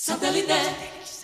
Satellite. 0.00 1.17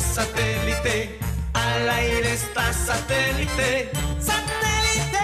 Satélite. 0.00 1.18
Al 1.52 1.88
aire 1.88 2.32
está 2.32 2.72
satélite. 2.72 3.90
¡Satélite! 4.20 5.18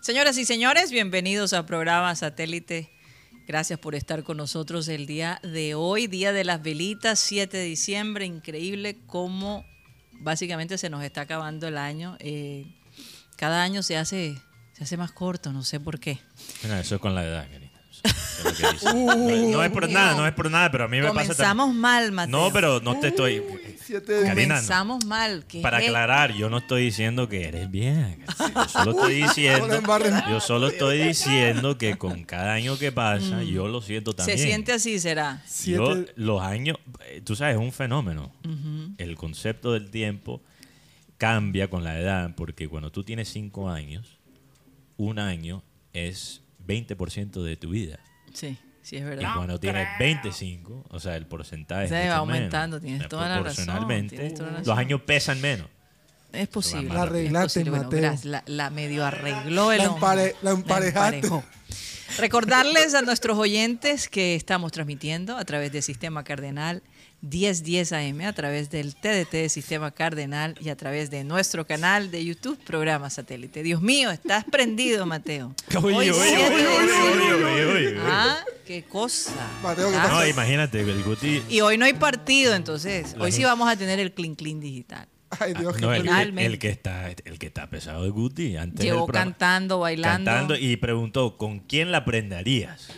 Señoras 0.00 0.38
y 0.38 0.46
señores, 0.46 0.90
bienvenidos 0.90 1.52
a 1.52 1.66
programa 1.66 2.14
Satélite. 2.14 2.90
Gracias 3.46 3.78
por 3.78 3.94
estar 3.94 4.24
con 4.24 4.38
nosotros 4.38 4.88
el 4.88 5.06
día 5.06 5.38
de 5.42 5.74
hoy, 5.74 6.06
Día 6.06 6.32
de 6.32 6.44
las 6.44 6.62
Velitas, 6.62 7.18
7 7.18 7.56
de 7.58 7.64
diciembre. 7.64 8.24
Increíble 8.24 8.96
cómo 9.06 9.66
básicamente 10.12 10.78
se 10.78 10.88
nos 10.88 11.04
está 11.04 11.22
acabando 11.22 11.68
el 11.68 11.76
año. 11.76 12.16
Eh, 12.20 12.66
cada 13.38 13.62
año 13.62 13.82
se 13.82 13.96
hace, 13.96 14.36
se 14.72 14.84
hace 14.84 14.96
más 14.96 15.12
corto, 15.12 15.52
no 15.52 15.62
sé 15.62 15.78
por 15.80 15.98
qué. 16.00 16.18
Mira, 16.64 16.80
eso 16.80 16.96
es 16.96 17.00
con 17.00 17.14
la 17.14 17.24
edad, 17.24 17.48
querida. 17.48 17.68
Dice. 18.44 18.84
no, 18.94 19.16
no 19.50 19.64
es 19.64 19.70
por 19.70 19.88
nada, 19.90 20.14
no 20.14 20.26
es 20.26 20.32
por 20.32 20.48
nada, 20.50 20.70
pero 20.70 20.84
a 20.84 20.88
mí 20.88 20.98
me 21.00 21.08
pasa 21.08 21.14
Comenzamos 21.22 21.74
mal, 21.74 22.12
Mateo. 22.12 22.30
No, 22.30 22.52
pero 22.52 22.80
no 22.80 22.98
te 23.00 23.08
estoy. 23.08 23.42
Siete 23.84 24.12
de 24.12 24.22
Karina, 24.26 24.46
no. 24.46 24.54
Comenzamos 24.54 25.04
mal. 25.04 25.44
¿qué 25.48 25.60
Para 25.60 25.80
es? 25.80 25.86
aclarar, 25.86 26.32
yo 26.34 26.48
no 26.50 26.58
estoy 26.58 26.82
diciendo 26.84 27.28
que 27.28 27.48
eres 27.48 27.70
bien. 27.70 28.24
Yo 28.54 28.68
solo 28.68 28.90
estoy 28.92 29.14
diciendo, 29.22 29.80
yo 30.28 30.40
solo 30.40 30.68
estoy 30.68 30.98
diciendo 31.08 31.76
que 31.78 31.96
con 31.96 32.22
cada 32.24 32.52
año 32.52 32.78
que 32.78 32.92
pasa, 32.92 33.42
yo 33.42 33.66
lo 33.66 33.82
siento 33.82 34.12
Se 34.12 34.16
también. 34.18 34.38
siente 34.38 34.72
así, 34.72 35.00
será. 35.00 35.42
Yo, 35.64 35.94
Siete- 35.94 36.12
los 36.16 36.40
años, 36.42 36.76
eh, 37.06 37.20
tú 37.24 37.34
sabes, 37.34 37.56
es 37.56 37.60
un 37.60 37.72
fenómeno. 37.72 38.32
El 38.98 39.16
concepto 39.16 39.72
del 39.72 39.90
tiempo 39.90 40.40
cambia 41.18 41.68
con 41.68 41.84
la 41.84 41.98
edad, 42.00 42.34
porque 42.36 42.68
cuando 42.68 42.90
tú 42.90 43.04
tienes 43.04 43.28
5 43.28 43.68
años, 43.70 44.18
un 44.96 45.18
año 45.18 45.62
es 45.92 46.42
20% 46.66 47.42
de 47.42 47.56
tu 47.56 47.70
vida. 47.70 47.98
Sí, 48.32 48.56
sí, 48.82 48.96
es 48.96 49.02
Y 49.02 49.04
verdad. 49.04 49.32
cuando 49.34 49.58
tienes 49.60 49.86
25, 49.98 50.84
o 50.88 51.00
sea, 51.00 51.16
el 51.16 51.26
porcentaje 51.26 51.84
es 51.84 51.90
Se 51.90 51.96
mucho 51.96 52.08
va 52.10 52.16
aumentando, 52.16 52.76
menos. 52.76 52.82
tienes 52.82 53.00
O 53.00 53.02
sea, 53.02 53.08
toda 53.08 53.28
la 53.28 53.34
razón, 53.40 53.44
proporcionalmente, 53.66 54.16
tienes 54.16 54.34
toda 54.34 54.50
la 54.52 54.58
los 54.60 54.68
años 54.78 55.00
pesan 55.02 55.40
menos. 55.40 55.66
Es 56.32 56.46
posible. 56.48 56.92
La 56.94 57.02
arreglaste, 57.02 57.60
Es 57.60 57.64
posible. 57.64 57.70
Bueno, 57.70 57.84
Mateo. 57.84 58.00
gracias. 58.00 58.24
la, 58.26 58.42
la 58.46 58.70
medio 58.70 59.04
arregló 59.04 59.72
el 59.72 59.78
La 59.78 59.84
empare- 59.86 60.34
la 60.42 60.50
emparejaste. 60.50 61.16
emparejó. 61.16 61.44
Recordarles 62.18 62.94
a 62.94 63.02
nuestros 63.02 63.38
oyentes 63.38 64.08
que 64.08 64.34
estamos 64.34 64.72
transmitiendo 64.72 65.36
a 65.36 65.44
través 65.44 65.72
del 65.72 65.82
Sistema 65.82 66.24
Cardenal 66.24 66.82
1010 67.20 67.92
AM, 67.92 68.20
a 68.22 68.32
través 68.32 68.70
del 68.70 68.94
TDT 68.94 69.32
de 69.32 69.48
Sistema 69.48 69.90
Cardenal 69.90 70.54
y 70.60 70.68
a 70.68 70.76
través 70.76 71.10
de 71.10 71.24
nuestro 71.24 71.66
canal 71.66 72.10
de 72.10 72.24
YouTube, 72.24 72.58
Programa 72.64 73.10
Satélite. 73.10 73.62
Dios 73.62 73.82
mío, 73.82 74.10
estás 74.10 74.44
prendido, 74.44 75.04
Mateo. 75.04 75.52
Oye, 75.82 76.10
oye, 76.12 77.66
oye. 77.66 77.96
Ah, 78.00 78.38
qué 78.66 78.84
cosa. 78.84 79.32
Mateo, 79.62 79.90
¿qué 79.90 79.96
Ah? 79.96 80.08
No, 80.12 80.26
imagínate, 80.26 80.80
el 80.80 81.02
Guti. 81.02 81.42
Y 81.48 81.60
hoy 81.60 81.76
no 81.76 81.84
hay 81.84 81.94
partido, 81.94 82.54
entonces. 82.54 83.16
Hoy 83.18 83.32
sí 83.32 83.42
vamos 83.42 83.68
a 83.68 83.76
tener 83.76 83.98
el 83.98 84.12
clean 84.12 84.34
clean 84.36 84.60
digital. 84.60 85.08
Ay, 85.40 85.52
Dios, 85.54 85.78
No, 85.80 85.90
qué 85.90 85.96
el, 85.96 86.02
pena. 86.04 86.14
Finalmente. 86.20 86.46
el 86.46 86.58
que 86.58 86.68
está, 86.70 87.10
el 87.10 87.38
que 87.38 87.46
está 87.46 87.68
pesado 87.68 88.04
de 88.04 88.10
Guti. 88.10 88.56
Antes 88.56 88.84
Llevó 88.84 89.04
programa. 89.06 89.32
cantando, 89.32 89.80
bailando. 89.80 90.30
Cantando 90.30 90.56
y 90.56 90.76
preguntó, 90.76 91.36
¿con 91.36 91.58
quién 91.60 91.92
la 91.92 92.04
prenderías? 92.06 92.88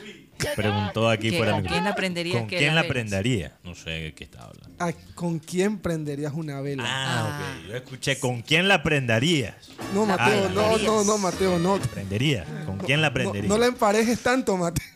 Preguntó 0.56 1.08
aquí 1.08 1.30
¿Qué- 1.30 1.36
fuera 1.36 1.52
con 1.52 1.64
quién 1.64 1.84
la 1.84 1.94
prenderías 1.94 2.38
¿Con 2.40 2.48
quién 2.48 2.74
la 2.74 2.84
prendería? 2.86 3.52
No 3.64 3.74
sé 3.74 3.90
de 3.90 4.14
qué 4.14 4.24
estaba 4.24 4.46
hablando. 4.46 4.74
Ay, 4.78 4.94
¿Con 5.14 5.38
quién 5.38 5.78
prenderías 5.78 6.32
una 6.34 6.60
vela? 6.60 6.84
Ah, 6.86 7.60
ok. 7.62 7.68
Yo 7.70 7.76
escuché, 7.76 8.18
¿con 8.18 8.42
quién 8.42 8.68
la 8.68 8.82
prenderías? 8.82 9.54
no, 9.94 10.06
Mateo, 10.06 10.48
Ay, 10.48 10.54
no, 10.54 10.78
no, 10.78 11.04
no, 11.04 11.18
Mateo, 11.18 11.58
no. 11.58 11.78
¿Prendería? 11.78 12.44
¿Con 12.66 12.78
quién 12.78 13.00
la 13.02 13.08
No, 13.08 13.14
prendería? 13.14 13.48
no 13.48 13.58
la 13.58 13.66
emparejes 13.66 14.20
tanto, 14.20 14.56
Mateo. 14.56 14.86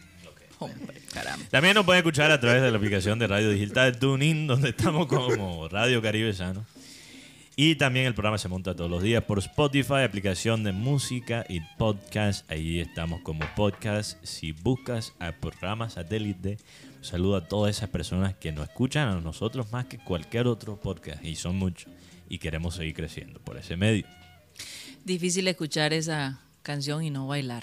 Hombre, 0.61 1.01
caramba. 1.13 1.45
También 1.51 1.75
nos 1.75 1.85
pueden 1.85 1.99
escuchar 1.99 2.31
a 2.31 2.41
través 2.41 2.63
de 2.63 2.71
la 2.71 2.77
aplicación 2.79 3.19
de 3.19 3.27
Radio 3.27 3.51
Digital 3.51 3.99
TuneIn, 3.99 4.47
donde 4.47 4.71
estamos 4.71 5.07
como 5.07 5.69
Radio 5.69 6.01
Caribe 6.01 6.33
Sano. 6.33 6.65
Y 7.57 7.77
también 7.77 8.07
el 8.07 8.15
programa 8.15 8.37
se 8.39 8.49
monta 8.49 8.75
todos 8.75 8.91
los 8.91 9.01
días 9.03 9.23
por 9.23 9.39
Spotify, 9.39 10.03
aplicación 10.05 10.65
de 10.65 10.73
música 10.73 11.47
y 11.49 11.61
podcast. 11.79 12.51
Ahí 12.51 12.81
estamos 12.81 13.21
como 13.23 13.45
podcast. 13.55 14.23
Si 14.25 14.51
buscas 14.51 15.13
al 15.21 15.39
programa 15.39 15.89
satélite, 15.89 16.59
saludo 17.01 17.37
a 17.37 17.47
todas 17.47 17.77
esas 17.77 17.91
personas 17.91 18.35
que 18.35 18.51
nos 18.51 18.69
escuchan 18.69 19.09
a 19.09 19.21
nosotros 19.21 19.71
más 19.71 19.85
que 19.87 19.99
cualquier 19.99 20.49
otro 20.49 20.81
podcast. 20.81 21.25
Y 21.25 21.37
son 21.37 21.57
muchos. 21.57 21.93
Y 22.29 22.39
queremos 22.39 22.75
seguir 22.75 22.95
creciendo 22.95 23.39
por 23.39 23.57
ese 23.57 23.77
medio. 23.77 24.05
Difícil 25.05 25.47
escuchar 25.47 25.93
esa 25.93 26.41
canción 26.65 27.05
y 27.05 27.11
no 27.11 27.29
bailar. 27.29 27.63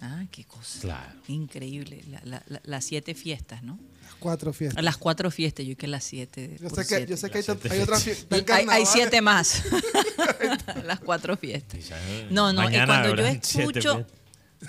Ah, 0.00 0.24
qué 0.30 0.44
cosa. 0.44 0.80
Claro. 0.80 1.12
Increíble. 1.28 2.02
La- 2.10 2.22
la- 2.24 2.42
la- 2.48 2.62
las 2.64 2.84
siete 2.86 3.14
fiestas, 3.14 3.62
¿no? 3.62 3.78
Cuatro 4.20 4.52
fiestas. 4.52 4.82
Las 4.84 4.96
cuatro 4.96 5.30
fiestas, 5.30 5.66
yo 5.66 5.76
que 5.76 5.86
las 5.86 6.04
siete. 6.04 6.56
Yo 6.60 6.68
sé 6.70 6.76
que, 6.76 6.84
siete. 6.84 7.06
yo 7.06 7.16
sé 7.16 7.30
que 7.30 7.38
hay, 7.38 7.44
Las 7.46 7.56
siete 7.56 7.74
hay 7.74 7.80
otras 7.82 8.02
fiestas. 8.02 8.50
Hay, 8.50 8.66
hay 8.68 8.86
siete 8.86 9.20
más. 9.20 9.62
las 10.84 11.00
cuatro 11.00 11.36
fiestas. 11.36 11.78
Quizás, 11.78 12.00
No, 12.30 12.52
no, 12.52 12.68
y 12.70 12.74
cuando 12.86 13.14
yo 13.14 13.26
escucho 13.26 14.06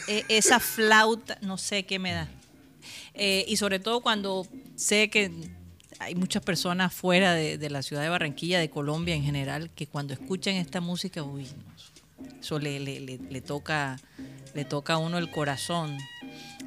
eh, 0.07 0.23
esa 0.29 0.59
flauta, 0.59 1.37
no 1.41 1.57
sé 1.57 1.85
qué 1.85 1.97
me 1.99 2.11
da. 2.13 2.27
Eh, 3.13 3.45
y 3.47 3.57
sobre 3.57 3.79
todo 3.79 4.01
cuando 4.01 4.47
sé 4.75 5.09
que 5.09 5.31
hay 5.99 6.13
muchas 6.13 6.43
personas 6.43 6.93
fuera 6.93 7.33
de, 7.33 7.57
de 7.57 7.69
la 7.69 7.81
ciudad 7.81 8.03
de 8.03 8.09
Barranquilla, 8.09 8.59
de 8.59 8.69
Colombia 8.69 9.15
en 9.15 9.23
general, 9.23 9.71
que 9.75 9.87
cuando 9.87 10.13
escuchan 10.13 10.55
esta 10.55 10.81
música, 10.81 11.23
uy, 11.23 11.45
no, 11.45 12.39
eso 12.39 12.59
le, 12.59 12.79
le- 12.79 12.99
le- 12.99 13.17
le 13.17 13.41
toca, 13.41 13.99
le 14.53 14.65
toca 14.65 14.93
a 14.93 14.97
uno 14.99 15.17
el 15.17 15.31
corazón. 15.31 15.97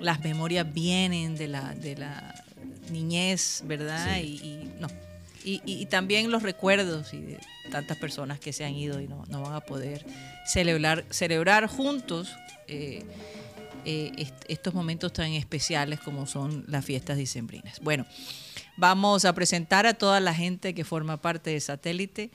Las 0.00 0.20
memorias 0.20 0.72
vienen 0.72 1.36
de 1.36 1.46
la, 1.46 1.74
de 1.74 1.94
la 1.96 2.39
niñez, 2.90 3.62
¿verdad? 3.64 4.18
Y, 4.18 4.36
y 4.42 4.70
no. 4.80 4.88
Y, 5.42 5.86
también 5.86 6.30
los 6.30 6.42
recuerdos 6.42 7.14
y 7.14 7.20
de 7.22 7.38
tantas 7.70 7.96
personas 7.96 8.38
que 8.38 8.52
se 8.52 8.62
han 8.66 8.74
ido 8.74 9.00
y 9.00 9.08
no, 9.08 9.24
no 9.30 9.40
van 9.40 9.54
a 9.54 9.60
poder 9.62 10.04
celebrar, 10.46 11.06
celebrar 11.08 11.66
juntos 11.66 12.30
eh, 12.68 13.02
eh, 13.86 14.12
est- 14.18 14.44
estos 14.48 14.74
momentos 14.74 15.14
tan 15.14 15.32
especiales 15.32 15.98
como 16.00 16.26
son 16.26 16.64
las 16.68 16.84
fiestas 16.84 17.16
dicembrinas. 17.16 17.80
Bueno, 17.80 18.04
vamos 18.76 19.24
a 19.24 19.32
presentar 19.32 19.86
a 19.86 19.94
toda 19.94 20.20
la 20.20 20.34
gente 20.34 20.74
que 20.74 20.84
forma 20.84 21.16
parte 21.16 21.48
de 21.50 21.60
Satélite. 21.60 22.30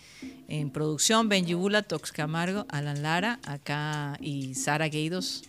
En 0.47 0.71
producción, 0.71 1.29
Benji 1.29 1.53
Bula, 1.53 1.83
Tox 1.83 2.11
Camargo, 2.11 2.65
Alan 2.69 3.03
Lara, 3.03 3.39
acá 3.45 4.17
y 4.19 4.55
Sara 4.55 4.87
Gueidos. 4.89 5.43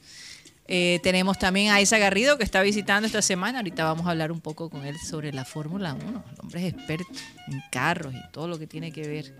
Eh, 0.68 1.00
tenemos 1.02 1.38
también 1.38 1.72
a 1.72 1.80
Isa 1.80 1.98
Garrido 1.98 2.38
que 2.38 2.44
está 2.44 2.62
visitando 2.62 3.06
esta 3.06 3.22
semana. 3.22 3.58
Ahorita 3.58 3.84
vamos 3.84 4.06
a 4.06 4.10
hablar 4.10 4.32
un 4.32 4.40
poco 4.40 4.68
con 4.68 4.84
él 4.84 4.96
sobre 4.98 5.32
la 5.32 5.44
Fórmula 5.44 5.94
1. 5.94 6.24
El 6.32 6.40
hombre 6.40 6.66
es 6.66 6.74
experto 6.74 7.12
en 7.48 7.62
carros 7.70 8.14
y 8.14 8.32
todo 8.32 8.48
lo 8.48 8.58
que 8.58 8.66
tiene 8.66 8.90
que 8.92 9.06
ver 9.06 9.36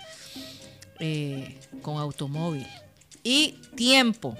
eh, 1.01 1.59
con 1.83 1.99
automóvil. 1.99 2.67
Y 3.23 3.59
tiempo. 3.75 4.37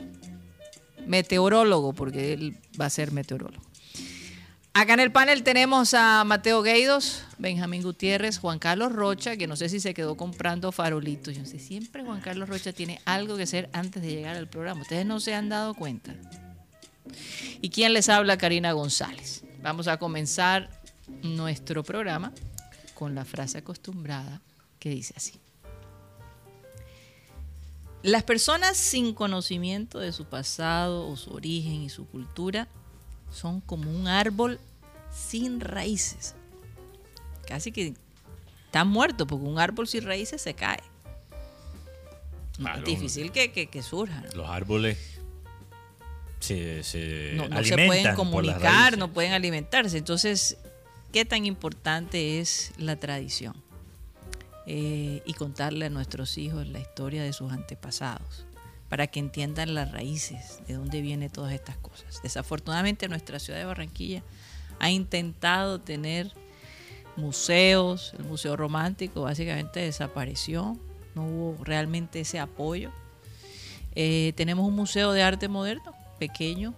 Meteorólogo, 1.07 1.93
porque 1.93 2.33
él 2.33 2.57
va 2.81 2.87
a 2.87 2.91
ser 2.91 3.13
meteorólogo. 3.13 3.65
Acá 4.75 4.95
en 4.95 5.01
el 5.01 5.11
panel 5.11 5.43
tenemos 5.43 5.95
a 5.95 6.23
Mateo 6.25 6.63
Gueidos, 6.63 7.23
Benjamín 7.39 7.83
Gutiérrez, 7.83 8.39
Juan 8.39 8.59
Carlos 8.59 8.93
Rocha, 8.93 9.37
que 9.37 9.47
no 9.47 9.57
sé 9.57 9.71
si 9.71 9.81
se 9.81 9.95
quedó 9.95 10.17
comprando 10.17 10.71
farolitos. 10.71 11.35
Yo 11.35 11.47
sé, 11.47 11.59
siempre 11.59 12.05
Juan 12.05 12.21
Carlos 12.21 12.49
Rocha 12.49 12.73
tiene 12.73 13.01
algo 13.07 13.37
que 13.37 13.45
hacer 13.45 13.71
antes 13.73 14.03
de 14.03 14.11
llegar 14.11 14.37
al 14.37 14.49
programa. 14.49 14.83
Ustedes 14.83 15.07
no 15.07 15.19
se 15.19 15.35
han 15.35 15.49
dado 15.49 15.73
cuenta. 15.75 16.15
¿Y 17.61 17.71
quién 17.71 17.93
les 17.93 18.09
habla? 18.09 18.39
Karina 18.39 18.73
González. 18.73 19.45
Vamos 19.63 19.89
a 19.89 19.99
comenzar 19.99 20.71
nuestro 21.23 21.83
programa 21.83 22.33
con 22.95 23.15
la 23.15 23.25
frase 23.25 23.59
acostumbrada 23.59 24.41
que 24.79 24.91
dice 24.91 25.15
así. 25.17 25.41
Las 28.03 28.23
personas 28.23 28.77
sin 28.77 29.15
conocimiento 29.15 29.99
de 29.99 30.13
su 30.13 30.27
pasado 30.27 31.09
o 31.09 31.17
su 31.17 31.33
origen 31.33 31.83
y 31.83 31.89
su 31.89 32.07
cultura 32.07 32.69
son 33.31 33.61
como 33.61 33.91
un 33.91 34.07
árbol 34.07 34.61
sin 35.11 35.61
raíces. 35.61 36.35
Casi 37.47 37.73
que 37.73 37.95
están 38.67 38.89
muertos 38.89 39.27
porque 39.27 39.45
un 39.45 39.59
árbol 39.59 39.89
sin 39.89 40.05
raíces 40.05 40.41
se 40.43 40.55
cae. 40.55 40.83
Claro. 42.59 42.79
es 42.79 42.85
difícil 42.85 43.33
que, 43.33 43.53
que, 43.53 43.67
que 43.67 43.83
surja. 43.83 44.23
¿no? 44.23 44.37
Los 44.37 44.49
árboles 44.49 45.16
se, 46.41 46.83
se 46.83 47.33
no, 47.35 47.49
no 47.49 47.65
se 47.65 47.75
pueden 47.75 48.15
comunicar, 48.15 48.99
no 48.99 49.13
pueden 49.13 49.33
alimentarse. 49.33 49.99
Entonces, 49.99 50.59
¿qué 51.13 51.25
tan 51.25 51.47
importante 51.47 52.41
es 52.41 52.73
la 52.79 52.97
tradición? 52.97 53.55
Eh, 54.69 55.23
y 55.25 55.35
contarle 55.35 55.87
a 55.87 55.91
nuestros 55.91 56.37
hijos 56.39 56.67
la 56.67 56.81
historia 56.81 57.23
de 57.23 57.33
sus 57.33 57.53
antepasados, 57.53 58.47
para 58.89 59.07
que 59.07 59.21
entiendan 59.21 59.75
las 59.75 59.93
raíces, 59.93 60.61
de 60.67 60.75
dónde 60.75 61.03
vienen 61.03 61.31
todas 61.31 61.53
estas 61.53 61.77
cosas. 61.77 62.21
Desafortunadamente, 62.23 63.09
nuestra 63.09 63.39
ciudad 63.39 63.61
de 63.61 63.65
Barranquilla 63.65 64.25
ha 64.81 64.91
intentado 64.91 65.81
tener 65.81 66.33
museos, 67.17 68.13
el 68.19 68.25
Museo 68.25 68.57
Romántico 68.57 69.23
básicamente 69.23 69.81
desapareció, 69.81 70.77
no 71.15 71.25
hubo 71.27 71.65
realmente 71.65 72.21
ese 72.21 72.41
apoyo. 72.41 72.91
Eh, 73.95 74.33
tenemos 74.37 74.67
un 74.67 74.75
museo 74.75 75.13
de 75.13 75.23
arte 75.23 75.49
moderno, 75.49 75.96
pequeño, 76.19 76.75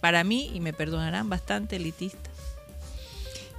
para 0.00 0.24
mí, 0.24 0.50
y 0.54 0.60
me 0.60 0.72
perdonarán, 0.72 1.28
bastante 1.28 1.76
elitista. 1.76 2.30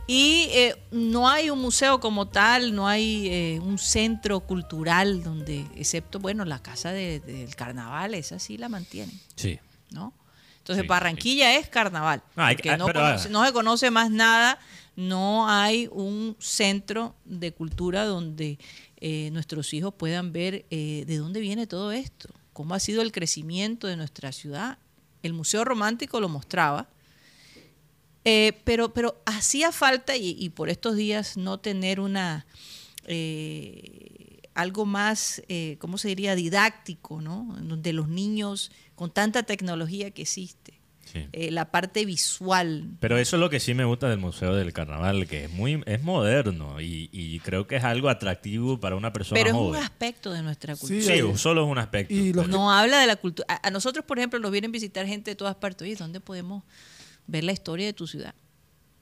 Y 0.05 0.47
eh, 0.51 0.75
no 0.91 1.29
hay 1.29 1.49
un 1.49 1.59
museo 1.59 2.01
como 2.01 2.27
tal, 2.27 2.75
no 2.75 2.87
hay 2.89 3.29
eh, 3.29 3.59
un 3.63 3.77
centro 3.77 4.41
cultural 4.41 5.23
donde, 5.23 5.65
excepto, 5.77 6.19
bueno, 6.19 6.43
la 6.43 6.61
casa 6.61 6.91
de- 6.91 7.21
del 7.21 7.55
carnaval, 7.55 8.13
esa 8.13 8.37
sí 8.37 8.57
la 8.57 8.67
mantienen, 8.67 9.17
Sí. 9.35 9.59
¿no? 9.91 10.13
Entonces, 10.57 10.83
Sí, 10.83 10.87
Barranquilla 10.89 11.55
es 11.57 11.69
carnaval. 11.69 12.21
Ah, 12.35 12.47
hay- 12.47 12.55
porque 12.55 12.71
ah, 12.71 12.77
no, 12.77 12.85
pero, 12.85 12.99
conoce- 12.99 13.27
ah. 13.27 13.31
no 13.31 13.45
se 13.45 13.53
conoce 13.53 13.91
más 13.91 14.11
nada, 14.11 14.59
no 14.97 15.49
hay 15.49 15.87
un 15.91 16.35
centro 16.39 17.15
de 17.23 17.53
cultura 17.53 18.03
donde 18.05 18.59
eh, 19.05 19.29
nuestros 19.31 19.73
hijos 19.73 19.93
puedan 19.93 20.31
ver 20.33 20.65
eh, 20.69 21.03
de 21.07 21.17
dónde 21.17 21.39
viene 21.41 21.65
todo 21.67 21.91
esto, 21.93 22.29
cómo 22.53 22.73
ha 22.75 22.79
sido 22.79 23.01
el 23.01 23.11
crecimiento 23.13 23.87
de 23.87 23.95
nuestra 23.97 24.31
ciudad. 24.33 24.77
El 25.23 25.33
Museo 25.33 25.65
Romántico 25.65 26.19
lo 26.19 26.29
mostraba, 26.29 26.87
eh, 28.25 28.61
pero, 28.63 28.93
pero 28.93 29.21
hacía 29.25 29.71
falta, 29.71 30.15
y, 30.15 30.49
por 30.49 30.69
estos 30.69 30.95
días, 30.95 31.35
no 31.35 31.59
tener 31.59 31.99
una 31.99 32.45
eh, 33.05 34.41
algo 34.53 34.85
más, 34.85 35.41
eh, 35.47 35.77
¿cómo 35.79 35.97
se 35.97 36.09
diría?, 36.09 36.35
didáctico, 36.35 37.21
¿no? 37.21 37.55
Donde 37.61 37.91
los 37.91 38.07
niños, 38.07 38.71
con 38.95 39.11
tanta 39.11 39.43
tecnología 39.43 40.11
que 40.11 40.21
existe, 40.21 40.79
sí. 41.13 41.27
eh, 41.31 41.51
la 41.51 41.71
parte 41.71 42.03
visual. 42.05 42.89
Pero 42.99 43.17
eso 43.17 43.35
es 43.37 43.39
lo 43.39 43.49
que 43.49 43.59
sí 43.61 43.73
me 43.73 43.85
gusta 43.85 44.09
del 44.09 44.17
Museo 44.19 44.55
del 44.55 44.73
Carnaval, 44.73 45.27
que 45.27 45.45
es 45.45 45.51
muy 45.51 45.81
es 45.85 46.01
moderno 46.03 46.81
y, 46.81 47.09
y 47.13 47.39
creo 47.39 47.67
que 47.67 47.75
es 47.77 47.83
algo 47.83 48.09
atractivo 48.09 48.79
para 48.79 48.95
una 48.95 49.13
persona 49.13 49.39
Pero 49.39 49.49
es 49.51 49.53
un 49.55 49.67
joven. 49.67 49.83
aspecto 49.83 50.33
de 50.33 50.41
nuestra 50.41 50.75
cultura. 50.75 51.01
Sí, 51.01 51.21
solo 51.37 51.63
es 51.65 51.71
un 51.71 51.77
aspecto. 51.77 52.13
Y 52.13 52.33
los 52.33 52.45
que- 52.45 52.51
No 52.51 52.71
habla 52.71 52.99
de 52.99 53.07
la 53.07 53.15
cultura. 53.15 53.45
A, 53.49 53.67
a 53.67 53.71
nosotros, 53.71 54.03
por 54.03 54.17
ejemplo, 54.17 54.39
nos 54.39 54.51
vienen 54.51 54.71
a 54.71 54.73
visitar 54.73 55.05
gente 55.05 55.31
de 55.31 55.35
todas 55.35 55.55
partes. 55.55 55.83
Oye, 55.85 55.95
¿dónde 55.95 56.19
podemos 56.19 56.63
ver 57.27 57.43
la 57.43 57.51
historia 57.53 57.85
de 57.85 57.93
tu 57.93 58.07
ciudad? 58.07 58.33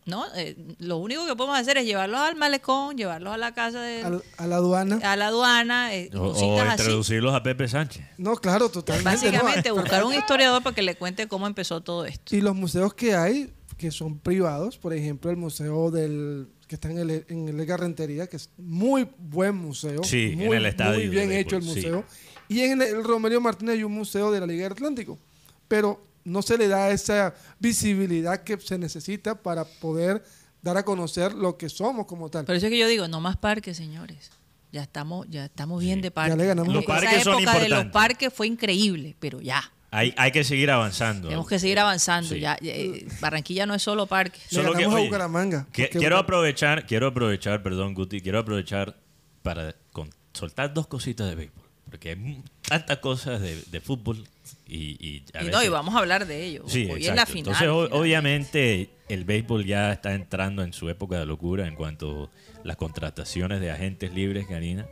¿No? 0.05 0.25
Eh, 0.35 0.55
lo 0.79 0.97
único 0.97 1.27
que 1.27 1.35
podemos 1.35 1.59
hacer 1.59 1.77
es 1.77 1.85
llevarlos 1.85 2.19
al 2.21 2.35
malecón, 2.35 2.97
llevarlos 2.97 3.33
a 3.33 3.37
la 3.37 3.53
casa 3.53 3.81
de, 3.81 4.01
al- 4.01 4.23
a 4.37 4.47
la 4.47 4.55
aduana. 4.55 4.99
a 5.03 5.15
la 5.15 5.27
aduana, 5.27 5.93
eh, 5.95 6.09
o, 6.15 6.29
o 6.31 6.65
introducirlos 6.71 7.35
a 7.35 7.43
Pepe 7.43 7.67
Sánchez. 7.67 8.03
No, 8.17 8.35
claro, 8.35 8.69
totalmente. 8.69 9.09
Básicamente, 9.11 9.69
no. 9.69 9.75
buscar 9.75 10.03
un 10.03 10.13
historiador 10.15 10.63
para 10.63 10.75
que 10.75 10.81
le 10.81 10.95
cuente 10.95 11.27
cómo 11.27 11.45
empezó 11.45 11.81
todo 11.81 12.05
esto. 12.05 12.35
Y 12.35 12.41
los 12.41 12.55
museos 12.55 12.95
que 12.95 13.13
hay, 13.13 13.53
que 13.77 13.91
son 13.91 14.17
privados, 14.17 14.77
por 14.79 14.93
ejemplo, 14.93 15.29
el 15.29 15.37
museo 15.37 15.91
del 15.91 16.47
que 16.67 16.75
está 16.75 16.89
en 16.89 16.97
el, 16.97 17.25
en 17.29 17.49
el 17.49 17.59
Edgar 17.59 17.81
Rentería, 17.81 18.27
que 18.27 18.37
es 18.37 18.49
muy 18.57 19.07
buen 19.19 19.55
museo. 19.55 20.03
Sí, 20.03 20.31
en 20.33 20.39
muy, 20.47 20.57
el 20.57 20.65
estadio 20.65 20.95
Muy 20.99 21.09
bien 21.09 21.31
hecho 21.31 21.57
el 21.57 21.63
sí. 21.63 21.67
museo. 21.69 22.05
Y 22.47 22.61
en 22.61 22.81
el, 22.81 22.87
el 22.87 23.03
Romelio 23.03 23.39
Martínez 23.39 23.75
hay 23.75 23.83
un 23.83 23.91
museo 23.91 24.31
de 24.31 24.39
la 24.39 24.47
Liga 24.47 24.63
del 24.63 24.71
Atlántico. 24.73 25.19
Pero 25.67 26.03
no 26.23 26.41
se 26.41 26.57
le 26.57 26.67
da 26.67 26.89
esa 26.91 27.33
visibilidad 27.59 28.43
que 28.43 28.59
se 28.59 28.77
necesita 28.77 29.35
para 29.41 29.65
poder 29.65 30.23
dar 30.61 30.77
a 30.77 30.83
conocer 30.85 31.33
lo 31.33 31.57
que 31.57 31.69
somos 31.69 32.05
como 32.05 32.29
tal. 32.29 32.45
Por 32.45 32.55
eso 32.55 32.67
es 32.67 32.71
que 32.71 32.77
yo 32.77 32.87
digo, 32.87 33.07
no 33.07 33.19
más 33.21 33.37
parques, 33.37 33.77
señores. 33.77 34.31
Ya 34.71 34.83
estamos, 34.83 35.27
ya 35.29 35.45
estamos 35.45 35.81
bien 35.81 36.01
de 36.01 36.11
parques. 36.11 36.37
le 36.37 36.45
ganamos. 36.45 36.73
Los 36.73 36.83
Esa 36.83 36.93
parques 36.93 37.23
son 37.23 37.33
época 37.41 37.53
de 37.59 37.69
los 37.69 37.79
importantes. 37.79 37.93
parques 37.93 38.33
fue 38.33 38.47
increíble, 38.47 39.15
pero 39.19 39.41
ya. 39.41 39.61
Hay, 39.93 40.13
hay 40.15 40.31
que 40.31 40.45
seguir 40.45 40.71
avanzando. 40.71 41.27
Tenemos 41.27 41.47
que 41.49 41.59
seguir 41.59 41.77
avanzando. 41.79 42.29
Sí. 42.29 42.39
Ya, 42.39 42.57
ya, 42.61 42.71
eh, 42.71 43.05
Barranquilla 43.19 43.65
no 43.65 43.73
es 43.75 43.81
solo 43.81 44.07
parques. 44.07 44.43
Le 44.49 44.55
Solo 44.55 44.69
que, 44.71 44.75
ganamos 44.83 44.93
a 44.95 44.99
oye, 44.99 45.07
Bucaramanga, 45.07 45.67
que- 45.73 45.89
quiero 45.89 46.15
Bucar- 46.15 46.23
aprovechar, 46.23 46.85
quiero 46.85 47.07
aprovechar, 47.07 47.61
perdón, 47.61 47.93
Guti, 47.93 48.21
quiero 48.21 48.39
aprovechar 48.39 48.97
para 49.41 49.75
con- 49.91 50.09
soltar 50.31 50.73
dos 50.73 50.87
cositas 50.87 51.27
de 51.27 51.35
béisbol. 51.35 51.60
Porque 51.91 52.11
hay 52.11 52.41
tantas 52.67 52.97
cosas 52.99 53.41
de, 53.41 53.61
de 53.69 53.81
fútbol 53.81 54.23
y, 54.65 54.77
y 55.05 55.23
a 55.33 55.41
Y 55.43 55.45
no, 55.47 55.51
veces- 55.51 55.65
y 55.65 55.69
vamos 55.69 55.93
a 55.93 55.99
hablar 55.99 56.25
de 56.25 56.45
ello. 56.45 56.63
Sí, 56.67 56.87
Hoy 56.89 57.05
es 57.05 57.13
la 57.13 57.25
final. 57.25 57.39
Entonces, 57.53 57.59
finalmente. 57.59 57.95
obviamente, 57.97 58.89
el 59.09 59.25
béisbol 59.25 59.65
ya 59.65 59.91
está 59.91 60.13
entrando 60.13 60.63
en 60.63 60.71
su 60.71 60.89
época 60.89 61.19
de 61.19 61.25
locura 61.25 61.67
en 61.67 61.75
cuanto 61.75 62.31
a 62.63 62.65
las 62.67 62.77
contrataciones 62.77 63.59
de 63.59 63.71
agentes 63.71 64.13
libres, 64.13 64.47
Karina. 64.47 64.87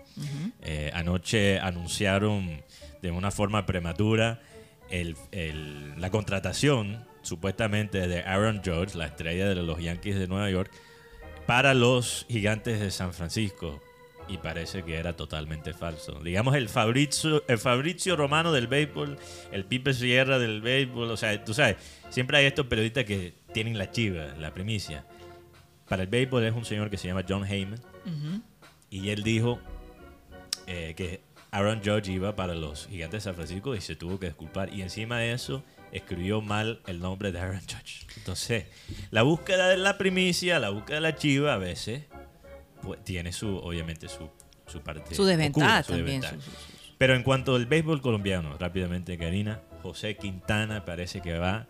Eh, 0.62 0.92
anoche 0.94 1.58
anunciaron 1.60 2.62
de 3.02 3.12
una 3.12 3.32
forma 3.32 3.66
prematura 3.66 4.42
el- 4.90 5.16
el- 5.32 6.00
la 6.02 6.10
contratación, 6.12 7.06
supuestamente, 7.22 8.08
de 8.10 8.20
Aaron 8.24 8.58
Judge, 8.64 8.96
la 8.96 9.06
estrella 9.06 9.48
de 9.48 9.56
los 9.56 9.80
Yankees 9.82 10.20
de 10.20 10.28
Nueva 10.28 10.50
York, 10.50 10.70
para 11.46 11.74
los 11.74 12.26
gigantes 12.30 12.80
de 12.82 12.92
San 12.92 13.14
Francisco. 13.14 13.82
Y 14.30 14.38
parece 14.38 14.84
que 14.84 14.96
era 14.96 15.16
totalmente 15.16 15.74
falso. 15.74 16.20
Digamos, 16.24 16.56
el 16.56 16.70
Fabrizio, 16.70 17.44
el 17.48 17.58
Fabrizio 17.58 18.16
Romano 18.16 18.52
del 18.52 18.68
béisbol, 18.68 19.18
el 19.52 19.66
Pipe 19.66 19.94
Sierra 19.94 20.38
del 20.38 20.62
béisbol. 20.62 21.10
O 21.10 21.18
sea, 21.18 21.44
tú 21.44 21.54
sabes, 21.54 21.78
siempre 22.10 22.38
hay 22.38 22.46
estos 22.46 22.68
periodistas 22.68 23.06
que 23.06 23.34
tienen 23.54 23.78
la 23.78 23.92
chiva, 23.92 24.28
la 24.38 24.54
primicia. 24.54 25.06
Para 25.88 26.04
el 26.04 26.10
béisbol 26.10 26.44
es 26.44 26.54
un 26.54 26.66
señor 26.66 26.90
que 26.90 26.98
se 26.98 27.08
llama 27.08 27.24
John 27.28 27.46
Heyman. 27.46 27.82
Y 28.92 29.10
él 29.10 29.24
dijo 29.24 29.60
eh, 30.68 30.94
que 30.96 31.22
Aaron 31.52 31.82
Judge 31.84 32.10
iba 32.10 32.36
para 32.36 32.54
los 32.54 32.88
gigantes 32.88 33.24
de 33.24 33.30
San 33.30 33.36
Francisco 33.36 33.76
y 33.76 33.82
se 33.82 33.96
tuvo 33.96 34.20
que 34.20 34.28
disculpar. 34.28 34.74
Y 34.74 34.84
encima 34.84 35.18
de 35.18 35.34
eso, 35.34 35.64
escribió 35.92 36.42
mal 36.42 36.82
el 36.88 37.00
nombre 37.00 37.32
de 37.32 37.40
Aaron 37.40 37.62
Judge. 37.62 38.06
Entonces, 38.18 38.66
la 39.12 39.24
búsqueda 39.24 39.70
de 39.70 39.78
la 39.78 39.98
primicia, 39.98 40.60
la 40.60 40.70
búsqueda 40.70 40.96
de 40.96 41.02
la 41.02 41.16
chiva, 41.16 41.54
a 41.54 41.58
veces 41.58 42.04
tiene 43.04 43.32
su, 43.32 43.56
obviamente, 43.58 44.08
su, 44.10 44.30
su 44.68 44.82
parte. 44.82 45.14
Su 45.16 45.26
desventaja 45.26 45.80
oscura, 45.80 45.84
su 45.84 45.92
también. 45.94 46.22
desventaja. 46.22 46.52
su- 46.52 46.52
su- 46.52 46.68
su- 46.68 46.94
Pero 46.98 47.16
en 47.16 47.24
cuanto 47.24 47.56
al 47.56 47.66
béisbol 47.66 48.02
colombiano, 48.02 48.58
rápidamente, 48.58 49.18
Karina, 49.18 49.62
José 49.82 50.18
Quintana 50.18 50.84
parece 50.86 51.22
que 51.22 51.38
va 51.38 51.68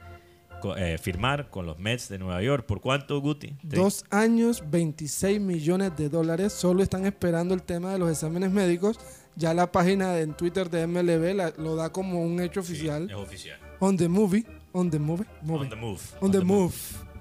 a 0.62 0.98
firmar 1.01 1.50
con 1.50 1.66
los 1.66 1.80
Mets 1.80 2.10
de 2.10 2.18
Nueva 2.20 2.42
York. 2.42 2.66
¿Por 2.66 2.82
cuánto, 2.82 3.22
Guti? 3.22 3.56
Dos 3.63 4.04
años, 4.10 4.63
26 4.70 5.39
millones 5.39 5.96
de 5.96 6.10
dólares. 6.10 6.51
Solo 6.51 6.84
están 6.84 7.06
esperando 7.06 7.54
el 7.54 7.63
tema 7.63 7.94
de 7.94 8.00
los 8.00 8.10
exámenes 8.12 8.51
médicos. 8.51 9.00
Ya 9.36 9.54
la 9.54 9.72
página 9.72 10.20
en 10.20 10.34
Twitter 10.36 10.70
de 10.70 10.86
MLB 10.86 11.34
la- 11.34 11.54
lo 11.58 11.75
da 11.78 11.92
como 11.92 12.22
un 12.22 12.42
hecho 12.42 12.62
Sí, 12.62 12.74
oficial. 12.74 13.10
es 13.10 13.16
oficial. 13.16 13.58
On 13.80 13.96
the 13.96 14.10
movie. 14.10 14.46
On 14.74 14.89
the 14.89 15.00
movie. 15.00 15.25
movie. 15.42 15.63
On 15.63 15.70
the 15.70 15.75
move. 15.78 16.01
On 16.20 16.32
the 16.32 16.39
move. 16.42 16.74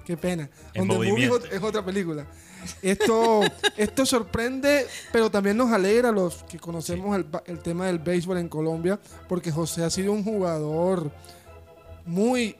Qué 0.05 0.17
pena. 0.17 0.49
En 0.73 0.81
On 0.81 0.87
the 0.89 1.09
movie 1.11 1.29
es 1.51 1.61
otra 1.63 1.85
película. 1.85 2.27
Esto, 2.81 3.41
esto 3.77 4.05
sorprende, 4.05 4.85
pero 5.11 5.29
también 5.29 5.57
nos 5.57 5.71
alegra 5.71 6.09
a 6.09 6.11
los 6.11 6.43
que 6.43 6.59
conocemos 6.59 7.17
el, 7.45 7.59
tema 7.59 7.87
del 7.87 7.99
béisbol 7.99 8.37
en 8.37 8.49
Colombia, 8.49 8.99
porque 9.27 9.51
José 9.51 9.83
ha 9.83 9.89
sido 9.89 10.11
un 10.11 10.23
jugador 10.23 11.11
muy, 12.05 12.55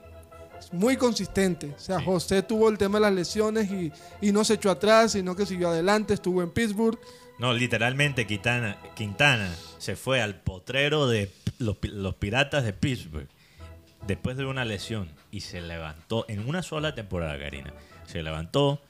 muy 0.72 0.96
consistente. 0.96 1.74
O 1.76 1.80
sea, 1.80 1.98
Sí. 1.98 2.04
José 2.04 2.42
tuvo 2.42 2.68
el 2.68 2.78
tema 2.78 2.98
de 2.98 3.02
las 3.02 3.14
lesiones 3.14 3.70
y, 3.70 3.92
y 4.20 4.32
no 4.32 4.44
se 4.44 4.54
echó 4.54 4.70
atrás, 4.70 5.12
sino 5.12 5.34
que 5.36 5.46
siguió 5.46 5.68
adelante, 5.68 6.14
estuvo 6.14 6.42
en 6.42 6.50
Pittsburgh. 6.50 6.98
No, 7.38 7.54
literalmente 7.54 8.26
Quintana, 8.26 8.76
Quintana 8.94 9.50
se 9.78 9.96
fue 9.96 10.20
al 10.20 10.34
potrero 10.34 11.08
de 11.08 11.30
los 11.58 12.14
piratas 12.16 12.64
de 12.64 12.72
Pittsburgh 12.74 13.28
después 14.06 14.36
de 14.36 14.44
una 14.44 14.64
lesión 14.64 15.08
y 15.30 15.40
se 15.40 15.60
levantó 15.60 16.24
en 16.28 16.46
una 16.48 16.62
sola 16.62 16.94
temporada, 16.94 17.38
Karina. 17.38 17.72
Se 18.06 18.22
levantó, 18.22 18.82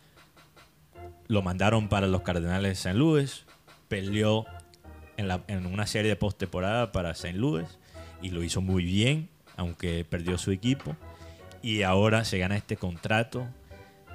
lo 1.31 1.43
mandaron 1.43 1.89
para 1.89 2.07
los 2.09 2.23
Cardenales 2.23 2.71
de 2.71 2.75
San 2.75 2.99
Luis, 2.99 3.45
peleó 3.89 4.47
en, 5.17 5.29
la- 5.29 5.45
en 5.47 5.65
una 5.67 5.87
serie 5.87 6.09
de 6.11 6.17
postemporada 6.17 6.91
para 6.91 7.13
St. 7.13 7.35
Louis 7.35 7.67
y 8.21 8.31
lo 8.31 8.43
hizo 8.43 8.61
muy 8.61 8.85
bien, 8.85 9.29
aunque 9.57 10.05
perdió 10.05 10.39
su 10.39 10.51
equipo. 10.51 10.97
Y 11.63 11.83
ahora 11.83 12.25
se 12.25 12.39
gana 12.39 12.57
este 12.57 12.77
contrato 12.77 13.47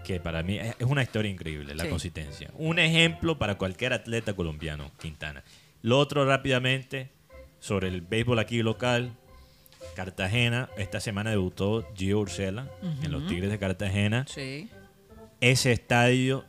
que 0.03 0.19
para 0.19 0.43
mí 0.43 0.57
es 0.60 0.75
una 0.81 1.03
historia 1.03 1.31
increíble, 1.31 1.74
la 1.74 1.84
Sí. 1.86 1.89
consistencia. 1.89 2.51
Un 2.57 2.79
ejemplo 2.79 3.38
para 3.38 3.55
cualquier 3.57 3.93
atleta 3.93 4.34
colombiano, 4.34 4.91
Quintana. 5.00 5.43
Lo 5.81 5.98
otro 6.00 6.25
rápidamente, 6.25 7.12
sobre 7.60 7.88
el 7.88 8.01
béisbol 8.01 8.39
aquí 8.39 8.62
local. 8.62 9.13
Cartagena, 9.95 10.69
esta 10.77 11.00
semana 11.00 11.29
debutó 11.29 11.88
Gio 11.95 12.19
Ursela 12.19 12.67
en 13.03 13.12
los 13.12 13.25
Tigres 13.27 13.50
de 13.50 13.57
Cartagena. 13.60 14.25
Sí. 14.27 14.69
Ese 15.41 15.72
estadio, 15.72 16.43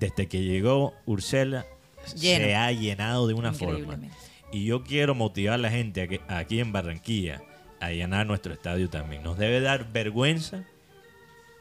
desde 0.00 0.26
que 0.26 0.42
llegó 0.42 0.94
Ursela, 1.06 1.66
Lleno. 2.16 2.44
se 2.46 2.56
ha 2.56 2.72
llenado 2.72 3.28
de 3.28 3.34
una 3.34 3.52
forma. 3.52 3.98
Y 4.52 4.64
yo 4.64 4.82
quiero 4.82 5.14
motivar 5.14 5.54
a 5.54 5.58
la 5.58 5.70
gente 5.70 6.20
aquí 6.26 6.58
en 6.58 6.72
Barranquilla 6.72 7.42
a 7.78 7.90
llenar 7.90 8.26
nuestro 8.26 8.52
estadio 8.52 8.90
también. 8.90 9.22
Nos 9.22 9.38
debe 9.38 9.60
dar 9.60 9.92
vergüenza 9.92 10.64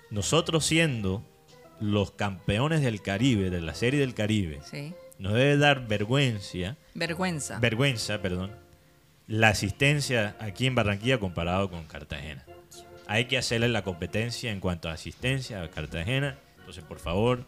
nosotros 0.10 0.66
siendo 0.66 1.24
los 1.80 2.12
campeones 2.12 2.82
del 2.82 3.02
Caribe, 3.02 3.50
de 3.50 3.62
la 3.62 3.74
Serie 3.76 4.00
del 4.00 4.14
Caribe. 4.16 4.60
Sí. 4.70 4.94
Nos 5.20 5.34
debe 5.34 5.58
dar 5.58 5.88
vergüenza, 5.88 6.78
Vergüenza. 6.96 7.60
vergüenza, 7.60 8.22
perdón, 8.22 8.52
la 9.28 9.50
asistencia 9.50 10.36
aquí 10.40 10.66
en 10.66 10.76
Barranquilla 10.76 11.20
comparado 11.20 11.70
con 11.70 11.84
Cartagena. 11.86 12.46
Hay 13.06 13.26
que 13.26 13.38
hacerle 13.38 13.68
la 13.70 13.84
competencia 13.84 14.52
en 14.52 14.60
cuanto 14.62 14.88
a 14.90 14.94
asistencia 14.94 15.62
a 15.62 15.70
Cartagena. 15.70 16.38
Entonces, 16.60 16.84
por 16.84 17.00
favor, 17.00 17.46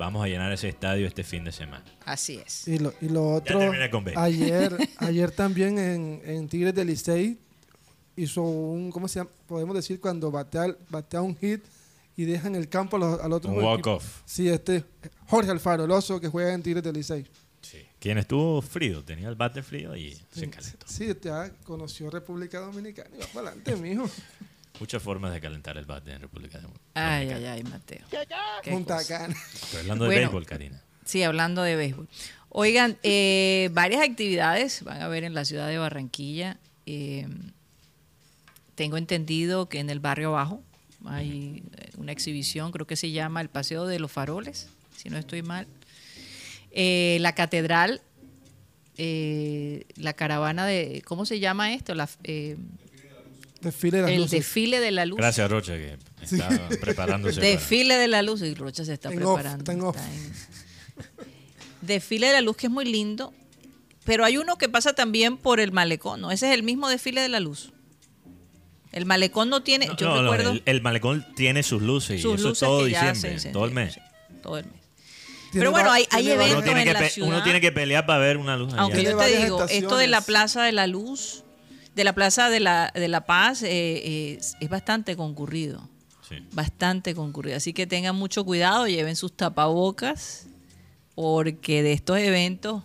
vamos 0.00 0.24
a 0.24 0.28
llenar 0.28 0.50
ese 0.50 0.68
estadio 0.68 1.06
este 1.06 1.22
fin 1.22 1.44
de 1.44 1.52
semana. 1.52 1.84
Así 2.06 2.36
es. 2.44 2.66
Y 2.66 2.78
lo, 2.78 2.92
y 3.02 3.08
lo 3.10 3.34
otro, 3.34 3.58
terminé 3.58 3.90
con 3.90 4.02
B. 4.02 4.14
ayer, 4.16 4.74
ayer 4.96 5.30
también 5.30 5.78
en, 5.78 6.22
en 6.24 6.48
Tigres 6.48 6.74
del 6.74 6.88
Licey 6.88 7.38
hizo 8.16 8.42
un, 8.42 8.90
¿cómo 8.90 9.08
se 9.08 9.20
llama? 9.20 9.30
Podemos 9.46 9.76
decir 9.76 10.00
cuando 10.00 10.30
batea, 10.30 10.74
batea 10.88 11.20
un 11.20 11.36
hit 11.36 11.62
y 12.16 12.24
dejan 12.24 12.54
el 12.54 12.68
campo 12.68 12.96
al, 12.96 13.20
al 13.20 13.32
otro 13.32 13.52
Un 13.52 13.62
walk-off. 13.62 14.22
Sí, 14.24 14.48
este 14.48 14.84
Jorge 15.26 15.50
Alfaro, 15.50 15.84
el 15.84 15.90
oso 15.90 16.18
que 16.18 16.28
juega 16.28 16.54
en 16.54 16.62
Tigres 16.62 16.82
del 16.82 16.94
Licey. 16.94 17.26
Quien 17.98 18.16
estuvo 18.16 18.62
frío, 18.62 19.04
tenía 19.04 19.28
el 19.28 19.34
bate 19.34 19.62
frío 19.62 19.94
y 19.94 20.18
se 20.32 20.48
calentó. 20.48 20.86
Sí, 20.88 21.14
ya 21.22 21.52
conoció 21.64 22.08
República 22.10 22.58
Dominicana 22.58 23.10
y 23.14 23.20
va 23.20 23.26
para 23.26 23.48
adelante, 23.48 23.76
mijo. 23.76 24.08
Muchas 24.80 25.02
formas 25.02 25.32
de 25.32 25.40
calentar 25.40 25.76
el 25.76 25.84
bate 25.84 26.10
en 26.12 26.20
República 26.20 26.58
Dominicana. 26.58 27.16
Ay, 27.16 27.28
ay, 27.28 27.44
ay, 27.44 27.62
Mateo. 27.64 28.04
Qué 28.62 28.70
Punta. 28.70 29.00
Estoy 29.00 29.80
hablando 29.80 30.04
de 30.04 30.08
Bueno. 30.08 30.20
béisbol, 30.22 30.46
Karina. 30.46 30.82
Sí, 31.04 31.22
hablando 31.22 31.62
de 31.62 31.76
béisbol. 31.76 32.08
Oigan, 32.48 32.96
eh, 33.02 33.68
varias 33.72 34.02
actividades 34.02 34.82
van 34.82 35.02
a 35.02 35.04
haber 35.04 35.24
en 35.24 35.34
la 35.34 35.44
ciudad 35.44 35.68
de 35.68 35.78
Barranquilla. 35.78 36.58
Eh, 36.86 37.28
tengo 38.74 38.96
entendido 38.96 39.68
que 39.68 39.78
en 39.80 39.90
el 39.90 40.00
barrio 40.00 40.28
abajo 40.30 40.62
hay 41.04 41.62
eh, 41.76 41.90
una 41.98 42.12
exhibición, 42.12 42.72
creo 42.72 42.86
que 42.86 42.96
se 42.96 43.10
llama 43.10 43.40
El 43.42 43.50
Paseo 43.50 43.86
de 43.86 43.98
los 43.98 44.10
Faroles, 44.10 44.68
si 44.96 45.10
no 45.10 45.18
estoy 45.18 45.42
mal. 45.42 45.66
Eh, 46.72 47.18
la 47.20 47.34
catedral, 47.34 48.00
eh, 48.96 49.84
la 49.96 50.14
caravana 50.14 50.64
de, 50.66 51.02
¿cómo 51.04 51.26
se 51.26 51.38
llama 51.38 51.72
esto? 51.74 51.94
La, 51.94 52.08
eh, 52.24 52.56
Desfile 53.60 53.98
de 53.98 54.02
las 54.04 54.10
el 54.12 54.16
luces. 54.18 54.30
desfile 54.30 54.80
de 54.80 54.90
la 54.90 55.04
luz. 55.06 55.18
Gracias, 55.18 55.50
Rocha, 55.50 55.74
que 55.74 55.98
estaba 56.22 56.68
preparándose. 56.80 57.36
para- 57.40 57.48
Desfile 57.52 57.96
de 57.98 58.08
la 58.08 58.22
luz. 58.22 58.40
Y 58.42 58.54
Rocha 58.54 58.84
se 58.84 58.94
está 58.94 59.10
En 59.10 59.16
preparando. 59.16 59.70
está 59.72 59.84
off. 59.86 59.96
está 59.96 60.08
en- 60.12 60.32
Desfile 61.82 62.26
de 62.28 62.32
la 62.34 62.40
luz 62.40 62.56
que 62.56 62.66
es 62.66 62.72
muy 62.72 62.84
lindo. 62.84 63.32
Pero 64.04 64.24
hay 64.24 64.36
uno 64.38 64.56
que 64.56 64.68
pasa 64.68 64.92
también 64.94 65.36
por 65.36 65.60
el 65.60 65.72
malecón, 65.72 66.20
¿no? 66.20 66.30
Ese 66.30 66.48
es 66.48 66.54
el 66.54 66.62
mismo 66.62 66.88
desfile 66.88 67.20
de 67.20 67.28
la 67.28 67.40
luz. 67.40 67.72
El 68.92 69.04
malecón 69.06 69.50
no 69.50 69.62
tiene, 69.62 69.86
No, 69.86 69.96
yo 69.96 70.08
no, 70.08 70.16
no, 70.16 70.22
recuerdo 70.32 70.50
el, 70.52 70.62
el 70.66 70.80
malecón 70.82 71.24
tiene 71.36 71.62
sus 71.62 71.80
luces 71.82 72.18
y 72.18 72.22
sus 72.22 72.34
eso 72.34 72.34
es 72.34 72.42
luces 72.50 72.60
todo 72.68 72.84
diciembre, 72.86 73.52
todo 73.52 73.64
el 73.66 73.70
mes. 73.72 73.92
sí, 73.94 74.00
todo 74.42 74.58
el 74.58 74.64
mes. 74.64 74.74
Pero 75.52 75.70
bueno, 75.70 75.92
hay- 75.92 76.06
Uno 76.12 76.18
eventos 76.20 76.66
en 76.66 76.84
que 76.84 76.92
la 76.92 77.08
ciudad. 77.08 77.28
uno 77.28 77.42
tiene 77.42 77.60
que 77.60 77.70
pelear 77.72 78.06
para 78.06 78.18
ver 78.20 78.36
una 78.36 78.56
luz. 78.56 78.72
Aunque 78.76 79.04
yo 79.04 79.16
te 79.16 79.36
digo, 79.42 79.64
esto 79.68 79.96
de 79.96 80.06
la. 80.08 80.20
Plaza 80.22 80.62
de 80.64 80.72
la 80.72 80.86
Luz, 80.86 81.44
de 81.94 82.04
la 82.04 82.14
Plaza 82.14 82.50
de 82.50 82.60
la, 82.60 82.92
de 82.94 83.08
la 83.08 83.26
Paz, 83.26 83.62
eh, 83.62 84.36
es, 84.36 84.56
es 84.60 84.68
bastante 84.68 85.16
concurrido. 85.16 85.88
Sí. 86.28 86.36
bastante 86.52 87.12
concurrida. 87.12 87.56
Así 87.56 87.72
que 87.72 87.88
tengan 87.88 88.14
mucho 88.14 88.44
cuidado, 88.44 88.86
lleven 88.86 89.16
sus 89.16 89.32
tapabocas, 89.36 90.46
porque 91.16 91.82
de 91.82 91.92
estos 91.92 92.18
eventos 92.18 92.84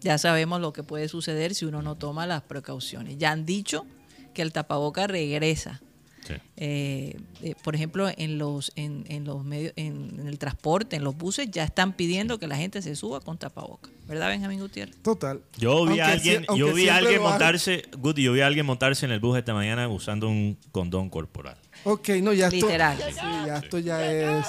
ya 0.00 0.18
sabemos 0.18 0.60
lo 0.60 0.72
que 0.72 0.82
puede 0.82 1.08
suceder 1.08 1.54
si 1.54 1.64
uno 1.64 1.80
no 1.80 1.96
toma 1.96 2.26
las 2.26 2.42
precauciones. 2.42 3.16
Ya 3.18 3.32
han 3.32 3.46
dicho 3.46 3.86
que 4.34 4.42
el 4.42 4.52
tapaboca 4.52 5.06
regresa. 5.06 5.80
Sí. 6.26 6.34
Eh, 6.58 7.16
eh, 7.42 7.54
por 7.64 7.74
ejemplo, 7.74 8.08
en 8.16 8.38
los, 8.38 8.72
en, 8.76 9.04
en 9.08 9.24
los 9.24 9.44
medios, 9.44 9.72
en, 9.76 10.16
en 10.20 10.26
el 10.28 10.38
transporte, 10.38 10.96
en 10.96 11.02
los 11.04 11.16
buses, 11.16 11.50
ya 11.50 11.64
están 11.64 11.92
pidiendo 11.94 12.38
que 12.38 12.46
la 12.46 12.56
gente 12.56 12.82
se 12.82 12.94
suba 12.94 13.20
con 13.20 13.38
tapaboca. 13.38 13.88
¿Verdad, 14.06 14.28
Benjamín 14.28 14.60
Gutiérrez? 14.60 14.96
Total. 15.02 15.40
Yo 15.58 15.84
vi 15.84 15.88
Aunque 16.00 16.02
a 16.02 16.06
alguien, 16.08 16.46
yo 16.56 16.74
vi 16.74 16.88
a 16.88 16.96
alguien 16.96 17.22
montarse, 17.22 17.82
Guti, 17.98 18.22
yo 18.22 18.32
vi 18.32 18.40
a 18.42 18.46
alguien 18.46 18.66
montarse 18.66 19.06
en 19.06 19.12
el 19.12 19.20
bus 19.20 19.38
esta 19.38 19.54
mañana 19.54 19.88
usando 19.88 20.28
un 20.28 20.56
condón 20.72 21.08
corporal. 21.10 21.56
Ok, 21.84 22.08
no, 22.22 22.32
ya 22.32 22.46
esto. 22.48 22.56
Literal. 22.66 22.98
Sí, 22.98 23.26
ya 23.46 23.56
esto 23.58 23.78
ya 23.78 24.38
es. 24.40 24.46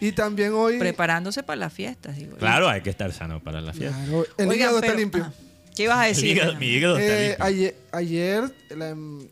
Y 0.00 0.12
también 0.12 0.52
hoy. 0.52 0.78
Preparándose 0.78 1.42
para 1.42 1.56
las 1.56 1.72
fiestas, 1.72 2.16
digo. 2.16 2.36
Claro, 2.36 2.68
hay 2.68 2.80
que 2.82 2.90
estar 2.90 3.12
sano 3.12 3.40
para 3.42 3.60
la 3.60 3.72
fiesta. 3.72 3.96
Claro, 4.04 4.24
el 4.38 4.48
Oigan, 4.48 4.56
hígado 4.56 4.80
pero- 4.80 4.86
está 4.92 4.98
limpio. 5.00 5.32
¿Qué 5.74 5.82
ibas 5.84 5.98
a 5.98 6.08
El 6.08 6.14
decir? 6.14 6.36
hígado- 6.36 6.56
mi 6.56 6.66
hígado 6.66 6.98
está 6.98 7.14
Eh, 7.20 7.26
limpio. 7.28 7.44
ayer 7.44 7.76
ayer 7.92 8.54
la, 8.76 8.90
em, 8.90 9.28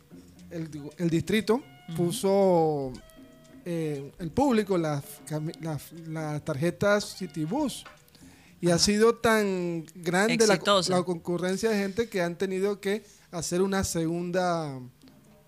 el, 0.53 0.69
el 0.99 1.11
distrito 1.11 1.63
puso 1.97 2.93
eh, 3.65 4.13
el 4.19 4.31
público 4.31 4.77
las, 4.79 5.03
las, 5.61 5.93
las 6.07 6.45
tarjetas 6.45 7.17
Citibus. 7.17 7.85
Y 8.61 8.71
ha 8.71 8.79
sido 8.79 9.17
tan 9.17 9.85
grande 9.95 10.47
la, 10.47 10.61
la 10.89 11.03
concurrencia 11.03 11.71
de 11.71 11.79
gente 11.79 12.09
que 12.09 12.23
han 12.23 12.37
tenido 12.37 12.81
que 12.81 13.03
hacer 13.33 13.61
una 13.61 13.83
segunda 13.83 14.79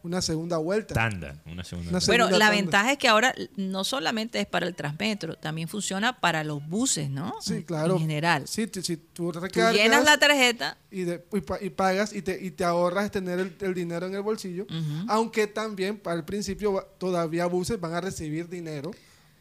una 0.04 0.22
segunda 0.22 0.58
vuelta. 0.58 0.94
Tanda, 0.94 1.42
una 1.46 1.64
segunda. 1.64 1.90
Una 1.90 1.98
Bueno, 2.06 2.24
segunda 2.26 2.30
la 2.38 2.44
tanda. 2.46 2.50
ventaja 2.62 2.92
es 2.92 2.98
que 2.98 3.08
ahora 3.08 3.34
no 3.56 3.82
solamente 3.82 4.38
es 4.40 4.46
para 4.46 4.66
el 4.66 4.74
Transmetro, 4.76 5.34
también 5.36 5.66
funciona 5.66 6.20
para 6.20 6.44
los 6.44 6.64
buses, 6.68 7.10
¿no? 7.10 7.34
Sí, 7.40 7.64
claro. 7.64 7.94
En 7.94 8.00
general. 8.00 8.46
Sí, 8.46 8.68
si 8.82 8.96
tú 8.96 9.32
Tú 9.32 9.60
llenas 9.72 10.04
la 10.04 10.16
tarjeta, 10.18 10.76
y, 10.90 11.02
de- 11.02 11.24
y 11.32 11.40
pa- 11.40 11.58
y 11.60 11.70
pagas 11.70 12.12
y 12.12 12.22
te, 12.22 12.40
y 12.40 12.50
te 12.52 12.62
ahorras 12.64 13.10
tener 13.10 13.40
el, 13.40 13.56
el 13.60 13.74
dinero 13.74 14.06
en 14.06 14.14
el 14.14 14.22
bolsillo. 14.22 14.66
Aunque 15.08 15.46
también 15.48 15.98
para 15.98 16.16
el 16.16 16.24
principio 16.24 16.74
va- 16.74 16.84
todavía 16.98 17.46
buses 17.46 17.80
van 17.80 17.94
a 17.94 18.00
recibir 18.00 18.48
dinero 18.48 18.92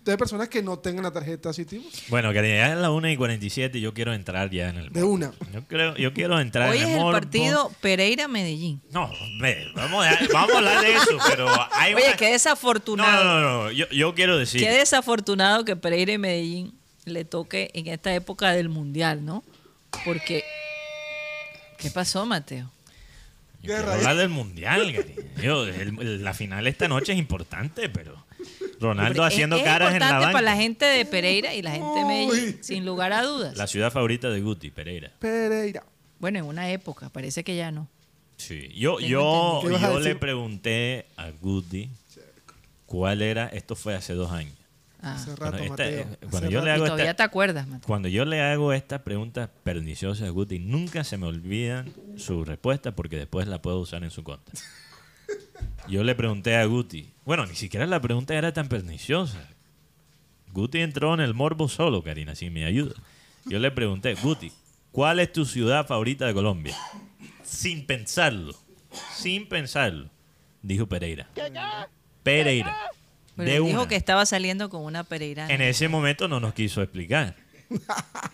de 0.03 0.17
personas 0.17 0.49
que 0.49 0.61
no 0.61 0.77
tengan 0.79 1.03
la 1.03 1.11
tarjeta 1.11 1.53
Citibus. 1.53 2.03
Bueno, 2.09 2.33
Karina, 2.33 2.55
ya 2.57 2.73
es 2.73 2.77
la 2.77 2.91
1 2.91 3.09
y 3.11 3.15
47 3.17 3.77
y 3.77 3.81
yo 3.81 3.93
quiero 3.93 4.13
entrar 4.13 4.49
ya 4.49 4.69
en 4.69 4.75
el 4.77 4.89
De 4.91 5.01
una. 5.03 5.31
Yo, 5.53 5.63
creo, 5.67 5.95
yo 5.95 6.13
quiero 6.13 6.39
entrar 6.41 6.69
hoy 6.69 6.77
en 6.77 6.83
es 6.83 6.89
el 6.89 6.95
el 6.95 6.99
morbo. 7.01 7.11
partido 7.19 7.71
Pereira-Medellín. 7.79 8.81
No, 8.91 9.05
hombre, 9.05 9.67
vamos 9.75 10.05
a, 10.05 10.19
vamos 10.33 10.51
a 10.55 10.57
hablar 10.57 10.81
de 10.83 10.93
eso, 10.93 11.17
pero 11.29 11.47
hay 11.73 11.93
Oye, 11.93 12.07
una- 12.07 12.17
qué 12.17 12.31
desafortunado. 12.31 13.23
no, 13.23 13.39
no, 13.41 13.63
no, 13.63 13.71
Yo, 13.71 13.87
yo 13.89 14.13
quiero 14.13 14.37
decir... 14.37 14.59
Qué 14.61 14.71
desafortunado 14.71 15.63
que 15.63 15.75
Pereira 15.75 16.11
y 16.11 16.17
Medellín 16.17 16.73
le 17.05 17.23
toque 17.25 17.71
en 17.73 17.87
esta 17.87 18.13
época 18.13 18.51
del 18.51 18.67
Mundial, 18.69 19.23
¿no? 19.23 19.43
Porque... 20.05 20.43
¿Qué 21.77 21.89
pasó, 21.91 22.25
Mateo? 22.25 22.69
Yo 23.61 23.73
quiero 23.73 23.91
hablar 23.93 24.15
del 24.17 24.29
mundial, 24.29 24.93
Karina. 24.93 25.21
Yo, 25.41 25.65
el- 25.65 25.97
el- 25.99 26.23
la 26.23 26.33
final 26.33 26.67
esta 26.67 26.87
noche 26.87 27.13
es 27.13 27.17
importante, 27.19 27.87
pero 27.89 28.25
Ronaldo 28.79 29.25
Es- 29.25 29.33
haciendo 29.33 29.55
es, 29.57 29.63
caras 29.63 29.93
en 29.93 29.99
la 29.99 30.05
importante 30.05 30.25
banca. 30.25 30.33
para 30.33 30.45
la 30.45 30.55
gente 30.55 30.85
de 30.85 31.05
Pereira 31.05 31.53
y 31.53 31.61
la 31.61 31.71
gente 31.71 31.99
de 31.99 32.05
Medellín, 32.05 32.57
sin 32.63 32.85
lugar 32.85 33.13
a 33.13 33.21
dudas. 33.23 33.55
La 33.57 33.67
ciudad 33.67 33.91
favorita 33.91 34.29
de 34.29 34.41
Guti, 34.41 34.71
Pereira. 34.71 35.11
Pereira. 35.19 35.83
Bueno, 36.19 36.39
en 36.39 36.45
una 36.45 36.69
época, 36.71 37.09
parece 37.09 37.43
que 37.43 37.55
ya 37.55 37.71
no. 37.71 37.87
Sí. 38.37 38.69
Yo, 38.75 38.99
yo, 38.99 39.61
entendido. 39.61 39.61
¿Qué 39.61 39.69
vas 39.69 39.83
a 39.83 39.93
yo 39.93 39.99
le 39.99 40.15
pregunté 40.15 41.05
a 41.17 41.29
Guti 41.31 41.89
cuál 42.85 43.21
era, 43.21 43.47
esto 43.47 43.75
fue 43.75 43.95
hace 43.95 44.13
dos 44.13 44.31
años. 44.31 44.53
Ah, 45.01 45.15
Hace 45.15 45.31
Bueno, 45.31 45.51
rato, 45.51 45.57
esta- 45.63 45.69
Mateo. 45.69 46.01
Hace 46.03 46.27
cuando 46.29 46.49
yo 46.49 46.61
le 46.61 46.67
y 46.69 46.73
hago 46.73 46.85
todavía 46.85 47.05
esta- 47.05 47.15
te 47.17 47.23
acuerdas, 47.23 47.67
Mateo. 47.67 47.87
Cuando 47.87 48.07
yo 48.07 48.23
le 48.25 48.41
hago 48.41 48.71
esta 48.73 49.03
pregunta 49.03 49.49
perniciosa 49.63 50.25
a 50.25 50.29
Guti, 50.29 50.59
nunca 50.59 51.03
se 51.03 51.17
me 51.17 51.27
olvidan 51.27 51.91
su 52.17 52.45
respuesta 52.45 52.95
porque 52.95 53.17
después 53.17 53.47
la 53.47 53.61
puedo 53.61 53.79
usar 53.79 54.03
en 54.03 54.11
su 54.11 54.23
contra. 54.23 54.55
Yo 55.89 56.03
le 56.03 56.15
pregunté 56.15 56.55
a 56.55 56.63
Guti, 56.65 57.09
bueno, 57.25 57.45
ni 57.45 57.55
siquiera 57.55 57.85
la 57.87 58.01
pregunta 58.01 58.33
era 58.35 58.51
tan 58.53 58.67
perniciosa. 58.67 59.47
Guti 60.51 60.79
entró 60.81 61.13
en 61.13 61.19
el 61.19 61.33
morbo 61.33 61.67
solo, 61.67 62.03
Karina, 62.03 62.35
si 62.35 62.49
me 62.49 62.65
ayuda. 62.65 62.93
Yo 63.45 63.59
le 63.59 63.71
pregunté, 63.71 64.13
Guti, 64.15 64.51
¿cuál 64.91 65.19
es 65.19 65.31
tu 65.33 65.45
ciudad 65.45 65.85
favorita 65.87 66.25
de 66.27 66.33
Colombia? 66.33 66.75
Sin 67.43 67.85
pensarlo, 67.85 68.53
sin 69.15 69.47
pensarlo, 69.49 70.09
dijo 70.61 70.87
Pereira. 70.87 71.27
Pereira. 72.23 72.77
Pero 73.35 73.49
de 73.49 73.55
él 73.57 73.63
dijo 73.65 73.79
una. 73.81 73.89
que 73.89 73.95
estaba 73.95 74.25
saliendo 74.25 74.69
con 74.69 74.83
una 74.83 75.03
Pereira. 75.03 75.47
En 75.49 75.61
ese 75.61 75.87
momento 75.87 76.27
no 76.27 76.39
nos 76.39 76.53
quiso 76.53 76.81
explicar. 76.83 77.35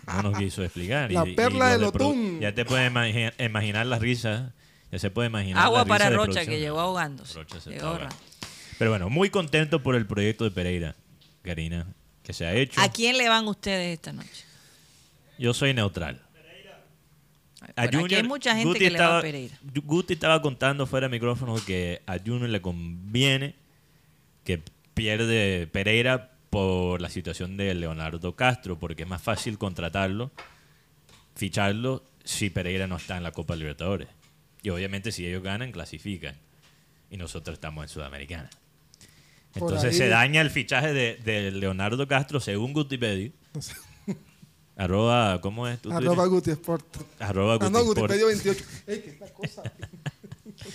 No 0.06 0.22
nos 0.22 0.36
quiso 0.38 0.62
explicar. 0.62 1.10
La 1.10 1.24
perla 1.24 1.66
lo 1.66 1.72
del 1.72 1.84
Otún. 1.84 2.40
Ya 2.40 2.54
te 2.54 2.64
puedes 2.66 2.92
imagi- 2.92 3.32
imaginar 3.42 3.86
las 3.86 4.00
risas. 4.00 4.52
Ya 4.92 4.98
se 4.98 5.10
puede 5.10 5.28
imaginar. 5.28 5.64
Agua 5.64 5.78
la 5.78 5.84
risa 5.84 5.94
para 5.98 6.10
Rocha, 6.16 6.44
que 6.44 6.60
llegó 6.60 6.80
ahogándose. 6.80 7.34
Rocha 7.34 7.60
se 7.60 7.70
Llegó. 7.70 7.98
Pero 8.80 8.92
bueno, 8.92 9.10
muy 9.10 9.28
contento 9.28 9.82
por 9.82 9.94
el 9.94 10.06
proyecto 10.06 10.44
de 10.44 10.52
Pereira, 10.52 10.96
Karina, 11.42 11.86
que 12.22 12.32
se 12.32 12.46
ha 12.46 12.54
hecho. 12.54 12.80
¿A 12.80 12.90
quién 12.90 13.18
le 13.18 13.28
van 13.28 13.46
ustedes 13.46 13.92
esta 13.92 14.10
noche? 14.10 14.46
Yo 15.38 15.52
soy 15.52 15.74
neutral. 15.74 16.18
a 17.76 17.82
aquí 17.82 18.14
hay 18.14 18.22
mucha 18.22 18.56
gente 18.56 18.78
que 18.78 18.90
le 18.90 18.98
va 18.98 19.18
a 19.18 19.20
Pereira. 19.20 19.54
Guti 19.84 20.14
estaba 20.14 20.40
contando 20.40 20.86
fuera 20.86 21.08
de 21.08 21.10
micrófono 21.10 21.56
que 21.66 22.00
a 22.06 22.16
Junior 22.16 22.48
le 22.48 22.62
conviene 22.62 23.54
que 24.44 24.62
pierde 24.94 25.66
Pereira 25.66 26.30
por 26.48 27.02
la 27.02 27.10
situación 27.10 27.58
de 27.58 27.74
Leonardo 27.74 28.34
Castro, 28.34 28.78
porque 28.78 29.02
es 29.02 29.08
más 29.10 29.20
fácil 29.20 29.58
contratarlo, 29.58 30.30
ficharlo, 31.34 32.02
si 32.24 32.48
Pereira 32.48 32.86
no 32.86 32.96
está 32.96 33.18
en 33.18 33.24
la 33.24 33.32
Copa 33.32 33.56
Libertadores. 33.56 34.08
Y 34.62 34.70
obviamente 34.70 35.12
si 35.12 35.26
ellos 35.26 35.42
ganan, 35.42 35.70
clasifican. 35.70 36.34
Y 37.10 37.18
nosotros 37.18 37.52
estamos 37.52 37.84
en 37.84 37.88
Sudamericana. 37.90 38.48
Entonces 39.54 39.92
ahí- 39.92 39.98
se 39.98 40.08
daña 40.08 40.40
el 40.40 40.50
fichaje 40.50 40.92
de, 40.92 41.16
de 41.24 41.50
Leonardo 41.50 42.06
Castro, 42.06 42.40
según 42.40 42.72
Gutipedia. 42.72 43.30
Arroba, 44.76 45.40
¿cómo 45.42 45.68
es 45.68 45.80
tu 45.80 45.90
Arroba 45.92 46.24
Twitter? 46.24 46.28
Guti 46.30 46.50
Sport. 46.52 46.96
Arroba 47.18 47.54
Ah, 47.60 47.68
no, 47.70 47.84
Gutisport. 47.84 48.12
Gutipedio 48.12 48.26
28. 48.28 48.64
Ey, 48.86 49.00
¿qué 49.00 49.08
es 49.08 49.14
esta 49.14 49.32
cosa? 49.34 49.62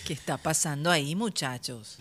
¿Qué 0.05 0.13
está 0.13 0.37
pasando 0.37 0.91
ahí, 0.91 1.15
muchachos? 1.15 1.97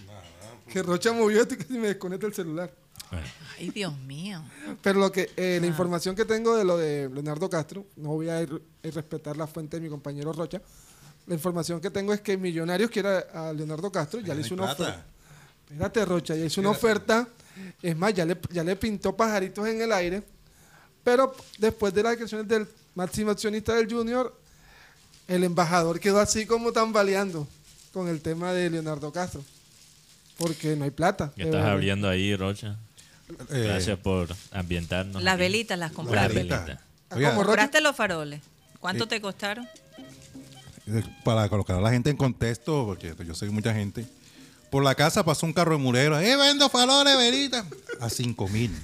que 0.71 0.83
Rocha 0.83 1.13
movió 1.13 1.41
esto 1.43 1.55
y 1.55 1.59
casi 1.59 1.75
me 1.75 1.89
desconecta 1.89 2.27
el 2.27 2.35
celular. 2.35 2.73
Bueno, 3.11 3.27
Ay, 3.59 3.71
Dios 3.71 3.97
mío. 4.01 4.43
Pero 4.83 4.99
lo 4.99 5.13
que 5.13 5.31
eh, 5.37 5.57
Ah. 5.59 5.61
la 5.61 5.67
información 5.67 6.17
que 6.17 6.25
tengo 6.25 6.57
de 6.57 6.65
lo 6.65 6.77
de 6.77 7.09
Leonardo 7.11 7.49
Castro, 7.49 7.87
no 7.97 8.09
voy 8.11 8.29
a 8.29 8.43
ir- 8.43 8.61
a 8.83 8.91
respetar 8.91 9.37
la 9.37 9.47
fuente 9.47 9.77
de 9.77 9.83
mi 9.83 9.89
compañero 9.89 10.33
Rocha. 10.33 10.61
La 11.27 11.35
información 11.35 11.81
que 11.81 11.91
tengo 11.91 12.13
es 12.13 12.21
que 12.21 12.37
Millonarios 12.37 12.91
quiere 12.91 13.09
a 13.33 13.53
Leonardo 13.53 13.93
Castro, 13.93 14.21
ya 14.21 14.35
le 14.35 14.41
hizo 14.41 14.55
una 14.55 14.65
oferta. 14.73 15.07
Espérate, 15.71 16.05
Rocha, 16.05 16.35
ya 16.37 16.45
hizo 16.45 16.61
una 16.61 16.71
oferta. 16.71 17.27
Es 17.83 17.97
más, 17.97 18.13
ya 18.15 18.25
le, 18.25 18.37
ya 18.51 18.65
le 18.65 18.77
pintó 18.77 19.17
pajaritos 19.17 19.67
en 19.69 19.81
el 19.83 19.93
aire. 19.93 20.23
Pero 21.03 21.35
después 21.59 21.93
de 21.95 22.03
las 22.03 22.13
declaraciones 22.13 22.49
del 22.49 22.67
máximo 22.95 23.31
accionista 23.31 23.75
del 23.75 23.91
Junior, 23.93 24.35
el 25.29 25.45
embajador 25.45 26.01
quedó 26.01 26.19
así 26.21 26.47
como 26.47 26.73
tambaleando 26.73 27.47
con 27.93 28.09
el 28.09 28.21
tema 28.21 28.53
de 28.53 28.71
Leonardo 28.71 29.13
Castro. 29.13 29.45
Porque 30.37 30.75
no 30.77 30.85
hay 30.85 30.91
plata. 30.91 31.33
¿Qué 31.37 31.43
estás 31.43 31.55
verdad. 31.61 31.73
abriendo 31.73 32.09
ahí, 32.09 32.35
Rocha? 32.35 32.77
Eh, 33.51 33.63
Gracias 33.65 33.99
por 33.99 34.29
ambientarnos. 34.53 35.23
Las 35.23 35.35
aquí. 35.35 35.43
velitas 35.43 35.79
las 35.79 35.91
Las 35.91 35.97
compraste. 35.97 36.35
velita. 36.35 36.65
velitas. 36.65 36.85
Ah. 37.11 37.35
¿Compraste 37.37 37.81
los 37.81 37.95
faroles? 37.95 38.41
¿Cuánto 38.81 39.07
te 39.07 39.21
costaron? 39.21 39.67
eh, 40.87 41.03
para 41.25 41.49
colocar 41.49 41.77
a 41.77 41.81
la 41.81 41.91
gente 41.91 42.11
en 42.11 42.17
contexto, 42.17 42.85
porque 42.85 43.15
yo 43.25 43.35
sé 43.35 43.47
que 43.47 43.53
mucha 43.53 43.73
gente. 43.73 44.05
Por 44.75 44.83
la 44.83 44.97
casa 44.97 45.25
pasó 45.25 45.47
un 45.47 45.53
carro 45.53 45.77
de 45.77 45.79
murero. 45.79 46.19
¡Eh, 46.19 46.35
vendo 46.37 46.69
faroles, 46.69 47.17
velita! 47.17 47.65
A 48.01 48.11
5 48.11 48.49
mil. 48.49 48.77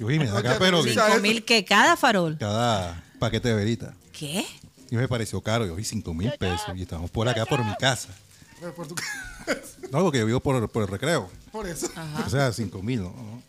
Yo 0.00 0.06
dije, 0.06 0.26
acá, 0.30 0.56
pero 0.58 0.82
sí. 0.82 0.94
¿Cinco 0.94 1.20
mil 1.20 1.44
que 1.44 1.66
cada 1.66 1.98
farol? 1.98 2.38
cada 2.38 3.04
paquete 3.18 3.50
de 3.50 3.54
velita. 3.54 3.92
¿Qué? 4.18 4.46
Y 4.90 4.96
me 4.96 5.06
pareció 5.06 5.42
caro. 5.42 5.66
Yo 5.66 5.74
vi 5.76 5.84
5 5.84 6.14
mil 6.14 6.32
pesos. 6.38 6.62
Y 6.74 6.80
estamos 6.80 7.10
por 7.10 7.28
acá, 7.28 7.44
por 7.44 7.62
mi 7.62 7.74
casa. 7.74 8.08
Por, 8.74 8.88
tu- 8.88 8.94
No, 9.92 10.00
porque 10.02 10.20
yo 10.20 10.24
vivo 10.24 10.40
por, 10.40 10.66
por 10.70 10.84
el 10.84 10.88
recreo. 10.88 11.28
por 11.52 11.68
eso. 11.68 11.90
O 12.24 12.30
sea, 12.30 12.50
5 12.50 12.82
mil, 12.82 13.02
¿no? 13.02 13.10
¿no? 13.10 13.42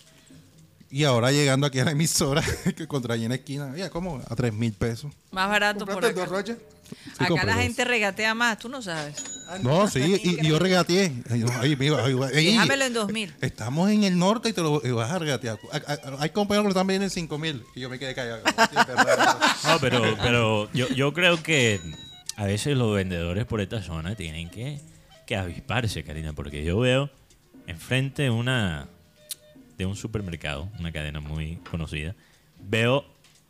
Y 0.92 1.06
ahora 1.06 1.32
llegando 1.32 1.66
aquí 1.66 1.80
a 1.80 1.86
la 1.86 1.92
emisora, 1.92 2.44
que 2.76 2.88
contra 2.90 3.14
allí 3.14 3.24
en 3.24 3.30
la 3.30 3.36
esquina, 3.36 3.72
oye, 3.74 3.90
¿cómo? 3.90 4.22
A 4.30 4.36
3 4.36 4.52
mil 4.52 4.74
pesos. 4.74 5.14
Más 5.32 5.48
barato 5.48 5.86
por 5.86 5.94
¿Compraste 5.94 6.20
acá. 6.20 6.30
dos 6.30 6.38
Rocha? 6.40 6.58
Acá 7.20 7.46
la 7.46 7.54
dos. 7.54 7.62
gente 7.64 7.86
regatea 7.86 8.36
más, 8.36 8.60
tú 8.60 8.68
no 8.68 8.82
sabes. 8.82 9.16
No, 9.62 9.88
sí, 9.88 10.20
y, 10.24 10.42
y 10.46 10.48
yo 10.48 10.60
regateé. 10.60 11.12
Ay, 11.30 11.74
amigo, 11.74 11.98
ay, 11.98 12.16
ay, 12.34 12.46
Déjamelo 12.46 12.86
en 12.86 12.94
dos 12.94 13.12
mil. 13.12 13.34
Estamos 13.42 13.92
en 13.92 14.04
el 14.04 14.18
norte 14.18 14.50
y 14.50 14.54
te 14.54 14.62
lo 14.62 14.82
y 14.84 14.92
vas 14.92 15.12
a 15.12 15.20
regatear. 15.20 15.60
Hay 16.20 16.30
compañeros 16.32 16.64
que 16.64 16.68
lo 16.68 16.70
están 16.70 16.88
vendiendo 16.88 17.06
en 17.06 17.10
5 17.12 17.38
mil. 17.38 17.64
Y 17.76 17.82
yo 17.82 17.90
me 17.90 18.00
quedé 18.00 18.16
callado. 18.16 18.42
No, 19.66 19.80
pero, 19.80 20.18
pero 20.22 20.72
yo, 20.74 20.88
yo 20.90 21.14
creo 21.14 21.42
que 21.42 21.80
a 22.36 22.46
veces 22.46 22.78
los 22.78 22.94
vendedores 22.96 23.46
por 23.46 23.62
esta 23.62 23.82
zona 23.82 24.16
tienen 24.16 24.50
que, 24.50 24.80
que 25.26 25.36
avisparse, 25.36 26.04
Karina, 26.04 26.34
porque 26.34 26.64
yo 26.64 26.78
veo 26.80 27.10
enfrente 27.68 28.30
una 28.30 28.88
de 29.78 29.86
un 29.86 29.96
supermercado, 29.96 30.70
una 30.80 30.92
cadena 30.92 31.20
muy 31.20 31.58
conocida, 31.70 32.16
veo 32.60 33.06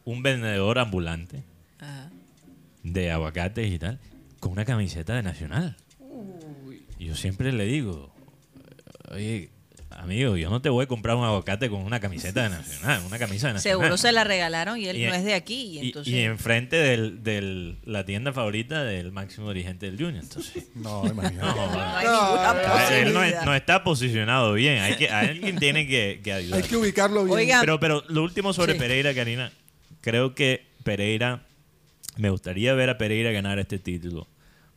un 0.05 0.23
vendedor 0.23 0.79
ambulante 0.79 1.43
Ajá. 1.79 2.09
de 2.83 3.11
aguacates 3.11 3.71
y 3.71 3.79
tal, 3.79 3.99
con 4.39 4.53
una 4.53 4.65
camiseta 4.65 5.15
de 5.15 5.23
Nacional. 5.23 5.75
Y 6.99 7.05
yo 7.05 7.15
siempre 7.15 7.51
le 7.51 7.65
digo, 7.65 8.13
oye, 9.11 9.49
amigo, 9.89 10.37
yo 10.37 10.49
no 10.49 10.61
te 10.61 10.69
voy 10.69 10.83
a 10.83 10.87
comprar 10.87 11.15
un 11.15 11.23
aguacate 11.25 11.69
con 11.69 11.81
una 11.81 11.99
camiseta 11.99 12.43
de 12.43 12.49
Nacional, 12.49 13.01
una 13.05 13.17
camisa 13.19 13.47
de 13.47 13.53
Nacional. 13.55 13.61
Seguro 13.81 13.97
se 13.97 14.11
la 14.11 14.23
regalaron 14.23 14.77
y 14.79 14.85
él 14.87 14.97
Y- 14.97 15.05
no 15.05 15.13
es 15.13 15.23
de 15.25 15.33
aquí. 15.33 15.55
Y, 15.55 15.79
Y, 15.79 15.87
entonces, 15.87 16.13
y 16.13 16.19
enfrente 16.19 16.75
de 16.77 17.75
la 17.85 18.05
tienda 18.05 18.31
favorita 18.33 18.83
del 18.83 19.11
máximo 19.11 19.49
dirigente 19.51 19.87
del 19.87 19.97
Junior. 19.97 20.23
Entonces, 20.23 20.67
No, 20.75 21.05
imagínate. 21.05 21.45
no, 21.47 21.67
no 21.73 21.79
hay 21.81 22.05
No, 22.05 22.89
él 22.95 23.13
no, 23.13 23.23
es- 23.23 23.45
no 23.45 23.55
está 23.55 23.83
posicionado 23.83 24.53
bien. 24.53 24.79
Hay 24.81 24.95
que, 24.95 25.09
alguien 25.09 25.57
tiene 25.59 25.87
que, 25.87 26.21
que 26.23 26.33
ayudar. 26.33 26.61
Hay 26.61 26.67
que 26.69 26.77
ubicarlo 26.77 27.23
bien. 27.25 27.35
Oiga, 27.37 27.59
Pero, 27.61 27.79
pero 27.79 28.03
lo 28.07 28.23
último 28.23 28.53
sobre 28.53 28.73
Sí. 28.73 28.79
Pereira, 28.79 29.13
Karina. 29.13 29.51
Creo 30.01 30.33
que 30.35 30.65
Pereira, 30.83 31.45
me 32.17 32.29
gustaría 32.29 32.73
ver 32.73 32.89
a 32.89 32.97
Pereira 32.97 33.31
ganar 33.31 33.59
este 33.59 33.79
título. 33.79 34.27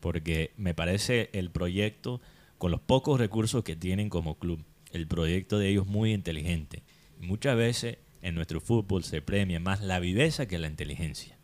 Porque 0.00 0.52
me 0.56 0.74
parece 0.74 1.30
el 1.32 1.50
proyecto, 1.50 2.20
con 2.58 2.70
los 2.70 2.80
pocos 2.80 3.18
recursos 3.18 3.64
que 3.64 3.76
tienen 3.76 4.08
como 4.08 4.38
club, 4.38 4.64
el 4.92 5.06
proyecto 5.06 5.58
de 5.58 5.68
ellos 5.68 5.86
muy 5.86 6.12
inteligente. 6.12 6.82
Muchas 7.20 7.56
veces 7.56 7.98
en 8.22 8.34
nuestro 8.34 8.60
fútbol 8.60 9.04
se 9.04 9.22
premia 9.22 9.60
más 9.60 9.80
la 9.80 10.00
viveza 10.00 10.46
que 10.46 10.58
la 10.58 10.68
inteligencia. 10.68 11.38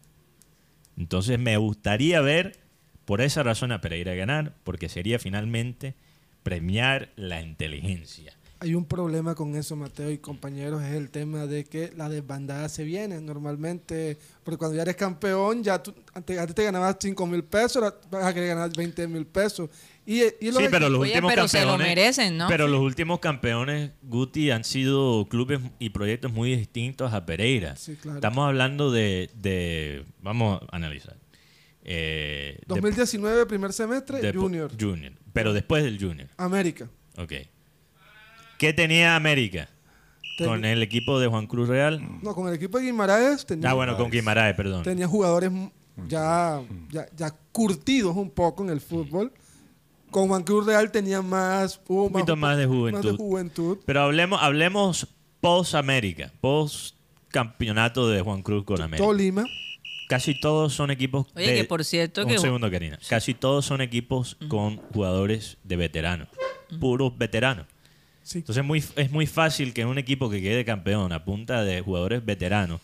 Entonces 0.97 1.39
me 1.39 1.57
gustaría 1.57 2.21
ver, 2.21 2.59
por 3.05 3.21
esa 3.21 3.43
razón, 3.43 3.73
a 3.73 3.81
Pereira 3.81 4.15
ganar, 4.15 4.55
porque 4.65 4.89
sería 4.89 5.19
finalmente 5.19 5.95
premiar 6.43 7.13
la 7.17 7.43
inteligencia. 7.43 8.37
Hay 8.65 8.75
un 8.75 8.87
problema 8.87 9.35
con 9.35 9.55
eso, 9.57 9.77
Mateo 9.77 10.11
y 10.11 10.17
compañeros, 10.17 10.83
es 10.83 10.95
el 10.95 11.11
tema 11.11 11.47
de 11.47 11.65
que 11.67 11.93
la 11.95 12.09
desbandada 12.09 12.67
se 12.71 12.83
viene 12.83 13.21
normalmente, 13.21 14.17
porque 14.43 14.57
cuando 14.57 14.75
ya 14.77 14.83
eres 14.83 14.97
campeón, 14.97 15.63
ya 15.63 15.83
tú, 15.83 15.95
antes, 16.15 16.39
antes 16.39 16.55
te 16.55 16.65
ganabas 16.65 16.97
5 16.99 17.27
mil 17.27 17.45
pesos, 17.45 17.77
ahora 17.83 17.95
vas 18.11 18.25
a 18.25 18.33
querer 18.33 18.49
ganar 18.49 18.71
20 18.75 19.07
mil 19.07 19.27
pesos. 19.27 19.69
Y, 20.07 20.23
y 20.41 20.51
los 20.51 20.63
Sí, 20.63 20.69
pero 20.71 20.89
los 20.89 20.99
Oye, 21.03 21.11
últimos 21.13 21.51
se 21.51 21.61
lo 21.61 21.67
campeones. 21.73 21.87
merecen, 21.89 22.39
¿no? 22.39 22.49
Pero 22.49 22.67
los 22.67 22.81
últimos 22.81 23.21
campeones, 23.21 23.91
Guti, 24.03 24.51
han 24.51 24.65
sido 24.65 25.27
clubes 25.29 25.61
y 25.79 25.91
proyectos 25.91 26.33
muy 26.33 26.57
distintos 26.57 27.13
a 27.13 27.27
Pereira. 27.27 27.77
Sí, 27.77 27.97
claro. 27.97 28.17
Estamos 28.17 28.47
hablando 28.49 28.91
de, 28.91 29.29
de- 29.35 30.05
Vamos 30.23 30.63
a 30.71 30.75
analizar. 30.77 31.17
Eh, 31.83 32.57
de- 32.61 32.65
2019, 32.67 33.45
primer 33.45 33.75
semestre, 33.75 34.21
de- 34.23 34.33
Junior, 34.33 34.73
Junior. 34.81 35.13
Pero 35.35 35.53
después 35.53 35.85
del 35.85 35.99
Junior. 36.01 36.29
América. 36.39 36.89
Ok. 37.19 37.33
¿Qué 38.59 38.73
tenía 38.73 39.17
América? 39.17 39.69
Ten- 40.39 40.49
Con 40.49 40.65
el 40.65 40.83
equipo 40.83 41.21
de 41.21 41.29
Juan 41.29 41.47
Cruz 41.47 41.69
Real. 41.69 42.01
No, 42.23 42.35
con 42.35 42.49
el 42.49 42.55
equipo 42.55 42.79
de 42.79 42.85
Guimaraes 42.87 43.47
tenía, 43.47 43.71
Ah, 43.71 43.75
bueno, 43.75 43.97
con 43.97 44.11
Guimaraes, 44.11 44.57
perdón. 44.57 44.83
tenía 44.83 45.07
jugadores 45.07 45.51
ya, 46.09 46.61
ya, 46.91 47.07
ya 47.17 47.31
curtidos 47.53 48.17
un 48.17 48.31
poco 48.31 48.65
en 48.65 48.71
el 48.71 48.81
fútbol. 48.81 49.33
Con 50.11 50.29
Juan 50.29 50.43
Cruz 50.45 50.67
Real 50.67 50.91
tenía 50.93 51.23
más... 51.23 51.81
hubo 51.89 52.05
Un 52.07 52.13
poquito 52.13 52.37
más 52.37 52.57
de 52.57 52.67
juventud. 52.67 53.17
juventud. 53.17 53.79
Pero 53.85 54.03
hablemos, 54.03 54.41
hablemos 54.43 55.09
post 55.41 55.75
América, 55.75 56.33
post 56.41 56.97
campeonato 57.29 58.09
de 58.09 58.21
Juan 58.21 58.43
Cruz 58.43 58.65
con 58.65 58.81
América. 58.81 59.05
Tolima. 59.07 59.45
Casi 60.09 60.39
todos 60.39 60.73
son 60.75 60.91
equipos. 60.91 61.27
Oye, 61.35 61.51
de- 61.51 61.57
que 61.59 61.65
por 61.65 61.85
cierto 61.85 62.23
Un 62.23 62.29
que- 62.29 62.39
segundo, 62.39 62.71
Karina. 62.71 62.99
Casi 63.09 63.35
todos 63.35 63.65
son 63.67 63.81
equipos 63.81 64.37
con 64.49 64.77
jugadores 64.93 65.59
de 65.65 65.77
veteranos. 65.77 66.29
Puros 66.81 67.17
veteranos. 67.19 67.67
Sí. 68.25 68.39
Entonces 68.39 68.65
muy, 68.65 68.83
es 68.97 69.11
muy 69.13 69.27
fácil 69.27 69.73
que 69.73 69.85
un 69.87 69.99
equipo 69.99 70.29
que 70.29 70.41
quede 70.43 70.65
campeón 70.65 71.13
a 71.13 71.25
punta 71.25 71.63
de 71.63 71.81
jugadores 71.83 72.25
veteranos 72.25 72.81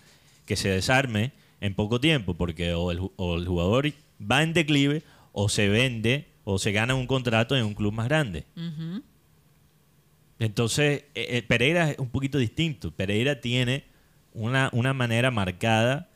que 0.47 0.55
se 0.55 0.69
desarme 0.69 1.33
en 1.61 1.75
poco 1.75 1.99
tiempo, 2.01 2.35
porque 2.35 2.75
o 2.75 2.91
el, 2.93 3.01
o 3.17 3.37
el 3.37 3.47
jugador 3.47 3.91
va 4.21 4.43
en 4.43 4.53
declive 4.53 5.03
o 5.33 5.49
se 5.49 5.69
vende 5.69 6.27
o 6.45 6.59
se 6.59 6.73
gana 6.73 6.95
un 6.95 7.07
contrato 7.07 7.57
en 7.57 7.65
un 7.65 7.75
club 7.75 7.93
más 7.93 8.07
grande. 8.07 8.45
Entonces, 10.39 11.05
eh, 11.15 11.27
eh, 11.31 11.43
Pereira 11.43 11.91
es 11.91 11.99
un 11.99 12.09
poquito 12.09 12.39
distinto. 12.39 12.91
Pereira 12.93 13.41
tiene 13.41 13.85
una, 14.33 14.71
una 14.73 14.93
manera 14.95 15.31
marcada 15.31 16.09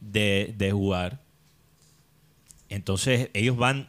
de, 0.00 0.54
de 0.56 0.70
jugar. 0.72 1.20
Entonces, 2.68 3.30
ellos 3.34 3.56
van 3.56 3.88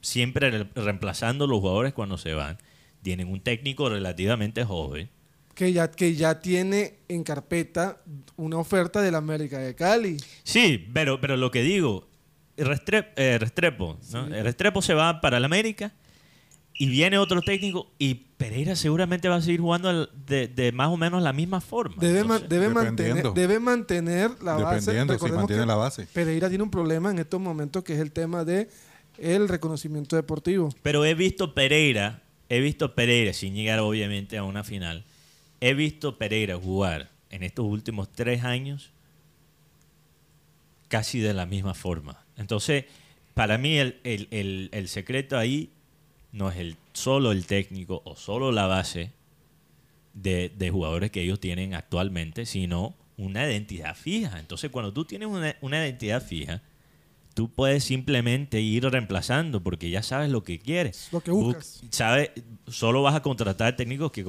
siempre 0.00 0.50
re- 0.50 0.66
reemplazando 0.74 1.46
los 1.46 1.60
jugadores 1.60 1.92
cuando 1.92 2.16
se 2.18 2.34
van. 2.34 2.58
Tienen 3.02 3.28
un 3.28 3.40
técnico 3.40 3.88
relativamente 3.88 4.64
joven. 4.64 5.08
que 5.54 5.72
ya, 5.72 5.90
que 5.90 6.14
ya 6.14 6.40
tiene 6.40 6.94
en 7.08 7.24
carpeta 7.24 8.00
una 8.36 8.56
oferta 8.58 9.02
del 9.02 9.14
América 9.14 9.58
de 9.58 9.74
Cali. 9.74 10.16
Sí, 10.44 10.88
pero, 10.94 11.20
pero 11.20 11.36
lo 11.36 11.50
que 11.50 11.62
digo, 11.62 12.08
Restre- 12.56 13.08
eh, 13.16 13.38
Restrepo, 13.38 13.98
¿no? 14.12 14.26
Restrepo 14.28 14.80
se 14.82 14.94
va 14.94 15.20
para 15.20 15.36
el 15.38 15.44
América 15.44 15.92
y 16.74 16.88
viene 16.88 17.18
otro 17.18 17.42
técnico 17.42 17.90
y 17.98 18.14
Pereira 18.14 18.76
seguramente 18.76 19.28
va 19.28 19.36
a 19.36 19.42
seguir 19.42 19.60
jugando 19.60 20.06
de, 20.06 20.48
de 20.48 20.72
más 20.72 20.88
o 20.88 20.96
menos 20.96 21.22
la 21.22 21.32
misma 21.32 21.60
forma. 21.60 21.96
Debe, 21.98 22.24
debe, 22.48 22.68
mantener, 22.70 23.32
debe 23.34 23.60
mantener 23.60 24.30
la 24.42 24.54
base. 24.54 24.80
Dependiendo, 24.92 25.18
si 25.18 25.32
mantiene 25.32 25.66
la 25.66 25.74
base. 25.74 26.06
Pereira 26.12 26.48
tiene 26.48 26.64
un 26.64 26.70
problema 26.70 27.10
en 27.10 27.18
estos 27.18 27.40
momentos 27.40 27.84
que 27.84 27.92
es 27.94 28.00
el 28.00 28.10
tema 28.12 28.44
de 28.44 28.68
el 29.18 29.48
reconocimiento 29.48 30.16
deportivo. 30.16 30.70
Pero 30.82 31.04
he 31.04 31.14
visto 31.14 31.54
Pereira, 31.54 32.21
he 32.54 32.60
visto 32.60 32.94
Pereira, 32.94 33.32
sin 33.32 33.54
llegar 33.54 33.78
obviamente 33.80 34.36
a 34.36 34.44
una 34.44 34.62
final, 34.62 35.04
he 35.60 35.72
visto 35.74 36.18
Pereira 36.18 36.56
jugar 36.56 37.10
en 37.30 37.42
estos 37.42 37.64
últimos 37.64 38.12
tres 38.12 38.44
años 38.44 38.90
casi 40.88 41.20
de 41.20 41.32
la 41.32 41.46
misma 41.46 41.72
forma. 41.74 42.22
Entonces, 42.36 42.84
para 43.34 43.56
mí 43.56 43.78
el, 43.78 43.98
el- 44.04 44.68
el- 44.72 44.88
secreto 44.88 45.38
ahí 45.38 45.70
no 46.32 46.50
es 46.50 46.58
el, 46.58 46.76
solo 46.92 47.32
el 47.32 47.46
técnico 47.46 48.02
o 48.04 48.16
solo 48.16 48.52
la 48.52 48.66
base 48.66 49.12
de, 50.12 50.50
de 50.50 50.70
jugadores 50.70 51.10
que 51.10 51.22
ellos 51.22 51.40
tienen 51.40 51.74
actualmente, 51.74 52.44
sino 52.44 52.94
una 53.16 53.46
identidad 53.50 53.96
fija. 53.96 54.38
Entonces, 54.38 54.70
cuando 54.70 54.92
tú 54.92 55.06
tienes 55.06 55.28
una, 55.28 55.56
una 55.62 55.78
identidad 55.86 56.22
fija, 56.22 56.60
tú 57.34 57.50
puedes 57.50 57.84
simplemente 57.84 58.60
ir 58.60 58.84
reemplazando 58.84 59.62
porque 59.62 59.90
ya 59.90 60.02
sabes 60.02 60.30
lo 60.30 60.42
que 60.42 60.58
quieres. 60.58 61.08
Lo 61.12 61.20
que 61.20 61.30
Bu- 61.30 61.44
buscas. 61.44 61.80
sabes, 61.90 62.30
solo 62.68 63.02
vas 63.02 63.14
a 63.14 63.22
contratar 63.22 63.74
técnicos 63.76 64.12
que, 64.12 64.24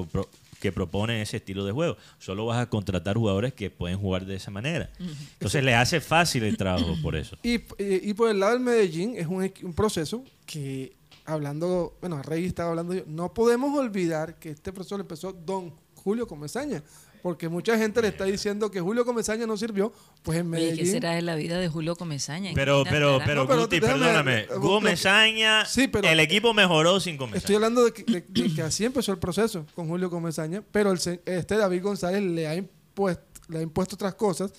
que 0.60 0.72
proponen 0.72 1.18
ese 1.22 1.38
estilo 1.38 1.66
de 1.66 1.72
juego. 1.72 1.98
Solo 2.20 2.46
vas 2.46 2.60
a 2.60 2.70
contratar 2.70 3.18
jugadores 3.18 3.54
que 3.54 3.70
pueden 3.70 3.98
jugar 4.00 4.26
de 4.26 4.36
esa 4.36 4.52
manera. 4.52 4.89
Entonces, 5.34 5.63
le 5.63 5.76
hace 5.76 6.00
fácil 6.02 6.44
el 6.44 6.56
trabajo 6.58 6.96
por 7.02 7.16
eso. 7.16 7.38
Y, 7.44 7.56
y- 7.56 7.62
y 8.10 8.13
por 8.13 8.30
el 8.30 8.39
lado 8.39 8.54
del 8.54 8.62
Medellín 8.62 9.16
es 9.18 9.28
un, 9.28 9.52
un 9.63 9.74
proceso 9.74 10.24
que, 10.46 10.94
hablando, 11.26 11.98
bueno, 12.02 12.22
Rey 12.22 12.46
estaba 12.46 12.70
hablando 12.70 12.94
yo, 12.94 13.04
no 13.08 13.34
podemos 13.34 13.78
olvidar 13.78 14.39
que 14.39 14.50
este 14.52 14.72
proceso 14.74 14.98
lo 14.98 15.02
empezó 15.04 15.34
don 15.34 15.74
Julio 15.96 16.28
Comesaña, 16.28 16.84
porque 17.24 17.50
mucha 17.50 17.76
gente 17.78 18.02
le 18.02 18.10
está 18.10 18.26
diciendo 18.26 18.70
que 18.70 18.80
Julio 18.82 19.04
Comesaña 19.06 19.48
no 19.48 19.58
sirvió, 19.58 19.92
pues 20.22 20.38
en 20.40 20.50
Medellín... 20.50 20.78
¿qué 20.78 20.86
será 20.86 21.12
de 21.14 21.22
la 21.24 21.34
vida 21.36 21.58
de 21.58 21.70
Julio 21.70 21.96
Comesaña? 21.96 22.52
Pero, 22.54 22.84
pero, 22.84 23.20
pero, 23.26 23.42
No, 23.44 23.48
pero 23.48 23.62
Guti, 23.62 23.80
déjame- 23.80 24.00
perdóname. 24.00 24.40
eh, 24.42 24.48
Hugo 24.58 24.74
lo- 24.76 24.82
Mesaña, 24.82 25.66
Sí, 25.66 25.88
pero- 25.88 26.08
el 26.08 26.20
equipo 26.20 26.54
mejoró 26.54 27.00
sin 27.00 27.18
Comesaña. 27.18 27.38
Estoy 27.40 27.56
hablando 27.56 27.86
de 27.86 27.94
que, 27.94 28.04
de- 28.04 28.26
de 28.28 28.54
que 28.54 28.62
así 28.62 28.86
empezó 28.86 29.12
el 29.14 29.18
proceso 29.18 29.66
con 29.74 29.88
Julio 29.88 30.10
Comesaña, 30.12 30.62
pero 30.72 30.92
el, 30.92 31.00
se- 31.00 31.22
este 31.26 31.56
David 31.58 31.82
González 31.82 32.22
le 32.22 32.46
ha, 32.48 32.56
impuesto, 32.56 33.24
le 33.48 33.58
ha 33.60 33.62
impuesto 33.64 33.96
otras 33.96 34.14
cosas. 34.16 34.52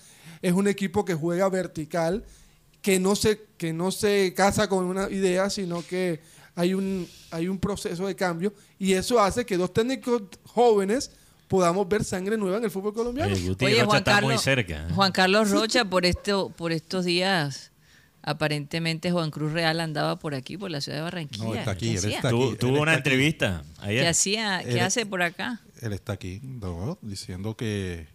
Es 0.43 0.53
un 0.55 0.67
equipo 0.67 1.05
que 1.05 1.15
juega 1.15 1.49
vertical, 1.51 2.25
que 2.81 2.99
no 2.99 3.15
se, 3.15 3.43
que 3.59 3.73
no 3.75 3.91
se 3.91 4.33
casa 4.35 4.69
con 4.71 4.87
una 4.87 5.11
idea, 5.11 5.51
sino 5.51 5.87
que 5.87 6.21
hay 6.55 6.73
un, 6.73 7.07
hay 7.31 7.47
un 7.49 7.59
proceso 7.59 8.07
de 8.07 8.17
cambio 8.17 8.55
y 8.79 8.93
eso 8.95 9.21
hace 9.21 9.45
que 9.45 9.57
dos 9.59 9.73
técnicos 9.73 10.23
jóvenes 10.45 11.11
podamos 11.55 11.89
ver 11.89 12.03
sangre 12.03 12.37
nueva 12.37 12.57
en 12.59 12.65
el 12.65 12.71
fútbol 12.73 12.93
colombiano. 12.93 13.33
Oye, 13.33 13.47
Guti 13.49 13.65
Oye, 13.65 13.75
Rocha 13.77 13.87
Juan 13.87 13.99
está 13.99 14.13
muy 14.15 14.21
Carlos, 14.23 14.43
cerca. 14.43 14.75
¿eh? 14.89 14.93
Juan 14.93 15.13
Carlos 15.13 15.51
Rocha, 15.53 15.85
por, 15.85 16.05
esto, 16.05 16.51
por 16.57 16.73
estos 16.73 17.05
días, 17.05 17.71
aparentemente 18.23 19.13
Juan 19.13 19.31
Cruz 19.31 19.53
Real 19.53 19.79
andaba 19.79 20.17
por 20.19 20.35
aquí, 20.35 20.59
por 20.59 20.73
la 20.73 20.81
ciudad 20.81 20.99
de 20.99 21.03
Barranquilla. 21.05 21.45
No, 21.45 21.55
está 21.55 21.71
aquí, 21.71 21.93
¿Qué 21.93 21.99
él 21.99 22.13
está 22.15 22.29
aquí, 22.31 22.57
tuvo 22.59 22.75
él 22.75 22.81
una 22.81 22.91
aquí. 22.93 22.99
entrevista 22.99 23.63
¿Qué 23.81 23.87
ayer. 23.87 24.07
hacía? 24.09 24.63
¿Qué 24.65 24.73
Él- 24.73 24.81
hace 24.81 25.07
por 25.07 25.23
acá? 25.23 25.61
Él 25.81 25.93
está 25.93 26.15
aquí, 26.15 26.41
¿no? 26.43 26.99
diciendo 27.03 27.57
que 27.57 28.09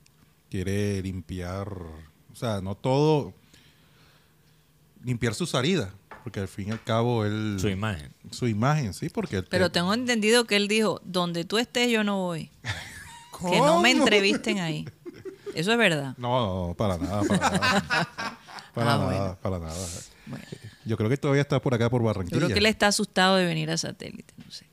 quiere 0.50 1.02
limpiar, 1.02 1.70
o 1.72 2.36
sea, 2.36 2.60
no 2.60 2.76
todo, 2.76 3.34
limpiar 5.06 5.34
su 5.34 5.46
salida, 5.46 5.94
porque 6.26 6.42
al 6.42 6.50
fin 6.50 6.68
y 6.68 6.72
al 6.72 6.84
cabo 6.84 7.24
él... 7.26 7.56
Su 7.58 7.70
imagen. 7.70 8.12
Su 8.32 8.48
imagen, 8.48 8.94
sí, 8.94 9.08
porque... 9.10 9.38
él- 9.38 9.48
Pero 9.50 9.70
tengo 9.72 9.94
entendido 9.94 10.44
que 10.44 10.58
él 10.58 10.68
dijo, 10.68 11.00
donde 11.06 11.46
tú 11.46 11.58
estés 11.58 11.90
yo 11.90 12.04
no 12.04 12.18
voy. 12.18 12.50
Que 13.50 13.60
no 13.62 13.80
me 13.82 13.92
entrevisten 13.92 14.60
ahí. 14.60 14.86
Eso 15.56 15.72
es 15.72 15.78
verdad. 15.78 16.14
No, 16.18 16.68
no, 16.70 16.74
para 16.76 16.98
nada, 16.98 17.24
para 17.24 17.40
nada. 17.50 18.10
Para 18.74 18.94
Ah, 18.94 18.98
nada, 18.98 19.06
bueno. 19.06 19.38
para 19.42 19.60
nada. 19.60 19.76
Bueno, 20.28 20.46
Yo 20.86 20.96
creo 20.96 21.10
que 21.10 21.18
todavía 21.18 21.42
está 21.42 21.60
por 21.60 21.74
acá 21.74 21.90
por 21.90 22.02
yo 22.02 22.06
Barranquilla. 22.06 22.38
creo 22.38 22.50
que 22.50 22.60
él 22.60 22.66
está 22.68 22.88
asustado 22.88 23.36
de 23.38 23.46
venir 23.46 23.70
a 23.72 23.78
satélite, 23.78 24.32
no 24.38 24.50
sé. 24.52 24.68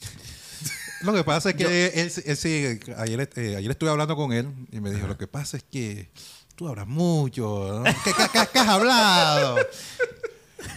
Lo 1.02 1.12
que 1.12 1.22
pasa 1.24 1.50
es 1.50 1.56
que 1.56 1.86
él, 1.88 2.10
él 2.24 2.36
sí, 2.36 2.80
ayer, 2.96 3.30
eh, 3.36 3.56
ayer 3.56 3.70
estuve 3.70 3.90
hablando 3.90 4.16
con 4.16 4.32
él 4.32 4.48
y 4.72 4.80
me 4.80 4.90
dijo, 4.90 5.06
lo 5.06 5.16
que 5.18 5.26
pasa 5.28 5.56
es 5.58 5.62
que 5.62 6.08
tú 6.56 6.66
hablas 6.68 6.86
mucho, 6.88 7.82
¿no? 7.84 7.84
¿Qué, 7.84 7.92
qué- 8.16 8.28
qué- 8.32 8.48
qué 8.52 8.58
has 8.58 8.68
hablado? 8.68 9.58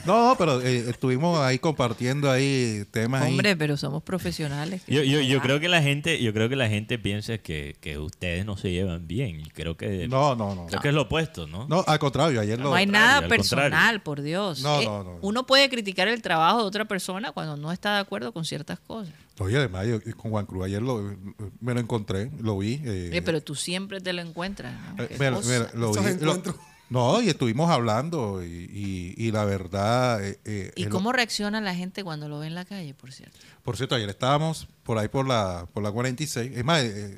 No, 0.05 0.35
pero 0.37 0.61
eh, 0.61 0.89
estuvimos 0.89 1.39
ahí 1.39 1.57
compartiendo 1.59 2.29
ahí 2.29 2.85
temas. 2.91 3.23
ahí. 3.23 3.31
Hombre, 3.31 3.55
pero 3.55 3.77
somos 3.77 4.03
profesionales. 4.03 4.83
que 4.83 4.93
Yo, 4.93 5.03
yo, 5.03 5.21
yo 5.21 5.41
creo 5.41 5.59
que 5.59 5.67
la 5.69 5.81
gente, 5.81 6.21
yo 6.21 6.33
creo 6.33 6.49
que 6.49 6.55
la 6.55 6.69
gente 6.69 6.99
piensa 6.99 7.37
que, 7.39 7.75
que 7.81 7.97
ustedes 7.97 8.45
no 8.45 8.57
se 8.57 8.71
llevan 8.71 9.07
bien. 9.07 9.39
Y 9.41 9.49
creo 9.49 9.77
que 9.77 10.07
No, 10.07 10.35
no, 10.35 10.53
no. 10.55 10.67
creo 10.67 10.81
que 10.81 10.87
es 10.89 10.93
lo 10.93 11.03
opuesto, 11.03 11.47
¿no? 11.47 11.67
No, 11.67 11.83
al 11.87 11.99
contrario, 11.99 12.39
ayer 12.41 12.59
lo... 12.59 12.65
No 12.69 12.75
hay 12.75 12.85
nada 12.85 13.17
al 13.19 13.27
personal, 13.27 13.65
contrario. 13.71 14.03
por 14.03 14.21
Dios. 14.21 14.61
No, 14.61 14.81
Eh, 14.81 14.85
no, 14.85 15.03
no. 15.03 15.17
Uno 15.21 15.45
puede 15.45 15.69
criticar 15.69 16.07
el 16.07 16.21
trabajo 16.21 16.59
de 16.59 16.65
otra 16.65 16.85
persona 16.85 17.31
cuando 17.31 17.57
no 17.57 17.71
está 17.71 17.95
de 17.95 17.99
acuerdo 18.01 18.31
con 18.33 18.45
ciertas 18.45 18.79
cosas. 18.79 19.13
Oye, 19.39 19.57
además, 19.57 19.87
yo 19.87 19.99
con 20.17 20.29
Juan 20.29 20.45
Cruz 20.45 20.65
ayer 20.65 20.81
lo, 20.81 21.15
me 21.59 21.73
lo 21.73 21.79
encontré, 21.79 22.29
lo 22.39 22.57
vi. 22.59 22.73
eh, 22.85 23.09
Eh, 23.13 23.21
pero 23.23 23.41
tú 23.41 23.55
siempre 23.55 23.99
te 23.99 24.13
lo 24.13 24.21
encuentras. 24.21 24.73
¿no? 24.95 25.03
Eh, 25.03 25.07
mira, 25.17 25.39
mira, 25.43 25.71
lo 25.73 25.91
vi, 25.93 25.99
lo-. 26.21 26.70
No, 26.91 27.21
y 27.21 27.29
estuvimos 27.29 27.71
hablando 27.71 28.43
y, 28.43 28.47
y- 28.47 29.13
y 29.17 29.31
la 29.31 29.45
verdad... 29.45 30.23
eh, 30.23 30.39
eh, 30.45 30.71
¿Y 30.75 30.85
cómo 30.85 31.11
reacciona 31.11 31.59
la 31.61 31.73
gente 31.73 32.03
cuando 32.03 32.29
lo 32.29 32.37
ve 32.39 32.47
en 32.47 32.53
la 32.55 32.65
calle, 32.65 32.93
por 32.93 33.11
cierto? 33.11 33.37
Por 33.63 33.77
cierto, 33.77 33.95
ayer 33.95 34.09
estábamos 34.09 34.67
por 34.83 34.97
ahí 34.99 35.07
por 35.07 35.27
la, 35.27 35.65
por 35.73 35.81
la 35.81 35.91
46. 35.91 36.51
Es 36.55 36.63
más, 36.65 36.83
eh, 36.83 37.17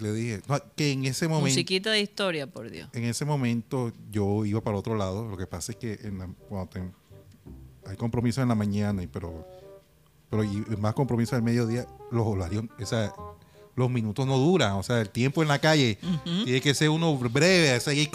le 0.00 0.12
dije 0.12 0.40
no, 0.48 0.58
que 0.74 0.92
en 0.92 1.04
ese 1.04 1.28
momento... 1.28 1.48
Musiquita 1.50 1.90
de 1.90 2.00
historia, 2.00 2.46
por 2.46 2.70
Dios. 2.70 2.88
En 2.94 3.04
ese 3.04 3.24
momento 3.24 3.92
yo 4.10 4.44
iba 4.46 4.60
para 4.62 4.78
otro 4.78 4.96
lado. 4.96 5.28
Lo 5.28 5.36
que 5.36 5.46
pasa 5.46 5.72
es 5.72 5.78
que 5.78 5.98
en 6.02 6.18
la- 6.18 6.28
cuando 6.48 6.68
te- 6.70 6.90
hay 7.88 7.96
compromiso 7.96 8.40
en 8.40 8.48
la 8.48 8.54
mañana, 8.54 9.02
y 9.02 9.06
pero, 9.08 9.46
pero 10.30 10.42
y 10.44 10.64
más 10.78 10.94
compromiso 10.94 11.36
al 11.36 11.42
mediodía, 11.42 11.86
los 12.10 12.26
horarios, 12.26 12.64
o 12.80 12.86
sea, 12.86 13.12
los 13.80 13.90
minutos 13.90 14.26
no 14.26 14.38
duran. 14.38 14.72
O 14.74 14.82
sea, 14.82 15.00
el 15.00 15.10
tiempo 15.10 15.42
en 15.42 15.48
la 15.48 15.58
calle 15.58 15.98
tiene 16.44 16.60
que 16.60 16.74
ser 16.74 16.90
uno 16.90 17.16
breve, 17.16 17.78
seguir 17.80 18.10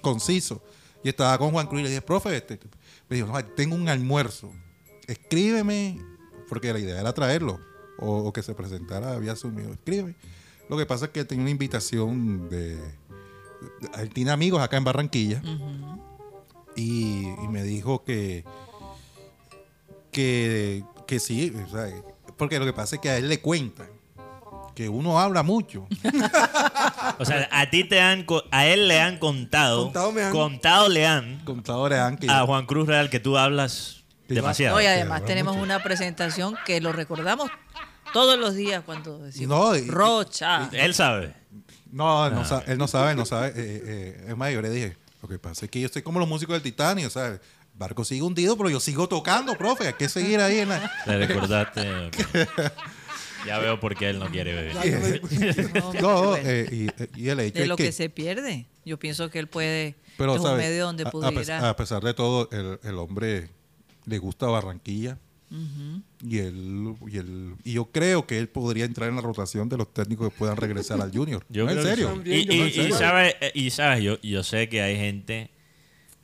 conciso. 0.00 0.62
Y 1.02 1.08
estaba 1.08 1.38
con 1.38 1.50
Juan 1.50 1.66
Cruz 1.66 1.80
y 1.80 1.82
le 1.84 1.88
dije, 1.90 2.02
profe, 2.02 2.36
este, 2.36 2.58
me 3.08 3.16
dijo, 3.16 3.28
"No, 3.28 3.44
tengo 3.44 3.74
un 3.74 3.88
almuerzo. 3.88 4.50
Escríbeme, 5.06 6.00
porque 6.48 6.72
la 6.72 6.78
idea 6.78 7.00
era 7.00 7.12
traerlo, 7.12 7.60
o, 7.98 8.18
o 8.18 8.32
que 8.32 8.42
se 8.42 8.54
presentara, 8.54 9.12
había 9.12 9.32
asumido, 9.32 9.72
escríbeme. 9.72 10.14
Lo 10.68 10.78
que 10.78 10.86
pasa 10.86 11.06
es 11.06 11.10
que 11.10 11.24
tenía 11.24 11.42
una 11.42 11.50
invitación 11.50 12.48
de, 12.48 12.78
él 13.98 14.10
tiene 14.10 14.30
amigos 14.30 14.62
acá 14.62 14.76
en 14.76 14.84
Barranquilla 14.84 15.42
y, 16.74 17.26
y 17.28 17.48
me 17.50 17.62
dijo 17.62 18.02
que, 18.02 18.44
que, 20.10 20.84
que 21.06 21.20
sí, 21.20 21.52
o 21.66 21.70
sea, 21.70 21.88
porque 22.36 22.58
lo 22.58 22.64
que 22.64 22.72
pasa 22.72 22.96
es 22.96 23.02
que 23.02 23.10
a 23.10 23.18
él 23.18 23.28
le 23.28 23.40
cuentan 23.40 23.88
que 24.74 24.88
uno 24.88 25.18
habla 25.20 25.42
mucho. 25.42 25.86
O 27.18 27.24
sea, 27.24 27.48
a 27.52 27.70
ti 27.70 27.84
te 27.84 28.00
han, 28.00 28.26
a 28.50 28.66
él 28.66 28.88
le 28.88 29.00
han 29.00 29.18
contado, 29.18 29.84
Contado 29.84 30.10
me 30.12 30.22
han- 30.24 30.32
contado 30.32 30.88
le 30.88 31.06
han 31.06 31.38
Contadores 31.44 31.98
han 31.98 32.16
que 32.16 32.28
a 32.30 32.40
Juan 32.44 32.66
Cruz 32.66 32.88
Real 32.88 33.08
que 33.10 33.20
tú 33.20 33.36
hablas 33.38 34.02
demasiado. 34.26 34.74
No, 34.76 34.82
y 34.82 34.86
además 34.86 35.24
tenemos 35.24 35.54
mucho. 35.54 35.64
una 35.64 35.82
presentación 35.82 36.56
que 36.66 36.80
lo 36.80 36.92
recordamos 36.92 37.50
todos 38.12 38.38
los 38.38 38.54
días 38.54 38.82
cuando 38.84 39.18
decimos 39.18 39.48
No, 39.58 39.76
y- 39.76 39.88
Rocha. 39.88 40.68
Él 40.72 40.94
sabe. 40.94 41.34
No, 41.92 42.26
él 42.26 42.34
no, 42.34 42.42
Ah, 42.50 42.62
él 42.66 42.78
no 42.78 42.88
sabe, 42.88 43.10
él 43.12 43.16
no 43.16 43.26
sabe. 43.26 43.48
eh, 43.48 43.52
eh, 43.56 44.24
es 44.30 44.36
más, 44.36 44.52
yo 44.52 44.60
le 44.60 44.70
dije, 44.70 44.96
lo 45.22 45.28
que 45.28 45.38
pasa 45.38 45.66
es 45.66 45.70
que 45.70 45.80
yo 45.80 45.88
soy 45.88 46.02
como 46.02 46.18
los 46.18 46.28
músicos 46.28 46.54
del 46.54 46.62
Titanic, 46.62 47.06
o 47.06 47.10
sea, 47.10 47.26
el 47.28 47.40
barco 47.74 48.04
sigue 48.04 48.22
hundido, 48.22 48.56
pero 48.56 48.70
yo 48.70 48.80
sigo 48.80 49.08
tocando, 49.08 49.54
profe, 49.56 49.86
hay 49.88 49.92
que 49.94 50.08
seguir 50.08 50.40
ahí 50.40 50.58
en 50.60 50.70
la... 50.70 50.90
Le 51.06 51.26
recordaste. 51.26 52.10
Ya 53.46 53.58
veo 53.58 53.78
por 53.80 53.94
qué 53.94 54.10
él 54.10 54.18
no 54.18 54.26
quiere 54.30 54.52
beber. 54.54 55.20
No, 55.74 55.92
No, 55.94 56.28
bueno, 56.30 56.48
eh, 56.48 56.88
y, 57.16 57.20
y 57.22 57.28
el 57.28 57.40
hecho 57.40 57.54
de 57.58 57.62
es 57.62 57.68
lo 57.68 57.76
que... 57.76 57.84
que 57.84 57.92
se 57.92 58.08
pierde. 58.10 58.66
Yo 58.84 58.98
pienso 58.98 59.30
que 59.30 59.38
él 59.38 59.48
puede. 59.48 59.94
Pero, 60.16 60.34
es 60.34 60.40
un 60.40 60.46
¿sabe? 60.46 60.62
medio 60.62 60.84
donde 60.86 61.04
a- 61.04 61.08
a, 61.08 61.10
pudiera. 61.10 61.68
a 61.68 61.76
pesar 61.76 62.02
de 62.02 62.14
todo, 62.14 62.48
el, 62.52 62.78
el 62.88 62.94
hombre 62.98 63.48
le 64.06 64.18
gusta 64.18 64.46
Barranquilla. 64.46 65.18
y, 65.50 66.38
él, 66.38 66.94
y, 67.08 67.16
él, 67.18 67.54
y 67.64 67.72
yo 67.74 67.86
creo 67.86 68.26
que 68.26 68.38
él 68.38 68.48
podría 68.48 68.84
entrar 68.84 69.08
en 69.08 69.16
la 69.16 69.22
rotación 69.22 69.68
de 69.68 69.76
los 69.76 69.92
técnicos 69.92 70.30
que 70.32 70.38
puedan 70.38 70.56
regresar 70.56 71.00
al 71.00 71.12
Junior. 71.12 71.44
Yo 71.48 71.64
¿No, 71.64 71.70
¿En 71.72 71.82
serio? 71.82 72.22
Y, 72.24 72.44
yo 72.72 72.86
y- 72.86 72.92
sabes, 72.92 73.36
eh, 73.40 73.52
y 73.54 73.70
sabes, 73.70 74.02
yo, 74.02 74.20
yo 74.20 74.42
sé 74.42 74.68
que 74.68 74.82
hay 74.82 74.96
gente 74.96 75.50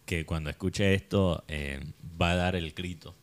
que 0.05 0.27
cuando 0.27 0.51
escuche 0.51 0.95
esto 0.95 1.45
eh, 1.49 1.81
va 2.21 2.33
a 2.33 2.37
dar 2.37 2.57
el 2.57 2.73
grito. 2.73 3.15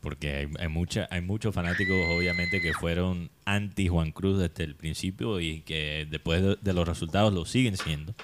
Porque 0.00 0.34
hay, 0.36 0.48
hay, 0.60 0.68
mucha, 0.68 1.08
hay 1.10 1.20
muchos 1.20 1.54
fanáticos, 1.54 1.96
obviamente, 2.16 2.60
que 2.60 2.72
fueron 2.72 3.30
anti 3.44 3.88
Juan 3.88 4.12
Cruz 4.12 4.38
desde 4.38 4.62
el 4.64 4.76
principio 4.76 5.40
y 5.40 5.60
que 5.62 6.06
después 6.08 6.40
de, 6.42 6.56
de 6.60 6.72
los 6.72 6.86
resultados 6.86 7.32
lo 7.34 7.44
siguen 7.44 7.76
siendo. 7.76 8.14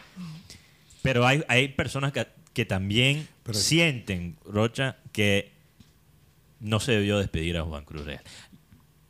Pero 1.02 1.26
hay, 1.26 1.42
hay 1.48 1.68
personas 1.68 2.12
que, 2.12 2.26
que 2.52 2.64
también 2.64 3.26
Pero- 3.42 3.58
sienten, 3.58 4.36
Rocha, 4.44 4.96
que 5.12 5.52
no 6.60 6.78
se 6.80 6.92
debió 6.92 7.18
despedir 7.18 7.56
a 7.58 7.62
Juan 7.64 7.84
Cruz 7.84 8.04
Real. 8.06 8.22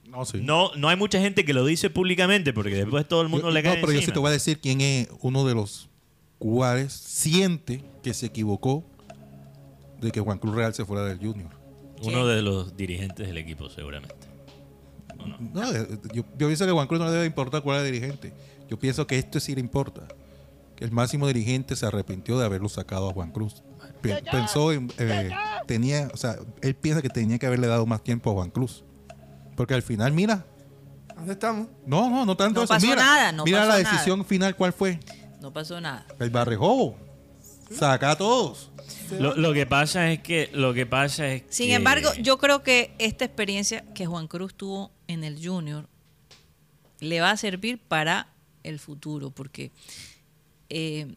No, 0.09 0.24
sí. 0.24 0.38
No, 0.40 0.70
no 0.77 0.88
hay 0.88 0.96
mucha 0.96 1.20
gente 1.20 1.44
que 1.44 1.53
lo 1.53 1.64
dice 1.66 1.90
públicamente 1.90 2.53
porque 2.53 2.74
después 2.77 3.07
todo 3.07 3.20
el 3.22 3.29
mundo 3.29 3.48
Yo- 3.48 3.55
le 3.55 3.62
no, 3.62 3.70
cae 3.70 3.81
pero 3.81 3.92
yo 3.92 4.00
sí 4.00 4.11
te 4.12 4.18
voy 4.18 4.29
a 4.29 4.33
decir 4.33 4.59
quién 4.61 4.81
es 4.81 5.09
uno 5.20 5.44
de 5.44 5.55
los 5.55 5.88
cuales 6.38 6.92
siente 6.92 7.83
que 8.03 8.14
se 8.14 8.27
equivocó 8.27 8.85
de 10.00 10.11
que 10.12 10.20
Juan 10.20 10.38
Cruz 10.38 10.55
Real 10.55 10.72
se 10.74 10.85
fuera 10.85 11.05
del 11.05 11.18
Junior. 11.18 11.50
Uno 12.02 12.26
de 12.26 12.42
los 12.42 12.76
dirigentes 12.76 13.26
del 13.26 13.38
equipo, 13.38 13.68
seguramente. 13.70 14.14
No, 15.52 15.72
yo, 15.72 15.87
yo 16.12 16.24
pienso 16.48 16.64
que 16.64 16.70
a 16.70 16.74
Juan 16.74 16.87
Cruz 16.87 17.00
no 17.00 17.07
le 17.07 17.12
debe 17.12 17.26
importar 17.26 17.62
cuál 17.62 17.78
es 17.80 17.87
el 17.87 17.92
dirigente. 17.92 18.33
Yo 18.68 18.78
pienso 18.78 19.07
que 19.07 19.18
esto 19.18 19.40
sí 19.40 19.54
le 19.54 19.61
importa. 19.61 20.07
Que 20.76 20.85
el 20.85 20.90
máximo 20.90 21.26
dirigente 21.28 21.76
se 21.76 21.87
arrepintió 21.87 22.38
de 22.38 22.44
haberlo 22.44 22.68
sacado 22.68 23.09
a 23.09 23.12
Juan 23.12 23.30
Cruz. 23.30 23.62
Pe- 24.02 24.22
Pensó 24.30 24.72
en. 24.72 24.92
eh, 24.98 25.30
tenía, 25.66 26.11
o 26.12 26.16
sea, 26.16 26.37
él 26.61 26.74
piensa 26.74 27.00
que 27.00 27.09
tenía 27.09 27.38
que 27.38 27.46
haberle 27.46 27.68
dado 27.68 27.87
más 27.87 28.02
tiempo 28.02 28.30
a 28.30 28.35
Juan 28.35 28.50
Cruz. 28.50 28.85
Porque 29.57 29.72
al 29.74 29.83
final, 29.83 30.12
mira. 30.12 30.44
¿Dónde 31.14 31.33
estamos? 31.35 31.68
No, 31.87 32.11
no, 32.11 32.26
no 32.26 32.37
tanto 32.37 32.61
No 32.61 32.64
eso. 32.64 32.74
pasó 32.74 32.87
mira, 32.87 32.96
nada, 33.02 33.33
no 33.33 33.44
mira 33.44 33.59
pasó 33.61 33.68
la 33.70 33.78
nada. 33.83 33.92
decisión 33.92 34.24
final, 34.24 34.57
¿cuál 34.57 34.72
fue? 34.72 34.98
No 35.40 35.52
pasó 35.52 35.80
nada. 35.80 36.04
El 36.18 36.30
barrejobo. 36.30 36.96
Saca 37.70 38.11
a 38.11 38.16
todos. 38.16 38.70
Lo, 39.18 39.35
lo 39.37 39.53
que 39.53 39.66
pasa 39.66 40.11
es 40.11 40.20
que 40.20 40.51
lo 40.53 40.73
que 40.75 40.87
pasa 40.87 41.29
es 41.29 41.42
Sin 41.51 41.68
que- 41.68 41.75
embargo, 41.75 42.11
yo 42.20 42.38
creo 42.38 42.62
que 42.62 42.94
esta 42.99 43.25
experiencia 43.25 43.85
que 43.94 44.07
Juan 44.07 44.27
Cruz 44.29 44.55
tuvo 44.55 44.90
en 45.09 45.25
el 45.25 45.44
Junior 45.44 45.88
le 47.01 47.20
va 47.20 47.31
a 47.31 47.37
servir 47.37 47.79
para 47.79 48.29
el 48.62 48.79
futuro, 48.79 49.31
porque 49.31 49.70
eh, 50.70 51.14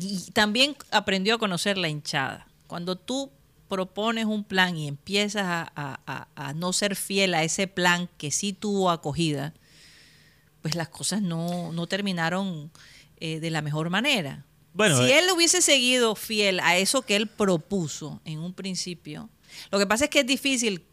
y 0.00 0.30
también 0.32 0.76
aprendió 0.90 1.34
a 1.34 1.38
conocer 1.38 1.76
la 1.76 1.88
hinchada. 1.88 2.46
Cuando 2.66 2.96
tú 2.96 3.30
propones 3.68 4.24
un 4.24 4.44
plan 4.44 4.76
y 4.76 4.88
empiezas 4.88 5.44
a, 5.44 5.72
a- 5.76 6.00
a- 6.06 6.28
a 6.48 6.54
no 6.54 6.72
ser 6.72 6.96
fiel 6.96 7.34
a 7.34 7.42
ese 7.44 7.66
plan 7.66 8.08
que 8.16 8.30
sí 8.30 8.52
tuvo 8.52 8.90
acogida, 8.90 9.52
pues 10.62 10.74
las 10.74 10.88
cosas 10.88 11.20
no, 11.20 11.72
no 11.72 11.86
terminaron 11.86 12.70
eh, 13.20 13.40
de 13.40 13.50
la 13.50 13.60
mejor 13.62 13.90
manera. 13.90 14.44
Bueno, 14.78 14.96
si 14.96 15.10
eh, 15.10 15.18
él 15.18 15.24
hubiese 15.34 15.60
seguido 15.60 16.14
fiel 16.14 16.60
a 16.60 16.78
eso 16.78 17.02
que 17.02 17.16
él 17.16 17.26
propuso 17.26 18.22
en 18.24 18.38
un 18.38 18.54
principio, 18.54 19.28
lo 19.70 19.78
que 19.78 19.86
pasa 19.86 20.04
es 20.04 20.10
que 20.10 20.20
es 20.20 20.26
difícil 20.26 20.84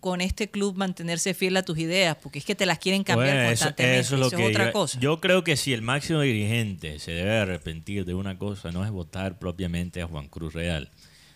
con 0.00 0.20
este 0.20 0.48
club 0.48 0.76
mantenerse 0.76 1.34
fiel 1.34 1.56
a 1.56 1.64
tus 1.64 1.76
ideas, 1.78 2.16
porque 2.22 2.38
es 2.38 2.44
que 2.44 2.54
te 2.54 2.64
las 2.64 2.78
quieren 2.78 3.02
cambiar 3.02 3.34
Bueno, 3.34 3.50
eso, 3.50 3.64
constantemente. 3.64 3.98
eso 3.98 4.14
es 4.14 4.20
lo 4.20 4.26
Eso 4.28 4.36
que 4.36 4.42
es 4.44 4.50
otra 4.50 4.66
yo, 4.66 4.72
cosa. 4.72 5.00
yo 5.00 5.20
creo 5.20 5.42
que 5.44 5.56
si 5.56 5.72
el 5.74 5.82
máximo 5.82 6.20
dirigente 6.20 7.00
se 7.00 7.10
debe 7.10 7.36
arrepentir 7.38 8.04
de 8.04 8.14
una 8.14 8.38
cosa, 8.38 8.70
no 8.70 8.84
es 8.84 8.90
votar 8.92 9.38
propiamente 9.40 10.00
a 10.00 10.06
Juan 10.06 10.28
Cruz 10.28 10.54
Real. 10.54 10.88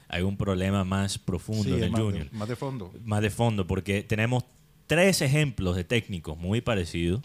Hay 0.06 0.22
un 0.22 0.36
problema 0.36 0.84
más 0.84 1.18
profundo 1.18 1.64
Sí, 1.64 1.72
en 1.72 1.82
el 1.82 1.90
más, 1.90 2.00
Junior. 2.00 2.30
de, 2.30 2.36
más 2.38 2.48
de 2.48 2.54
fondo. 2.56 2.92
más 3.02 3.20
de 3.22 3.30
fondo, 3.30 3.66
porque 3.66 4.04
tenemos 4.04 4.44
tres 4.86 5.20
ejemplos 5.22 5.74
de 5.74 5.82
técnicos 5.82 6.38
muy 6.38 6.60
parecidos. 6.60 7.22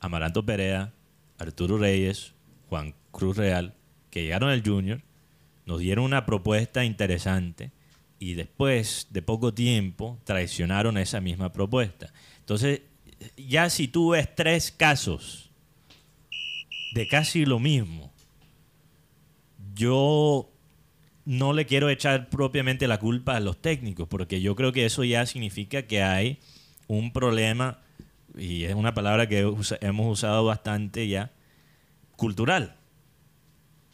Amaranto 0.00 0.46
Perea, 0.46 0.92
Arturo 1.38 1.76
Reyes, 1.76 2.32
Juan 2.70 2.94
Cruz 3.16 3.36
Real, 3.38 3.74
que 4.10 4.22
llegaron 4.22 4.50
al 4.50 4.62
Junior, 4.62 5.00
nos 5.64 5.80
dieron 5.80 6.04
una 6.04 6.26
propuesta 6.26 6.84
interesante 6.84 7.72
y 8.18 8.34
después 8.34 9.08
de 9.10 9.22
poco 9.22 9.54
tiempo 9.54 10.18
traicionaron 10.24 10.98
esa 10.98 11.22
misma 11.22 11.50
propuesta. 11.50 12.12
Entonces, 12.40 12.82
ya 13.36 13.70
si 13.70 13.88
tú 13.88 14.10
ves 14.10 14.34
tres 14.34 14.70
casos 14.70 15.50
de 16.92 17.08
casi 17.08 17.46
lo 17.46 17.58
mismo, 17.58 18.12
yo 19.74 20.50
no 21.24 21.54
le 21.54 21.64
quiero 21.64 21.88
echar 21.88 22.28
propiamente 22.28 22.86
la 22.86 22.98
culpa 22.98 23.36
a 23.36 23.40
los 23.40 23.60
técnicos, 23.60 24.08
porque 24.08 24.42
yo 24.42 24.54
creo 24.56 24.72
que 24.72 24.84
eso 24.84 25.04
ya 25.04 25.24
significa 25.24 25.82
que 25.82 26.02
hay 26.02 26.38
un 26.86 27.14
problema, 27.14 27.80
y 28.36 28.64
es 28.64 28.74
una 28.74 28.92
palabra 28.92 29.26
que 29.26 29.40
hemos 29.80 30.12
usado 30.12 30.44
bastante 30.44 31.08
ya, 31.08 31.32
cultural. 32.16 32.76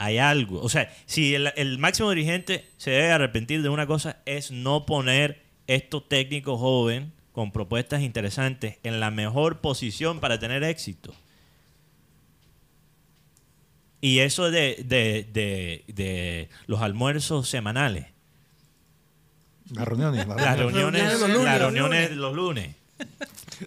Hay 0.05 0.19
algo. 0.19 0.61
O 0.61 0.69
sea, 0.69 0.93
si 1.07 1.35
el, 1.35 1.53
el 1.57 1.79
máximo 1.79 2.11
dirigente 2.11 2.65
se 2.77 2.91
debe 2.91 3.13
arrepentir 3.13 3.63
de 3.63 3.69
una 3.69 3.87
cosa, 3.87 4.17
es 4.27 4.51
no 4.51 4.85
poner 4.85 5.43
estos 5.69 6.09
técnicos 6.09 6.59
jóvenes 6.59 7.11
con 7.33 7.53
propuestas 7.53 8.03
interesantes 8.03 8.79
en 8.83 8.99
la 9.01 9.11
mejor 9.11 9.61
posición 9.61 10.19
para 10.19 10.39
tener 10.41 10.65
éxito. 10.65 11.15
Y 14.01 14.19
eso 14.19 14.51
de, 14.51 14.83
de- 14.85 15.29
de- 15.33 15.85
de 15.87 16.49
los 16.67 16.81
almuerzos 16.83 17.49
semanales. 17.49 18.07
Las 19.71 19.87
reuniones. 19.87 20.27
las 20.27 20.37
Las 20.41 20.59
reuniones. 20.59 21.01
reuniones, 21.03 21.21
los 21.21 21.31
lunes, 21.31 21.45
las 21.45 21.59
reuniones 21.61 22.11
de 22.11 22.17
los 22.17 22.35
lunes. 22.35 22.75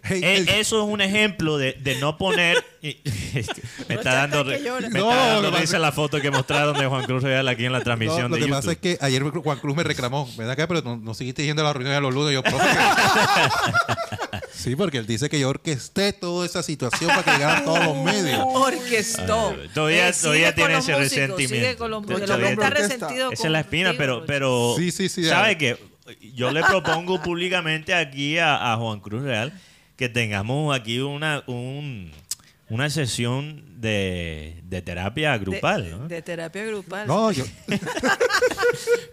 Hey, 0.04 0.21
Eh, 0.24 0.45
hey, 0.48 0.56
eso 0.60 0.84
es 0.84 0.89
un 0.91 1.02
ejemplo 1.02 1.58
de, 1.58 1.74
de 1.74 1.95
no 1.95 2.17
poner. 2.17 2.63
y- 2.82 2.98
me 3.89 3.95
está 3.95 4.13
dando, 4.13 4.43
me 4.43 4.60
No, 4.60 4.78
está 4.80 5.00
lo 5.00 5.06
dando 5.08 5.41
que 5.52 5.58
risa 5.58 5.62
pasa- 5.74 5.80
la 5.80 5.91
foto 5.91 6.21
que 6.21 6.32
mostraron 6.32 6.78
de 6.78 6.86
Juan 6.86 7.04
Cruz 7.06 7.24
Real 7.24 7.48
aquí 7.48 7.65
en 7.65 7.71
la 7.71 7.80
no, 7.80 7.84
transmisión 7.84 8.30
lo 8.32 8.38
de 8.38 8.43
que 8.43 8.48
pasa 8.50 8.71
es 8.71 8.78
YouTube. 8.78 8.98
que 9.00 9.06
ayer 9.06 9.24
Juan 9.24 9.60
Cruz 9.60 9.76
me 9.76 9.84
reclamó, 9.84 10.30
¿verdad 10.38 10.56
que? 10.56 10.67
Pero 10.67 10.82
no, 10.82 10.98
no 10.98 11.13
seguiste 11.13 11.43
yendo 11.45 11.62
a 11.62 11.65
las 11.65 11.74
reuniones 11.74 11.98
de 11.98 12.02
los 12.02 12.13
lunes. 12.13 12.34
Yo, 12.34 12.43
profe. 12.43 12.65
sí, 14.54 14.76
porque 14.76 14.98
él 14.98 15.08
dice 15.08 15.30
que 15.30 15.39
yo 15.39 15.50
orquesté 15.50 16.13
toda 16.13 16.45
esa 16.45 16.63
situación 16.63 17.10
para 17.10 17.24
que 17.24 17.32
llegaran 17.32 17.65
todos 17.65 17.86
los 17.86 17.98
medios. 18.04 18.39
Orquestó. 18.43 19.56
Ah, 19.58 19.69
todavía- 19.74 20.13
sigue 20.13 20.24
todavía 20.24 20.56
tiene 20.56 20.71
ese 20.78 20.80
músicos, 20.93 21.00
resentimiento. 21.00 21.56
Sigue 21.56 21.76
con 21.78 21.91
los 21.91 22.02
músicos. 22.02 22.26
Todavía 22.26 22.50
Está 22.50 22.69
resentido 22.69 23.32
Esa 23.32 23.43
es 23.48 23.52
la 23.52 23.60
espina, 23.62 23.93
pero, 23.98 24.26
pero 24.26 24.76
Sí, 24.78 24.91
sí, 24.91 25.10
sí, 25.10 25.24
¿sabe 25.26 25.58
que 25.58 25.78
Yo 26.36 26.52
le 26.52 26.62
propongo 26.63 27.21
públicamente 27.21 27.93
aquí 27.93 28.38
a, 28.38 28.74
a 28.74 28.78
Juan 28.78 29.00
Cruz 29.00 29.24
Real 29.24 29.52
que 29.96 30.10
tengamos 30.10 30.76
aquí 30.76 31.00
una, 31.00 31.44
un- 31.48 32.12
una 32.70 32.90
sesión 32.90 33.64
de, 33.80 34.62
de 34.64 34.82
terapia 34.82 35.38
grupal, 35.38 35.84
de, 35.84 35.92
¿no? 35.92 36.08
de 36.08 36.22
terapia 36.22 36.66
grupal. 36.66 37.08
No, 37.08 37.32
yo, 37.32 37.44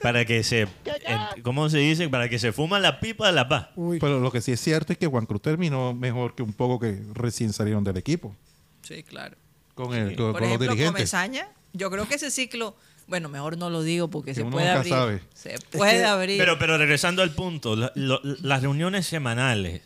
Para 0.02 0.24
que 0.24 0.42
se, 0.42 0.62
en- 0.62 1.42
¿cómo 1.42 1.68
se 1.68 1.78
dice? 1.78 2.08
Para 2.08 2.28
que 2.28 2.38
se 2.38 2.52
fuma 2.52 2.78
la 2.80 2.98
pipa 3.00 3.26
de 3.26 3.32
la 3.32 3.48
paz. 3.48 3.68
Uy, 3.76 3.98
pero 3.98 4.20
lo 4.20 4.30
que 4.32 4.40
sí 4.40 4.52
es 4.52 4.60
cierto 4.60 4.92
es 4.92 4.98
que 4.98 5.06
Juan 5.06 5.26
Cruz 5.26 5.42
terminó 5.42 5.94
mejor 5.94 6.34
que 6.34 6.42
un 6.42 6.52
poco 6.52 6.78
que 6.80 7.00
recién 7.14 7.52
salieron 7.52 7.84
del 7.84 7.96
equipo. 7.96 8.34
Sí, 8.82 9.02
claro. 9.02 9.36
Con, 9.74 9.94
el, 9.94 10.16
con, 10.16 10.32
Por 10.32 10.40
con 10.40 10.40
los 10.42 10.48
ejemplo, 10.48 10.66
dirigentes. 10.72 10.92
Comesaña, 10.92 11.48
yo 11.72 11.90
creo 11.90 12.06
que 12.08 12.16
ese 12.16 12.30
ciclo, 12.30 12.76
bueno, 13.06 13.28
mejor 13.28 13.56
no 13.56 13.70
lo 13.70 13.82
digo 13.82 14.08
porque 14.08 14.32
Que 14.32 14.36
se 14.36 14.44
puede 14.44 14.66
nunca 14.66 14.78
abrir. 14.78 14.92
sabe. 14.92 15.20
Se 15.34 15.58
puede 15.70 16.04
abrir. 16.04 16.38
Pero, 16.38 16.58
pero 16.58 16.76
regresando 16.78 17.22
al 17.22 17.30
punto, 17.30 17.76
la- 17.76 17.92
lo- 17.94 18.20
las 18.22 18.62
reuniones 18.62 19.06
semanales, 19.06 19.82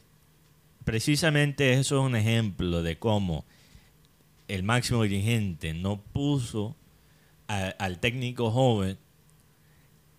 precisamente 0.86 1.72
eso 1.72 1.98
es 1.98 2.06
un 2.06 2.14
ejemplo 2.14 2.84
de 2.84 2.96
cómo 2.96 3.44
el 4.46 4.62
máximo 4.62 5.02
dirigente 5.02 5.74
no 5.74 6.00
puso 6.00 6.76
al 7.48 7.98
técnico 7.98 8.52
joven 8.52 8.96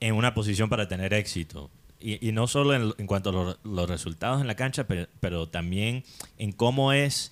en 0.01 0.13
una 0.13 0.33
posición 0.33 0.67
para 0.67 0.89
tener 0.89 1.13
éxito. 1.13 1.71
Y, 2.01 2.33
no 2.33 2.47
solo 2.47 2.75
en, 2.75 2.93
en 2.97 3.07
cuanto 3.07 3.29
a 3.29 3.57
los, 3.63 3.89
resultados 3.89 4.41
en 4.41 4.47
la 4.47 4.55
cancha, 4.55 4.85
pero, 4.85 5.07
pero 5.21 5.47
también 5.47 6.03
en 6.37 6.51
cómo 6.51 6.91
es 6.91 7.31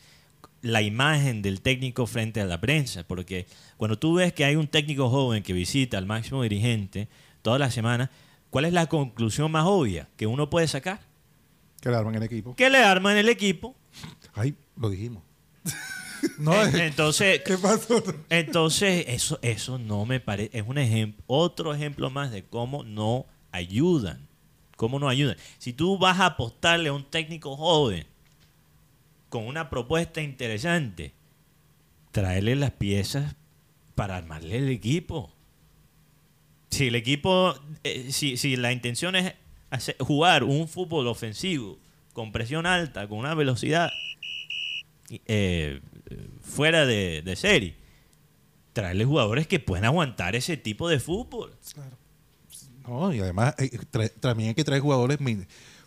la 0.61 0.81
imagen 0.81 1.41
del 1.41 1.59
técnico 1.59 2.07
frente 2.07 2.39
a 2.39 2.45
la 2.45 2.61
prensa. 2.61 3.03
Porque 3.03 3.47
cuando 3.75 3.99
tú 3.99 4.15
ves 4.15 4.31
que 4.31 4.45
hay 4.45 4.55
un 4.55 4.67
técnico 4.67 5.09
joven 5.09 5.43
que 5.43 5.51
visita 5.51 5.97
al 5.97 6.05
máximo 6.05 6.41
dirigente 6.41 7.09
toda 7.41 7.59
la 7.59 7.69
semana, 7.69 8.11
¿cuál 8.49 8.63
es 8.63 8.71
la 8.71 8.87
conclusión 8.87 9.51
más 9.51 9.65
obvia 9.65 10.07
que 10.15 10.25
uno 10.25 10.49
puede 10.49 10.69
sacar? 10.69 11.01
Que 11.85 11.91
le 11.91 11.97
arman 11.97 12.15
el 12.15 12.23
equipo. 12.23 12.55
Que 12.55 12.69
le 12.71 12.79
arman 12.79 13.15
el 13.15 13.29
equipo. 13.29 13.75
Ay, 14.33 14.55
lo 14.75 14.89
dijimos. 14.89 15.21
no, 16.39 16.59
En- 16.63 16.69
es- 16.69 16.75
Entonces, 16.81 17.41
¿Qué 17.45 17.59
pasó? 17.59 18.03
Entonces, 18.29 19.05
eso, 19.07 19.37
eso 19.43 19.77
no 19.77 20.03
me 20.07 20.19
parece, 20.19 20.57
es 20.57 20.63
un 20.67 20.79
ejemplo, 20.79 21.23
otro 21.27 21.75
ejemplo 21.75 22.09
más 22.09 22.31
de 22.31 22.43
cómo 22.43 22.83
no 22.83 23.27
ayudan. 23.51 24.27
Cómo 24.77 24.97
no 24.97 25.07
ayudan. 25.09 25.37
Si 25.59 25.73
tú 25.73 25.99
vas 25.99 26.19
a 26.19 26.25
apostarle 26.25 26.89
a 26.89 26.93
un 26.93 27.05
técnico 27.05 27.55
joven 27.55 28.07
con 29.29 29.45
una 29.45 29.69
propuesta 29.69 30.21
interesante, 30.21 31.13
tráele 32.11 32.55
las 32.55 32.71
piezas 32.71 33.35
para 33.93 34.17
armarle 34.17 34.57
el 34.57 34.69
equipo. 34.69 35.31
Si 36.71 36.87
el 36.87 36.95
equipo, 36.95 37.53
eh, 37.83 38.07
si, 38.11 38.37
si 38.37 38.55
la 38.55 38.71
intención 38.71 39.15
es 39.15 39.33
hacer- 39.75 39.97
jugar 39.99 40.43
un 40.43 40.67
fútbol 40.67 41.07
ofensivo 41.07 41.77
con 42.13 42.31
presión 42.31 42.65
alta, 42.65 43.07
con 43.07 43.19
una 43.19 43.33
velocidad 43.35 43.89
eh, 45.27 45.81
fuera 46.41 46.85
de, 46.85 47.21
de 47.23 47.35
serie, 47.35 47.75
traerle 48.73 49.05
jugadores 49.05 49.47
que 49.47 49.59
puedan 49.59 49.85
aguantar 49.85 50.35
ese 50.35 50.57
tipo 50.57 50.89
de 50.89 50.99
fútbol. 50.99 51.53
no, 52.87 53.13
y 53.13 53.19
además 53.19 53.55
eh, 53.57 53.69
también 54.19 54.49
hay 54.49 54.55
que 54.55 54.63
traer 54.63 54.81
jugadores 54.81 55.17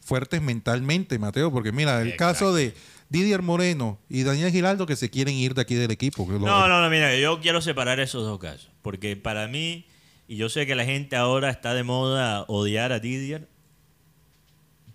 fuertes 0.00 0.40
mentalmente, 0.40 1.18
Mateo, 1.18 1.50
porque 1.52 1.72
mira, 1.72 2.00
el 2.00 2.08
Exacto. 2.08 2.24
caso 2.24 2.54
de 2.54 2.74
Didier 3.10 3.42
Moreno 3.42 3.98
y 4.08 4.22
Daniel 4.22 4.50
Giraldo 4.52 4.86
que 4.86 4.96
se 4.96 5.10
quieren 5.10 5.34
ir 5.34 5.54
de 5.54 5.62
aquí 5.62 5.74
del 5.74 5.90
equipo. 5.90 6.26
No, 6.28 6.68
no, 6.68 6.80
no, 6.82 6.90
mira, 6.90 7.14
yo 7.16 7.40
quiero 7.40 7.60
separar 7.60 8.00
esos 8.00 8.22
dos 8.24 8.38
casos. 8.38 8.70
Porque 8.82 9.16
para 9.16 9.48
mí, 9.48 9.86
y 10.26 10.36
yo 10.36 10.48
sé 10.48 10.66
que 10.66 10.74
la 10.74 10.84
gente 10.84 11.16
ahora 11.16 11.50
está 11.50 11.74
de 11.74 11.82
moda 11.84 12.44
odiar 12.48 12.92
a 12.92 13.00
Didier, 13.00 13.48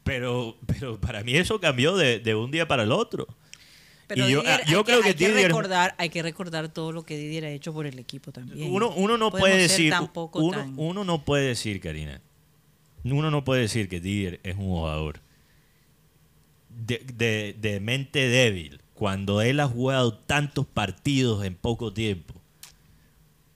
Pero, 0.04 0.58
pero 0.66 1.00
para 1.00 1.24
mí 1.24 1.36
eso 1.36 1.60
cambió 1.60 1.96
de, 1.96 2.20
de 2.20 2.36
un 2.36 2.52
día 2.52 2.68
para 2.68 2.84
el 2.84 2.92
otro. 2.92 3.28
Pero 4.08 4.28
Y 4.28 4.32
yo- 4.34 4.42
Didier, 4.42 4.62
ah, 4.62 4.70
yo 4.70 4.78
hay 4.80 4.84
creo 4.84 5.02
que 5.02 5.08
hay 5.10 5.14
que 5.16 5.30
Didier- 5.30 5.48
recordar, 5.48 5.96
hay 5.98 6.10
que 6.10 6.22
recordar 6.22 6.68
todo 6.70 6.92
lo 6.92 7.04
que 7.04 7.18
Didier 7.18 7.46
ha 7.46 7.50
hecho 7.52 7.72
por 7.74 7.86
el 7.86 7.98
equipo 8.00 8.32
también. 8.34 8.70
Uno, 8.72 8.90
uno 8.94 9.18
no 9.18 9.32
podemos 9.32 9.50
puede 9.50 9.62
decir, 9.62 9.90
tampoco 9.92 10.40
uno, 10.40 10.58
tan- 10.58 10.74
uno 10.78 11.04
no 11.06 11.24
puede 11.24 11.48
decir, 11.48 11.80
Karina, 11.80 12.22
uno 13.06 13.32
no 13.32 13.44
puede 13.46 13.62
decir 13.62 13.88
que 13.88 14.02
Didier 14.02 14.40
es 14.44 14.56
un 14.56 14.66
jugador 14.68 15.22
de, 16.70 17.02
de- 17.14 17.56
de 17.60 17.80
mente 17.80 18.28
débil 18.28 18.82
cuando 18.94 19.42
él 19.42 19.60
ha 19.60 19.68
jugado 19.68 20.14
tantos 20.18 20.66
partidos 20.66 21.46
en 21.46 21.56
poco 21.56 21.94
tiempo. 21.94 22.34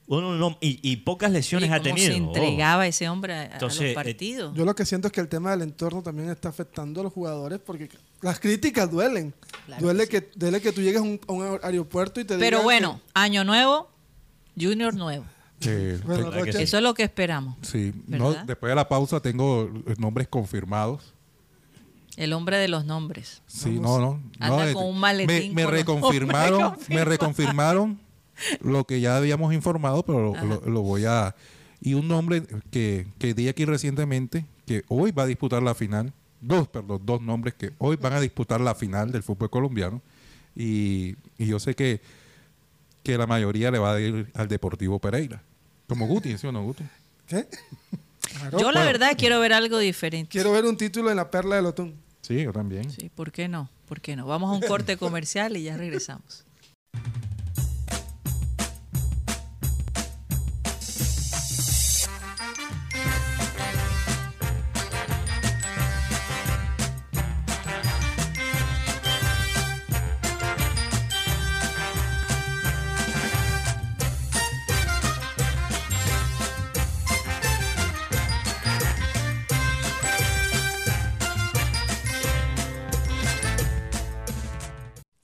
Uno 0.10 0.36
no, 0.38 0.58
y, 0.62 0.80
y 0.90 0.98
pocas 0.98 1.30
lesiones 1.32 1.70
ha 1.70 1.82
tenido. 1.82 2.08
se 2.08 2.16
entregaba 2.16 2.88
ese 2.88 3.10
hombre 3.10 3.34
a, 3.34 3.44
Entonces, 3.54 3.82
eh, 3.82 3.86
los 3.88 3.94
partidos. 3.96 4.56
Yo 4.56 4.64
lo 4.64 4.74
que 4.74 4.86
siento 4.86 5.08
es 5.08 5.12
que 5.12 5.20
el 5.20 5.28
tema 5.28 5.52
del 5.52 5.64
entorno 5.64 6.02
también 6.02 6.30
está 6.30 6.48
afectando 6.48 7.02
a 7.02 7.04
los 7.04 7.12
jugadores 7.14 7.60
porque 7.60 7.90
las 8.22 8.40
críticas 8.40 8.90
duelen. 8.90 9.34
Claro 9.66 9.82
duele, 9.84 10.08
que 10.08 10.24
que, 10.24 10.32
duele 10.36 10.62
que 10.62 10.72
tú 10.72 10.82
llegues 10.82 11.02
a 11.02 11.04
un, 11.04 11.20
a 11.28 11.32
un 11.34 11.60
aeropuerto 11.62 12.22
y 12.22 12.24
te 12.24 12.38
Pero 12.38 12.60
digan 12.60 12.64
bueno, 12.64 13.02
año 13.14 13.44
nuevo, 13.44 13.90
Junior 14.58 14.94
nuevo. 14.96 15.26
Eh, 15.62 16.00
Bueno, 16.06 16.16
te- 16.16 16.24
¿Verdad 16.24 16.32
que 16.32 16.40
Rocha, 16.46 16.58
sí? 16.60 16.64
Eso 16.64 16.78
es 16.78 16.84
lo 16.84 16.94
que 16.94 17.04
esperamos. 17.04 17.58
sí, 17.62 17.92
después 18.46 18.70
de 18.70 18.76
la 18.76 18.88
pausa 18.88 19.20
tengo 19.20 19.70
nombres 19.98 20.28
confirmados. 20.30 21.14
El 22.16 22.32
hombre 22.34 22.58
de 22.58 22.68
los 22.70 22.86
nombres. 22.86 23.42
Sí, 23.46 23.76
Vamos. 23.78 24.00
no, 24.00 24.00
no. 24.00 24.22
Anda 24.40 24.64
no, 24.64 24.70
eh, 24.70 24.74
con 24.74 24.86
un 24.86 25.00
maletín 25.00 25.54
Me, 25.54 25.66
reconfirmaron, 25.68 26.62
nombres 26.62 26.90
me 26.90 27.04
reconfirmaron 27.06 28.00
lo 28.62 28.84
que 28.86 29.00
ya 29.02 29.18
habíamos 29.18 29.54
informado, 29.54 30.04
pero 30.04 30.34
lo, 30.34 30.46
lo- 30.46 30.62
lo 30.62 30.82
voy 30.82 31.06
a... 31.06 31.36
Y 31.80 31.94
un 31.94 32.08
nombre 32.08 32.44
que, 32.72 33.06
que 33.20 33.34
di 33.34 33.48
aquí 33.50 33.64
recientemente, 33.66 34.46
que 34.66 34.84
hoy 34.88 35.12
va 35.12 35.24
a 35.24 35.26
disputar 35.28 35.62
la 35.62 35.76
final, 35.76 36.12
dos, 36.42 36.68
perdón, 36.68 37.02
dos 37.06 37.22
nombres 37.22 37.54
que 37.54 37.72
hoy 37.78 37.96
van 37.98 38.14
a 38.14 38.20
disputar 38.20 38.60
la 38.62 38.74
final 38.74 39.12
del 39.12 39.22
fútbol 39.24 39.50
colombiano. 39.50 40.02
Y, 40.56 41.16
y 41.38 41.46
yo 41.46 41.60
sé 41.60 41.76
que, 41.76 42.02
que 43.04 43.16
la 43.18 43.28
mayoría 43.28 43.70
le 43.70 43.78
va 43.78 43.94
a 43.94 44.00
ir 44.02 44.32
al 44.34 44.48
Deportivo 44.48 44.98
Pereira. 44.98 45.44
Como 45.88 46.08
Guti, 46.08 46.36
¿sí 46.38 46.48
o 46.48 46.52
no, 46.52 46.64
Guti? 46.64 46.84
¿Qué? 47.28 47.48
Claro, 48.22 48.58
Yo 48.60 48.72
la 48.72 48.80
bueno, 48.80 48.86
verdad 48.88 49.12
quiero 49.18 49.40
ver 49.40 49.54
algo 49.54 49.78
diferente. 49.78 50.32
Quiero 50.32 50.52
ver 50.52 50.66
un 50.66 50.78
título 50.78 51.12
en 51.12 51.16
la 51.18 51.30
perla 51.30 51.58
del 51.58 51.68
Otún. 51.68 51.96
Sí, 52.22 52.42
yo 52.44 52.52
también. 52.52 52.90
Sí, 52.90 53.10
¿por 53.14 53.32
qué 53.32 53.48
no? 53.48 53.70
¿Por 53.88 54.02
qué 54.02 54.16
no? 54.16 54.26
Vamos 54.26 54.50
a 54.52 54.54
un 54.60 54.68
corte 54.68 54.98
comercial 54.98 55.56
y 55.56 55.64
ya 55.64 55.78
regresamos. 55.78 56.44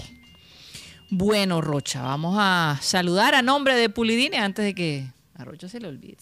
Bueno, 1.14 1.60
Rocha, 1.60 2.02
vamos 2.02 2.38
a 2.40 2.80
saludar 2.82 3.36
a 3.36 3.42
nombre 3.42 3.76
de 3.76 3.90
Pulidine 3.90 4.38
antes 4.38 4.64
de 4.64 4.74
que 4.74 5.12
a 5.36 5.44
Rocha 5.44 5.68
se 5.68 5.80
le 5.82 5.90
olvide. 5.90 6.16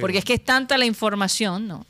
Porque 0.00 0.18
es 0.18 0.24
que 0.24 0.34
es 0.34 0.44
tanta 0.44 0.76
la 0.76 0.84
información, 0.84 1.68
¿no? 1.68 1.86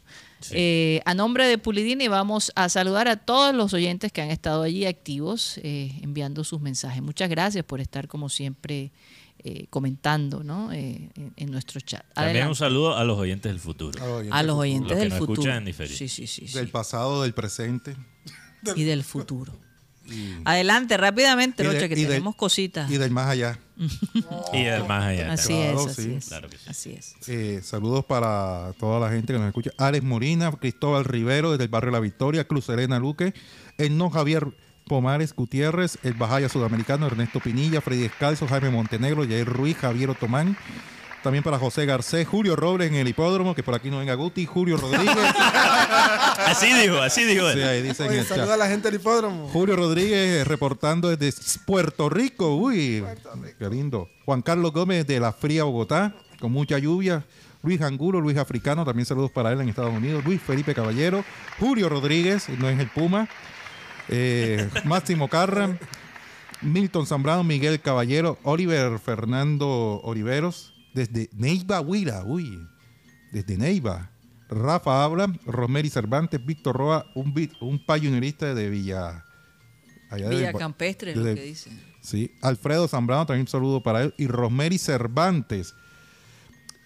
Eh, 0.53 1.01
a 1.05 1.15
nombre 1.15 1.49
de 1.49 1.57
Pulidini 1.59 2.07
vamos 2.07 2.53
a 2.55 2.69
saludar 2.69 3.09
a 3.09 3.17
todos 3.17 3.55
los 3.55 3.73
oyentes 3.73 4.13
que 4.13 4.21
han 4.21 4.31
estado 4.31 4.63
allí 4.63 4.85
activos 4.85 5.59
eh, 5.65 5.99
enviando 6.03 6.45
sus 6.45 6.61
mensajes. 6.61 7.03
Muchas 7.03 7.29
gracias 7.31 7.65
por 7.65 7.81
estar 7.81 8.07
como 8.07 8.29
siempre 8.29 8.93
eh, 9.39 9.67
comentando 9.71 10.45
¿no? 10.45 10.71
Eh, 10.73 11.09
en, 11.17 11.33
en 11.37 11.51
nuestro 11.51 11.81
chat. 11.81 12.05
También 12.13 12.47
un 12.49 12.55
saludo 12.55 12.97
a 12.97 13.03
los 13.05 13.19
oyentes 13.19 13.51
del 13.51 13.61
futuro. 13.61 13.99
a 14.31 14.43
los 14.43 14.57
oyentes 14.59 14.91
Los 14.91 14.97
que 14.97 15.01
del 15.01 15.09
nos 15.09 15.19
futuro. 15.19 15.41
escuchan 15.41 15.57
en 15.59 15.65
diferido. 15.65 15.97
Sí, 15.97 16.09
sí, 16.09 16.27
sí, 16.27 16.47
sí. 16.47 16.55
Del 16.55 16.69
pasado, 16.69 17.23
del 17.23 17.33
presente. 17.33 17.97
Y 18.77 18.85
del 18.85 19.03
futuro. 19.05 19.59
Adelante, 20.45 20.97
rápidamente, 20.97 21.63
de- 21.63 21.69
Rocha, 21.73 21.89
que 21.89 21.95
de- 21.97 22.07
tenemos 22.07 22.35
cositas. 22.37 22.91
Y 22.91 22.97
del 22.99 23.11
más 23.11 23.29
allá. 23.29 23.59
Y 24.53 24.65
del 24.65 24.85
más 24.87 25.05
allá. 25.05 25.33
Así. 25.33 25.53
Claro, 25.55 25.81
es, 25.81 25.87
así 25.93 26.03
sí. 26.03 26.15
es. 26.15 26.27
Claro 26.27 26.49
que 26.51 26.57
sí. 26.59 26.65
Así 26.69 26.91
es. 26.93 27.15
Eh, 27.29 27.61
saludos 27.63 28.05
para 28.05 28.73
toda 28.79 28.99
la 29.01 29.11
gente 29.15 29.33
que 29.33 29.39
nos 29.39 29.49
escucha. 29.49 29.71
Alex 29.79 30.05
Molina, 30.05 30.51
Cristóbal 30.53 31.05
Rivero 31.05 31.53
desde 31.53 31.65
el 31.65 31.71
barrio 31.71 31.91
La 31.93 32.01
Victoria, 32.01 32.45
Cruz 32.45 32.69
Elena 32.69 32.99
Luque, 32.99 33.35
Eno 33.77 34.11
Javier 34.11 34.47
Pomares 34.87 35.35
Gutiérrez, 35.35 35.99
el 36.03 36.15
Bajaya 36.15 36.49
Sudamericano, 36.49 37.07
Ernesto 37.07 37.41
Pinilla, 37.41 37.81
Freddy 37.83 38.03
Descalzo, 38.03 38.49
Jaime 38.49 38.71
Montenegro, 38.71 39.23
Jair 39.25 39.47
Ruiz, 39.47 39.77
Javier 39.77 40.11
Otomán. 40.11 40.57
También 41.29 41.45
para 41.45 41.59
José 41.59 41.85
Garcés, 41.85 42.27
Julio 42.27 42.57
Robles 42.57 42.89
en 42.89 42.95
el 42.95 43.07
hipódromo, 43.07 43.55
que 43.55 43.63
por 43.63 43.75
aquí 43.75 43.91
no 43.91 43.99
venga 43.99 44.15
Guti, 44.15 44.47
Julio 44.47 44.79
Rodríguez. 44.79 45.15
Así 46.47 46.73
dijo, 46.73 47.03
así 47.03 47.25
dijo. 47.25 47.53
Sí, 47.53 47.61
ahí 47.61 47.83
dicen 47.83 48.09
Oye, 48.09 48.25
saluda 48.25 48.55
a 48.55 48.57
la 48.57 48.67
gente 48.67 48.91
del 48.91 48.99
hipódromo. 48.99 49.47
Julio 49.49 49.77
Rodríguez 49.77 50.47
reportando 50.49 51.15
desde 51.15 51.39
Puerto 51.67 52.09
Rico. 52.09 52.57
Uy, 52.57 53.05
qué 53.59 53.69
lindo. 53.69 54.09
Juan 54.25 54.41
Carlos 54.41 54.73
Gómez 54.73 55.07
de 55.07 55.21
la 55.21 55.35
fría 55.35 55.65
Bogotá, 55.65 56.15
con 56.41 56.51
mucha 56.51 56.79
lluvia. 56.79 57.27
Luis 57.63 57.83
Angulo, 57.83 58.23
Luis 58.23 58.39
Africano, 58.39 58.87
también 58.87 59.05
saludos 59.05 59.31
para 59.31 59.53
él 59.53 59.61
en 59.61 59.69
Estados 59.69 59.93
Unidos. 59.93 60.25
Luis 60.25 60.41
Felipe 60.41 60.75
Caballero, 60.75 61.27
Julio 61.61 61.91
Rodríguez, 61.91 62.49
no 62.49 62.71
es 62.71 62.81
el 62.81 62.89
Puma. 62.89 63.29
Eh, 64.09 64.67
Máximo 64.87 65.29
Carra, 65.29 65.77
Milton 66.63 67.07
Zambrano, 67.07 67.45
Miguel 67.45 67.83
Caballero, 67.83 68.39
Oliver 68.45 68.99
Fernando 68.99 70.01
Oliveros, 70.03 70.73
desde 70.95 71.29
Neiva, 71.33 71.81
Huila, 71.81 72.25
uy, 72.25 72.67
desde 73.33 73.57
Neiva. 73.57 74.11
Rafa 74.49 75.05
Habla, 75.05 75.33
Rosemary 75.45 75.91
Cervantes, 75.91 76.45
Víctor 76.45 76.75
Roa, 76.77 77.07
un, 77.15 77.35
un 77.61 77.85
payunerista 77.85 78.55
de 78.55 78.71
Villa. 78.71 79.25
allá 80.11 80.29
de- 80.31 80.37
Villa 80.37 80.53
Campestre, 80.55 81.11
es 81.11 81.17
lo 81.19 81.25
de- 81.25 81.35
que 81.35 81.43
dice. 81.43 81.71
Sí, 82.01 82.33
Alfredo 82.41 82.89
Zambrano, 82.89 83.27
también 83.27 83.43
un 83.43 83.49
saludo 83.49 83.83
para 83.83 84.03
él. 84.05 84.15
Y 84.17 84.27
Rosemary 84.27 84.79
Cervantes. 84.79 85.75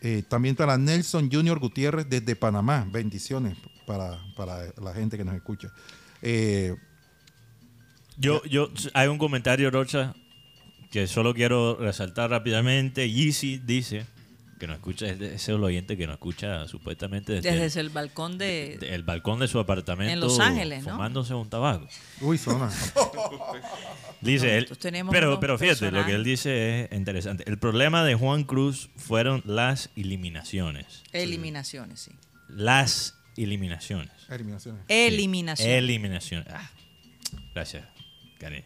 Eh, 0.01 0.25
también 0.29 0.57
para 0.57 0.77
Nelson 0.77 1.31
Junior 1.31 1.61
Gutiérrez 1.61 2.09
desde 2.09 2.35
Panamá. 2.35 2.85
Bendiciones 2.91 3.57
para, 3.87 4.19
para 4.37 4.73
la 4.83 4.93
gente 4.93 5.17
que 5.17 5.25
nos 5.25 5.37
escucha. 5.37 5.69
Eh, 6.23 6.75
Yo, 8.17 8.43
yo, 8.45 8.71
hay 8.95 9.07
un 9.09 9.19
comentario, 9.19 9.71
Rocha, 9.71 10.15
que 10.93 11.07
solo 11.09 11.35
quiero 11.35 11.77
resaltar 11.81 12.31
rápidamente. 12.31 13.11
Yeezy 13.11 13.59
dice 13.59 14.05
que 14.61 14.67
nos 14.69 14.77
escucha, 14.77 15.07
es 15.07 15.19
de- 15.19 15.27
ese 15.27 15.35
es 15.37 15.49
el 15.49 15.65
oyente 15.65 15.97
que 15.97 16.07
nos 16.07 16.15
escucha 16.15 16.69
supuestamente 16.69 17.33
desde, 17.33 17.57
Desde 17.57 17.81
el 17.81 17.89
balcón 17.91 18.39
de... 18.39 18.75
el, 18.75 18.85
el 18.85 19.03
balcón 19.03 19.41
de 19.41 19.49
su 19.49 19.59
apartamento. 19.59 20.13
En 20.13 20.21
Los 20.21 20.39
Ángeles, 20.39 20.85
¿no? 20.85 20.93
Fumándose 20.93 21.35
un 21.35 21.51
tabaco. 21.51 21.89
uy, 22.21 22.39
zona. 22.39 22.71
Dice 24.21 24.59
él, 24.59 24.69
pero, 25.11 25.41
pero 25.41 25.59
fíjate, 25.59 25.91
lo 25.91 26.07
que 26.07 26.13
él 26.13 26.23
dice 26.23 26.85
es 26.85 26.93
interesante. 26.97 27.43
El 27.49 27.59
problema 27.59 28.05
de 28.05 28.15
Juan 28.15 28.45
Cruz 28.45 28.89
fueron 28.97 29.43
las 29.45 29.91
eliminaciones. 29.97 31.03
Eliminaciones, 31.13 32.01
sí. 32.01 32.13
Las 32.49 33.17
eliminaciones. 33.37 34.11
Eliminaciones. 34.29 34.85
Eliminación. 34.87 35.69
Eliminaciones. 35.69 36.47
Ah, 36.53 36.71
gracias, 37.53 37.85
Karen. 38.39 38.65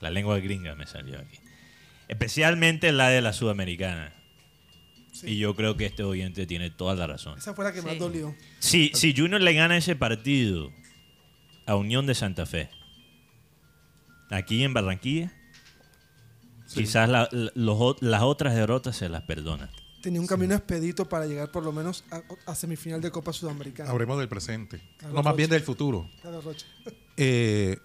La 0.00 0.10
lengua 0.10 0.38
gringa 0.38 0.74
me 0.74 0.86
salió 0.86 1.18
aquí. 1.18 1.36
Especialmente 2.08 2.92
la 2.92 3.08
de 3.08 3.20
la 3.20 3.32
Sudamericana. 3.32 4.12
Y 5.22 5.38
yo 5.38 5.54
creo 5.54 5.76
que 5.76 5.86
este 5.86 6.02
oyente 6.02 6.46
tiene 6.46 6.70
toda 6.70 6.94
la 6.94 7.06
razón. 7.06 7.38
Esa 7.38 7.54
fue 7.54 7.64
la 7.64 7.72
que 7.72 7.80
más 7.82 7.92
Sí. 7.94 7.98
dolió. 7.98 8.34
Si, 8.58 8.90
si 8.94 9.14
Junior 9.16 9.40
le 9.40 9.54
gana 9.54 9.76
ese 9.76 9.94
partido 9.96 10.70
a 11.66 11.76
Unión 11.76 12.04
de 12.06 12.14
Santa 12.14 12.46
Fe, 12.46 12.68
aquí 14.30 14.64
en 14.64 14.74
Barranquilla, 14.74 15.32
quizás 16.74 17.08
la- 17.08 17.28
la- 17.30 17.52
los 17.54 17.76
o- 17.78 17.96
las 18.00 18.22
otras 18.22 18.54
derrotas 18.54 18.96
se 18.96 19.08
las 19.08 19.22
perdonan. 19.22 19.70
Tenía 20.02 20.20
un 20.20 20.26
camino 20.26 20.54
expedito 20.54 21.08
para 21.08 21.26
llegar 21.26 21.50
por 21.50 21.62
lo 21.64 21.72
menos 21.72 22.04
a, 22.10 22.20
a 22.50 22.54
semifinal 22.54 23.00
de 23.00 23.10
Copa 23.10 23.32
Sudamericana. 23.32 23.90
Hablemos 23.90 24.18
del 24.18 24.28
presente. 24.28 24.82
Carlos 24.98 25.14
No, 25.14 25.22
más 25.22 25.36
bien 25.36 25.48
del 25.48 25.62
futuro. 25.62 26.10
Eh, 27.16 27.78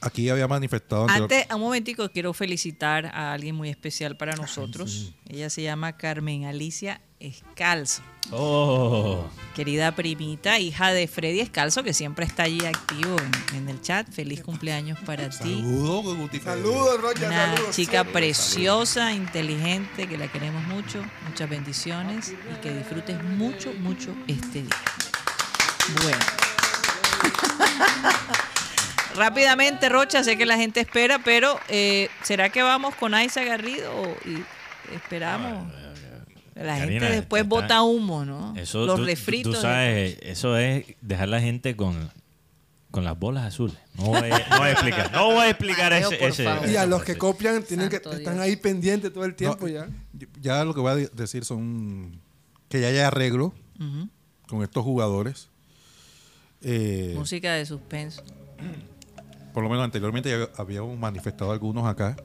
aquí 0.00 0.28
había 0.28 0.46
manifestado 0.48 1.02
anterior- 1.08 1.22
Antes, 1.24 1.46
un 1.54 1.60
momentico, 1.60 2.08
quiero 2.10 2.32
felicitar 2.32 3.06
a 3.06 3.32
alguien 3.32 3.54
muy 3.54 3.68
especial 3.68 4.16
para 4.16 4.34
nosotros. 4.36 5.12
Ella 5.28 5.50
se 5.50 5.62
llama 5.62 5.96
Carmen 5.96 6.44
Alicia 6.44 7.00
Escalzo. 7.20 8.02
Oh, 8.30 9.24
Querida 9.56 9.92
primita, 9.96 10.58
hija 10.58 10.92
de 10.92 11.08
Freddy 11.08 11.40
Escalzo, 11.40 11.82
que 11.82 11.94
siempre 11.94 12.26
está 12.26 12.42
allí 12.42 12.64
activo 12.66 13.16
en, 13.18 13.56
en 13.56 13.68
el 13.70 13.80
chat. 13.80 14.06
Feliz 14.12 14.42
cumpleaños 14.42 14.98
para 15.06 15.30
ti. 15.30 15.56
Saludos, 15.56 16.16
Guti. 16.16 16.38
Saludos, 16.38 17.00
Rocha, 17.00 17.26
Una 17.26 17.54
saludos. 17.54 17.74
chica 17.74 18.04
preciosa, 18.04 19.14
inteligente, 19.14 20.06
que 20.06 20.18
la 20.18 20.30
queremos 20.30 20.62
mucho. 20.64 21.02
Muchas 21.26 21.48
bendiciones 21.48 22.34
y 22.52 22.60
que 22.60 22.74
disfrutes 22.74 23.22
mucho, 23.24 23.72
mucho 23.80 24.14
este 24.26 24.62
día. 24.62 24.76
Bueno. 26.02 26.18
Rápidamente, 29.18 29.88
Rocha, 29.88 30.22
sé 30.24 30.38
que 30.38 30.46
la 30.46 30.56
gente 30.56 30.80
espera, 30.80 31.18
pero 31.24 31.58
eh, 31.68 32.08
¿será 32.22 32.50
que 32.50 32.62
vamos 32.62 32.94
con 32.94 33.14
Aiza 33.14 33.42
Garrido 33.44 33.92
y 34.24 34.94
esperamos? 34.94 35.70
La 36.54 36.76
gente 36.76 36.98
Karina, 36.98 37.08
después 37.10 37.42
está- 37.42 37.48
bota 37.48 37.82
humo, 37.82 38.24
¿no? 38.24 38.54
eso 38.56 38.84
Los 38.86 38.96
tú, 38.96 39.04
refritos. 39.04 39.54
tú 39.54 39.60
sabes, 39.60 40.18
eso 40.22 40.56
es 40.56 40.86
dejar 41.00 41.28
la 41.28 41.40
gente 41.40 41.76
con, 41.76 42.10
con 42.90 43.04
las 43.04 43.16
bolas 43.18 43.44
azules. 43.44 43.76
No 43.94 44.04
voy, 44.06 44.30
a- 44.30 44.46
no 44.50 44.58
voy 44.58 44.68
a 44.68 44.72
explicar. 44.72 45.12
No 45.12 45.26
voy 45.26 45.46
a 45.46 45.50
explicar 45.50 45.92
Mateo, 45.92 46.28
ese. 46.28 46.44
Y 46.72 46.76
a 46.76 46.84
los 46.86 47.04
que 47.04 47.16
copian 47.16 47.62
tienen 47.62 47.88
que 47.88 47.96
están 47.96 48.18
Dios. 48.22 48.38
ahí 48.38 48.56
pendientes 48.56 49.12
todo 49.12 49.24
el 49.24 49.34
tiempo 49.36 49.66
No, 49.66 49.68
ya. 49.68 49.88
Ya 50.40 50.64
lo 50.64 50.74
que 50.74 50.80
voy 50.80 50.90
a 50.92 50.94
de- 50.96 51.10
decir 51.12 51.44
son 51.44 52.20
que 52.68 52.80
ya 52.80 52.88
hay 52.88 52.98
arreglo 52.98 53.54
con 54.48 54.62
estos 54.64 54.82
jugadores. 54.84 55.48
Eh, 56.62 57.12
Música 57.16 57.52
de 57.52 57.66
suspenso. 57.66 58.24
Por 59.52 59.62
lo 59.62 59.68
menos 59.68 59.84
anteriormente 59.84 60.30
ya 60.30 60.48
habíamos 60.60 60.98
manifestado 60.98 61.52
algunos 61.52 61.86
acá. 61.86 62.16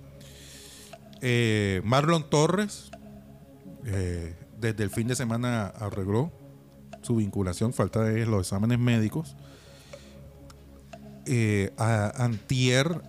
Eh, 1.21 1.81
Marlon 1.83 2.29
Torres, 2.29 2.91
eh, 3.85 4.35
desde 4.59 4.83
el 4.83 4.89
fin 4.89 5.07
de 5.07 5.15
semana 5.15 5.67
arregló 5.67 6.31
su 7.01 7.15
vinculación, 7.17 7.73
falta 7.73 8.03
de 8.03 8.25
los 8.25 8.47
exámenes 8.47 8.79
médicos. 8.79 9.35
Eh, 11.25 11.71
a- 11.77 12.11
antier 12.23 13.01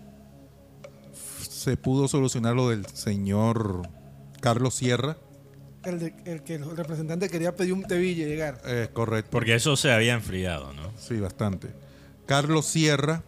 se 1.48 1.76
pudo 1.76 2.06
solucionar 2.08 2.54
lo 2.54 2.68
del 2.70 2.86
señor 2.86 3.88
Carlos 4.40 4.74
Sierra. 4.74 5.16
El, 5.84 5.98
de- 5.98 6.14
el 6.24 6.42
que 6.42 6.54
el 6.54 6.76
representante 6.76 7.28
quería 7.28 7.54
pedir 7.56 7.72
un 7.72 7.82
teville 7.82 8.26
llegar. 8.26 8.60
Eh, 8.66 8.88
correcto. 8.92 9.30
Porque 9.32 9.54
eso 9.54 9.76
se 9.76 9.92
había 9.92 10.14
enfriado, 10.14 10.72
¿no? 10.72 10.92
Sí, 10.96 11.18
bastante. 11.18 11.68
Carlos 12.26 12.66
Sierra. 12.66 13.22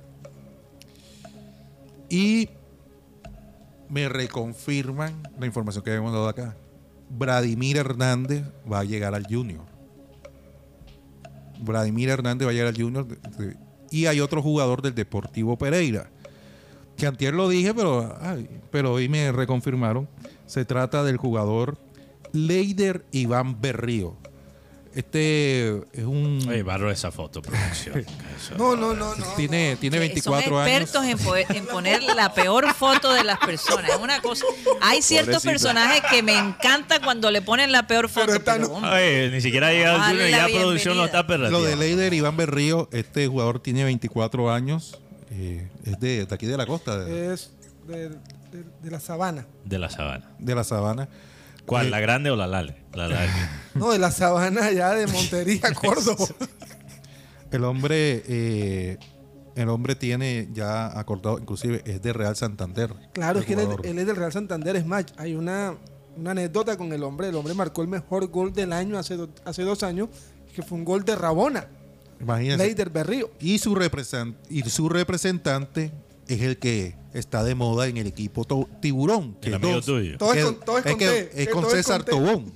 Y 2.08 2.48
me 3.88 4.08
reconfirman 4.08 5.22
la 5.38 5.46
información 5.46 5.84
que 5.84 5.90
habíamos 5.90 6.12
dado 6.12 6.28
acá. 6.28 6.56
Vladimir 7.08 7.76
Hernández 7.76 8.44
va 8.70 8.80
a 8.80 8.84
llegar 8.84 9.14
al 9.14 9.26
Junior. 9.26 9.64
Vladimir 11.60 12.08
Hernández 12.08 12.46
va 12.46 12.50
a 12.50 12.54
llegar 12.54 12.68
al 12.68 12.80
Junior. 12.80 13.06
y 13.90 14.06
hay 14.06 14.20
otro 14.20 14.42
jugador 14.42 14.82
del 14.82 14.94
Deportivo 14.94 15.56
Pereira. 15.56 16.10
Que 16.96 17.06
antier 17.06 17.34
lo 17.34 17.48
dije, 17.48 17.74
pero, 17.74 18.16
pero 18.70 18.94
hoy 18.94 19.08
me 19.08 19.30
reconfirmaron. 19.30 20.08
Se 20.46 20.64
trata 20.64 21.04
del 21.04 21.18
jugador 21.18 21.78
Leider 22.32 23.04
Iván 23.12 23.60
Berrío. 23.60 24.16
Este 24.96 25.76
es 25.92 26.04
un... 26.04 26.42
Oye, 26.48 26.62
barro 26.62 26.90
esa 26.90 27.10
foto, 27.10 27.42
producción. 27.42 28.04
No, 28.56 28.76
no, 28.76 28.94
no, 28.94 29.14
no. 29.16 29.24
tiene, 29.36 29.76
tiene 29.76 29.96
Que 29.96 30.00
24 30.00 30.48
Son 30.50 30.58
años. 30.60 30.68
expertos 30.80 31.04
en, 31.04 31.18
poder- 31.18 31.46
en 31.56 31.66
poner 31.66 32.02
la 32.02 32.32
peor 32.32 32.72
foto 32.74 33.12
de 33.12 33.24
las 33.24 33.38
personas. 33.38 33.90
Es 33.90 33.96
una 33.98 34.20
cosa. 34.22 34.44
Hay 34.80 35.02
ciertos 35.02 35.42
personajes 35.42 36.00
que 36.10 36.22
me 36.22 36.36
encanta 36.38 37.00
cuando 37.02 37.30
le 37.30 37.42
ponen 37.42 37.72
la 37.72 37.86
peor 37.86 38.08
foto. 38.08 38.26
Pero 38.26 38.44
pero, 38.44 38.68
no. 38.80 38.88
Oye, 38.92 39.30
ni 39.32 39.40
siquiera 39.40 39.68
ha 39.68 39.72
llegado 39.72 39.98
Dale 39.98 40.06
al 40.06 40.12
Junior 40.16 40.28
y 40.28 40.32
la 40.32 40.38
ya 40.38 40.44
producción 40.60 40.96
lo 40.96 41.02
bienvenida. 41.02 41.04
está 41.06 41.26
perdiendo. 41.26 41.58
Lo 41.58 41.64
de 41.64 41.76
Leider 41.76 42.14
Iván 42.14 42.36
Berrío, 42.36 42.88
este 42.92 43.26
jugador 43.26 43.60
tiene 43.60 43.84
24 43.84 44.50
años. 44.52 44.98
eh, 45.30 45.68
es 45.84 45.98
de, 46.00 46.24
de 46.26 46.34
aquí 46.34 46.46
de 46.46 46.56
la 46.56 46.66
costa, 46.66 46.98
de, 46.98 47.34
Es 47.34 47.50
de, 47.86 48.08
de- 48.10 48.16
de 48.82 48.90
la 48.90 49.00
sabana. 49.00 49.46
De 49.64 49.78
la 49.78 49.90
sabana. 49.90 50.30
de 50.38 50.54
la 50.54 50.64
sabana. 50.64 51.08
¿Cuál? 51.66 51.86
Eh, 51.86 51.90
¿La 51.90 52.00
grande 52.00 52.30
o 52.30 52.36
la 52.36 52.46
larga? 52.46 52.74
La 52.94 53.08
larga. 53.08 53.62
No, 53.74 53.92
de 53.92 53.98
la 53.98 54.10
sabana 54.10 54.70
ya 54.72 54.94
de 54.94 55.06
Montería, 55.06 55.60
Córdoba. 55.74 56.24
El 57.50 57.64
hombre, 57.64 58.22
eh, 58.26 58.98
el 59.54 59.68
hombre 59.68 59.94
tiene 59.94 60.48
ya 60.52 60.98
acordado, 60.98 61.38
inclusive 61.38 61.82
es 61.84 62.00
de 62.00 62.12
Real 62.14 62.34
Santander. 62.36 62.94
Claro, 63.12 63.40
es 63.40 63.44
que 63.46 63.52
él 63.52 63.58
es, 63.60 63.64
jugador. 63.66 63.86
él 63.86 63.98
es 63.98 64.06
del 64.06 64.16
Real 64.16 64.32
Santander. 64.32 64.76
Es 64.76 64.86
más, 64.86 65.04
hay 65.18 65.34
una, 65.34 65.74
una 66.16 66.30
anécdota 66.30 66.76
con 66.78 66.90
el 66.92 67.02
hombre. 67.02 67.28
El 67.28 67.34
hombre 67.34 67.52
marcó 67.54 67.82
el 67.82 67.88
mejor 67.88 68.26
gol 68.28 68.52
del 68.54 68.72
año 68.72 68.98
hace, 68.98 69.16
do- 69.16 69.28
hace 69.44 69.62
dos 69.62 69.82
años, 69.82 70.08
que 70.54 70.62
fue 70.62 70.78
un 70.78 70.84
gol 70.84 71.04
de 71.04 71.14
Rabona, 71.16 71.66
Imagínense. 72.18 72.64
Leider 72.64 72.88
Berrío. 72.88 73.30
Y 73.40 73.58
su, 73.58 73.74
representan- 73.74 74.36
y 74.48 74.62
su 74.62 74.88
representante 74.88 75.92
es 76.28 76.40
el 76.42 76.58
que 76.58 76.94
está 77.14 77.42
de 77.44 77.54
moda 77.54 77.86
en 77.88 77.96
el 77.96 78.06
equipo 78.06 78.44
to- 78.44 78.68
Tiburón. 78.80 79.34
que 79.40 79.48
El 79.48 79.54
es 79.54 79.60
amigo 79.62 79.74
dos- 79.76 79.84
tuyo. 79.86 80.18
Todo 80.18 80.32
es 80.32 80.38
que- 80.38 80.44
con- 80.44 80.60
todo 80.64 80.78
es 80.78 80.84
con 80.84 80.98
que 80.98 81.06
T, 81.06 81.18
es 81.42 81.46
que 81.46 81.52
con 81.52 81.62
todo 81.62 81.70
es 81.72 81.76
César 81.86 82.04
con. 82.04 82.10
Tobón. 82.24 82.52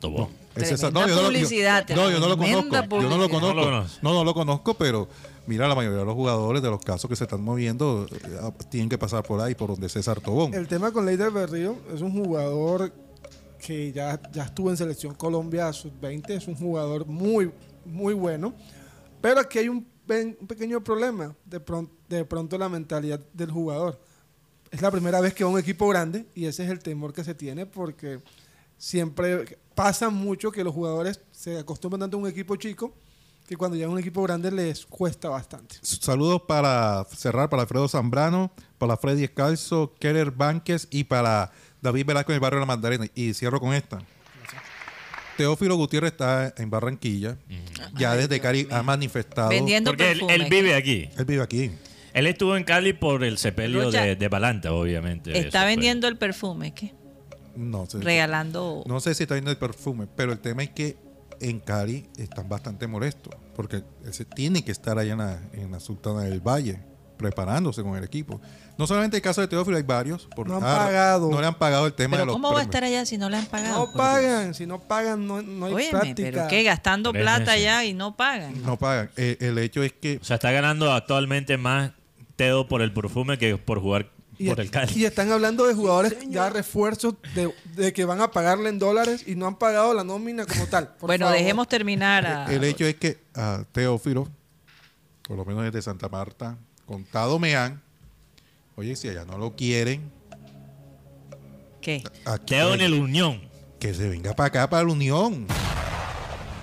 Tomó. 0.00 0.30
Es 0.56 0.68
César- 0.68 0.90
Tremenda 0.92 1.08
yo 1.08 1.14
no- 1.14 1.20
yo- 1.22 1.26
publicidad, 1.28 1.88
no, 1.90 2.10
yo 2.10 2.18
no 2.20 2.28
lo 2.28 2.36
conozco. 2.36 3.00
Yo 3.00 3.08
no 3.08 3.18
lo 3.18 3.28
conozco. 3.30 3.54
No 3.54 3.70
lo. 3.70 3.82
No, 4.02 4.14
no 4.14 4.24
lo 4.24 4.34
conozco, 4.34 4.74
pero 4.74 5.08
mira, 5.46 5.68
la 5.68 5.74
mayoría 5.74 5.98
de 6.00 6.04
los 6.04 6.14
jugadores 6.14 6.60
de 6.62 6.70
los 6.70 6.80
casos 6.84 7.08
que 7.08 7.14
se 7.16 7.24
están 7.24 7.42
moviendo 7.42 8.06
eh, 8.10 8.50
tienen 8.68 8.88
que 8.88 8.98
pasar 8.98 9.22
por 9.22 9.40
ahí, 9.40 9.54
por 9.54 9.68
donde 9.70 9.88
César 9.88 10.20
Tobón. 10.20 10.52
El 10.54 10.66
tema 10.66 10.90
con 10.90 11.06
Leider 11.06 11.30
Berrío 11.30 11.76
es 11.94 12.00
un 12.02 12.12
jugador 12.12 12.92
que 13.64 13.92
ya, 13.92 14.20
ya 14.32 14.44
estuvo 14.44 14.70
en 14.70 14.76
Selección 14.76 15.14
Colombia 15.14 15.72
sub-20. 15.72 16.30
Es 16.30 16.48
un 16.48 16.56
jugador 16.56 17.06
muy, 17.06 17.52
muy 17.84 18.14
bueno. 18.14 18.54
Pero 19.20 19.40
aquí 19.40 19.58
hay 19.58 19.68
un, 19.68 19.86
pequeño 20.48 20.82
problema. 20.82 21.36
De, 21.44 21.60
pron- 21.64 21.88
de 22.10 22.24
pronto 22.24 22.58
la 22.58 22.68
mentalidad 22.68 23.20
del 23.32 23.50
jugador. 23.50 23.98
Es 24.70 24.82
la 24.82 24.90
primera 24.90 25.20
vez 25.20 25.32
que 25.32 25.44
va 25.44 25.50
a 25.50 25.52
un 25.52 25.58
equipo 25.58 25.88
grande 25.88 26.26
y 26.34 26.46
ese 26.46 26.64
es 26.64 26.70
el 26.70 26.80
temor 26.80 27.12
que 27.12 27.24
se 27.24 27.34
tiene 27.34 27.66
porque 27.66 28.20
siempre 28.76 29.58
pasa 29.74 30.10
mucho 30.10 30.50
que 30.50 30.64
los 30.64 30.74
jugadores 30.74 31.20
se 31.30 31.58
acostumbran 31.58 32.00
tanto 32.00 32.16
a 32.16 32.20
un 32.20 32.26
equipo 32.26 32.56
chico 32.56 32.92
que 33.48 33.56
cuando 33.56 33.76
llegan 33.76 33.90
a 33.90 33.94
un 33.94 34.00
equipo 34.00 34.22
grande 34.22 34.50
les 34.50 34.86
cuesta 34.86 35.28
bastante. 35.28 35.76
Saludos 35.82 36.42
para 36.46 37.04
cerrar 37.16 37.48
para 37.48 37.62
Alfredo 37.62 37.88
Zambrano, 37.88 38.52
para 38.78 38.96
Freddy 38.96 39.24
Escalzo, 39.24 39.94
Keller 39.98 40.30
Banques 40.30 40.88
y 40.90 41.04
para 41.04 41.50
David 41.80 42.06
Velasco 42.06 42.32
en 42.32 42.34
el 42.34 42.40
barrio 42.40 42.58
de 42.58 42.62
la 42.62 42.66
Mandarina. 42.66 43.06
Y 43.14 43.34
cierro 43.34 43.60
con 43.60 43.72
esta. 43.72 43.98
Teófilo 45.36 45.74
Gutiérrez 45.76 46.12
está 46.12 46.52
en 46.56 46.70
Barranquilla. 46.70 47.38
Ya 47.96 48.14
desde 48.14 48.40
Cari 48.40 48.68
ha 48.70 48.82
manifestado. 48.82 49.48
Vendiendo 49.48 49.92
Porque 49.92 50.10
él, 50.10 50.22
él 50.28 50.46
vive 50.50 50.74
aquí. 50.74 51.08
Él 51.16 51.24
vive 51.24 51.42
aquí. 51.42 51.70
Él 52.12 52.26
estuvo 52.26 52.56
en 52.56 52.64
Cali 52.64 52.92
por 52.92 53.24
el 53.24 53.38
sepelio 53.38 53.90
de, 53.90 54.16
de 54.16 54.28
Balanta, 54.28 54.72
obviamente. 54.72 55.38
Está 55.38 55.60
Eso 55.60 55.66
vendiendo 55.66 56.08
el 56.08 56.16
perfume, 56.16 56.72
¿qué? 56.74 56.94
No 57.56 57.86
sé, 57.86 57.98
Regalando. 57.98 58.84
no 58.86 59.00
sé 59.00 59.14
si 59.14 59.24
está 59.24 59.34
viendo 59.34 59.50
el 59.50 59.56
perfume, 59.56 60.06
pero 60.16 60.32
el 60.32 60.38
tema 60.38 60.62
es 60.62 60.70
que 60.70 60.96
en 61.40 61.58
Cali 61.60 62.06
están 62.16 62.48
bastante 62.48 62.86
molestos. 62.86 63.34
Porque 63.56 63.76
él 64.04 64.14
se 64.14 64.24
tiene 64.24 64.64
que 64.64 64.72
estar 64.72 64.98
allá 64.98 65.12
en 65.12 65.18
la, 65.18 65.38
en 65.52 65.70
la 65.72 65.80
Sultana 65.80 66.22
del 66.22 66.40
Valle, 66.40 66.80
preparándose 67.18 67.82
con 67.82 67.96
el 67.96 68.04
equipo. 68.04 68.40
No 68.78 68.86
solamente 68.86 69.16
el 69.18 69.22
caso 69.22 69.42
de 69.42 69.48
Teófilo, 69.48 69.76
hay 69.76 69.82
varios. 69.82 70.26
por- 70.34 70.48
No 70.48 70.56
han 70.56 70.64
ah, 70.64 70.76
pagado. 70.86 71.30
No 71.30 71.38
le 71.40 71.46
han 71.46 71.54
pagado 71.58 71.86
el 71.86 71.92
tema 71.92 72.16
de 72.16 72.24
los 72.24 72.32
¿cómo 72.34 72.52
va 72.54 72.60
a 72.60 72.62
estar 72.62 72.82
allá 72.82 73.04
si 73.04 73.18
no 73.18 73.28
le 73.28 73.36
han 73.36 73.44
pagado? 73.46 73.86
No 73.86 73.92
pagan, 73.92 74.54
si 74.54 74.64
no 74.64 74.80
pagan 74.80 75.26
no, 75.26 75.42
no 75.42 75.66
hay 75.66 75.74
Óyeme, 75.74 75.90
práctica. 75.90 76.30
pero 76.32 76.48
¿qué? 76.48 76.62
Gastando 76.62 77.12
plata 77.12 77.52
allá 77.52 77.84
y 77.84 77.92
no 77.92 78.16
pagan. 78.16 78.62
No 78.62 78.78
pagan. 78.78 79.10
Eh, 79.18 79.36
el 79.40 79.58
hecho 79.58 79.82
es 79.82 79.92
que 79.92 80.18
O 80.22 80.24
sea, 80.24 80.36
está 80.36 80.50
ganando 80.52 80.90
actualmente 80.92 81.58
más 81.58 81.90
Teo 82.40 82.66
por 82.66 82.80
el 82.80 82.90
perfume 82.90 83.36
que 83.36 83.58
por 83.58 83.80
jugar 83.82 84.10
Y, 84.38 84.48
por 84.48 84.60
el 84.60 84.70
Cali. 84.70 84.90
y 84.96 85.04
están 85.04 85.30
hablando 85.30 85.66
de 85.66 85.74
jugadores 85.74 86.16
ya 86.26 86.48
refuerzos 86.48 87.16
de, 87.34 87.52
de 87.76 87.92
que 87.92 88.06
van 88.06 88.22
a 88.22 88.30
pagarle 88.30 88.70
en 88.70 88.78
dólares 88.78 89.24
y 89.26 89.34
no 89.34 89.46
han 89.46 89.56
pagado 89.56 89.92
la 89.92 90.04
nómina 90.04 90.46
como 90.46 90.64
tal. 90.66 90.94
Bueno, 91.02 91.26
favor. 91.26 91.38
dejemos 91.38 91.68
terminar 91.68 92.24
a... 92.24 92.50
el 92.50 92.64
hecho 92.64 92.86
es 92.86 92.94
que 92.94 93.18
a 93.34 93.64
Teófilo, 93.72 94.26
por 95.28 95.36
lo 95.36 95.44
menos 95.44 95.64
desde 95.64 95.82
Santa 95.82 96.08
Marta, 96.08 96.56
contado 96.86 97.38
me 97.38 97.56
han, 97.56 97.82
oye, 98.74 98.96
si 98.96 99.10
allá 99.10 99.26
no 99.26 99.36
lo 99.36 99.54
quieren, 99.54 100.10
¿Qué? 101.82 102.02
Aquí, 102.24 102.54
Teo 102.54 102.72
en 102.72 102.80
el 102.80 102.94
Unión. 102.94 103.42
Que 103.78 103.92
se 103.92 104.08
venga 104.08 104.34
para 104.34 104.46
acá, 104.46 104.70
para 104.70 104.84
la 104.84 104.92
Unión. 104.92 105.46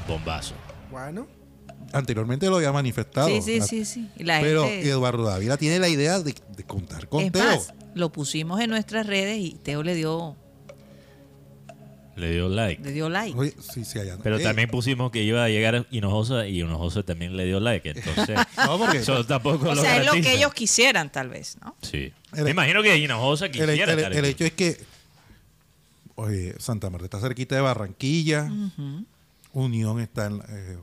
Bombazo. 0.07 0.55
Bueno, 0.89 1.27
Anteriormente 1.93 2.47
lo 2.49 2.57
había 2.57 2.71
manifestado. 2.71 3.27
Sí, 3.27 3.41
sí, 3.41 3.59
La- 3.59 3.65
sí, 3.65 3.85
sí. 3.85 4.09
La 4.17 4.39
Pero 4.41 4.63
gente- 4.65 4.89
Eduardo 4.89 5.23
Dávila 5.23 5.57
tiene 5.57 5.79
la 5.79 5.87
idea 5.89 6.19
de, 6.19 6.33
de 6.55 6.63
contar 6.63 7.07
con 7.07 7.23
es 7.23 7.31
Teo. 7.31 7.43
más, 7.43 7.73
lo 7.95 8.11
pusimos 8.11 8.59
en 8.61 8.69
nuestras 8.69 9.07
redes 9.07 9.39
y 9.39 9.53
Teo 9.63 9.83
le 9.83 9.95
dio, 9.95 10.35
Le 12.15 12.31
dio 12.31 12.49
like. 12.49 12.83
le 12.83 12.91
dio 12.91 13.09
like. 13.09 13.37
Oye, 13.37 13.53
sí, 13.73 13.85
sí, 13.85 13.99
allá. 13.99 14.17
Pero 14.23 14.37
Eh, 14.39 14.43
también 14.43 14.69
pusimos 14.69 15.11
que 15.11 15.21
iba 15.23 15.43
a 15.43 15.49
llegar 15.49 15.85
Hinojosa 15.91 16.47
y 16.47 16.61
Hinojosa 16.61 17.03
también 17.03 17.37
le 17.37 17.45
dio 17.45 17.59
like. 17.59 17.89
Entonces, 17.91 18.37
No, 18.57 18.77
porque 18.79 18.97
eso 18.97 19.23
tampoco 19.25 19.69
O 19.69 19.75
lo 19.75 19.81
sea, 19.81 19.97
es 19.97 20.05
lo 20.05 20.13
que 20.13 20.33
ellos 20.33 20.53
quisieran, 20.53 21.11
tal 21.11 21.29
vez, 21.29 21.57
¿no? 21.63 21.75
Sí. 21.83 22.11
El- 22.35 22.43
Me 22.43 22.51
imagino 22.51 22.81
que 22.81 22.97
Hinojosa 22.97 23.49
quisiera 23.49 23.73
el- 23.93 24.25
hecho 24.25 24.45
es 24.45 24.51
que 24.53 24.77
oye, 26.15 26.55
Santa 26.59 26.89
Marta 26.89 27.05
está 27.05 27.19
cerquita 27.21 27.55
de 27.55 27.61
Barranquilla. 27.61 28.51
Unión 29.53 29.99
está 29.99 30.25
en 30.25 30.37
la- 30.39 30.45
eh, 30.49 30.77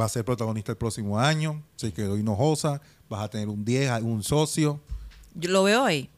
va 0.00 0.04
a 0.06 0.08
ser 0.08 0.24
protagonista 0.24 0.72
el 0.72 0.78
próximo 0.78 1.18
año. 1.18 1.62
Se 1.76 1.92
quedó 1.92 2.16
Hinojosa. 2.16 2.80
Vas 3.08 3.22
a 3.24 3.28
tener 3.30 3.48
un 3.48 3.64
10, 3.64 4.02
un 4.02 4.22
socio. 4.22 4.80
Yo 5.34 5.50
lo 5.50 5.62
veo 5.64 5.84
ahí. 5.84 6.08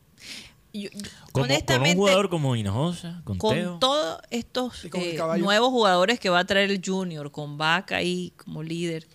Yo- 0.73 0.89
con 1.33 1.49
un 1.51 1.95
jugador 1.95 2.29
como 2.31 2.57
Hinojosa, 2.57 3.21
con, 3.25 3.39
con 3.39 3.55
Teo. 3.55 3.79
todos 3.79 4.19
estos 4.31 4.85
eh, 4.93 5.19
nuevos 5.39 5.71
jugadores 5.71 6.19
que 6.19 6.29
va 6.31 6.41
a 6.41 6.45
traer 6.45 6.71
el 6.71 6.81
Junior, 6.85 7.31
con 7.31 7.57
Vaca 7.59 7.97
ahí 7.97 8.33
como 8.37 8.63
líder, 8.63 9.07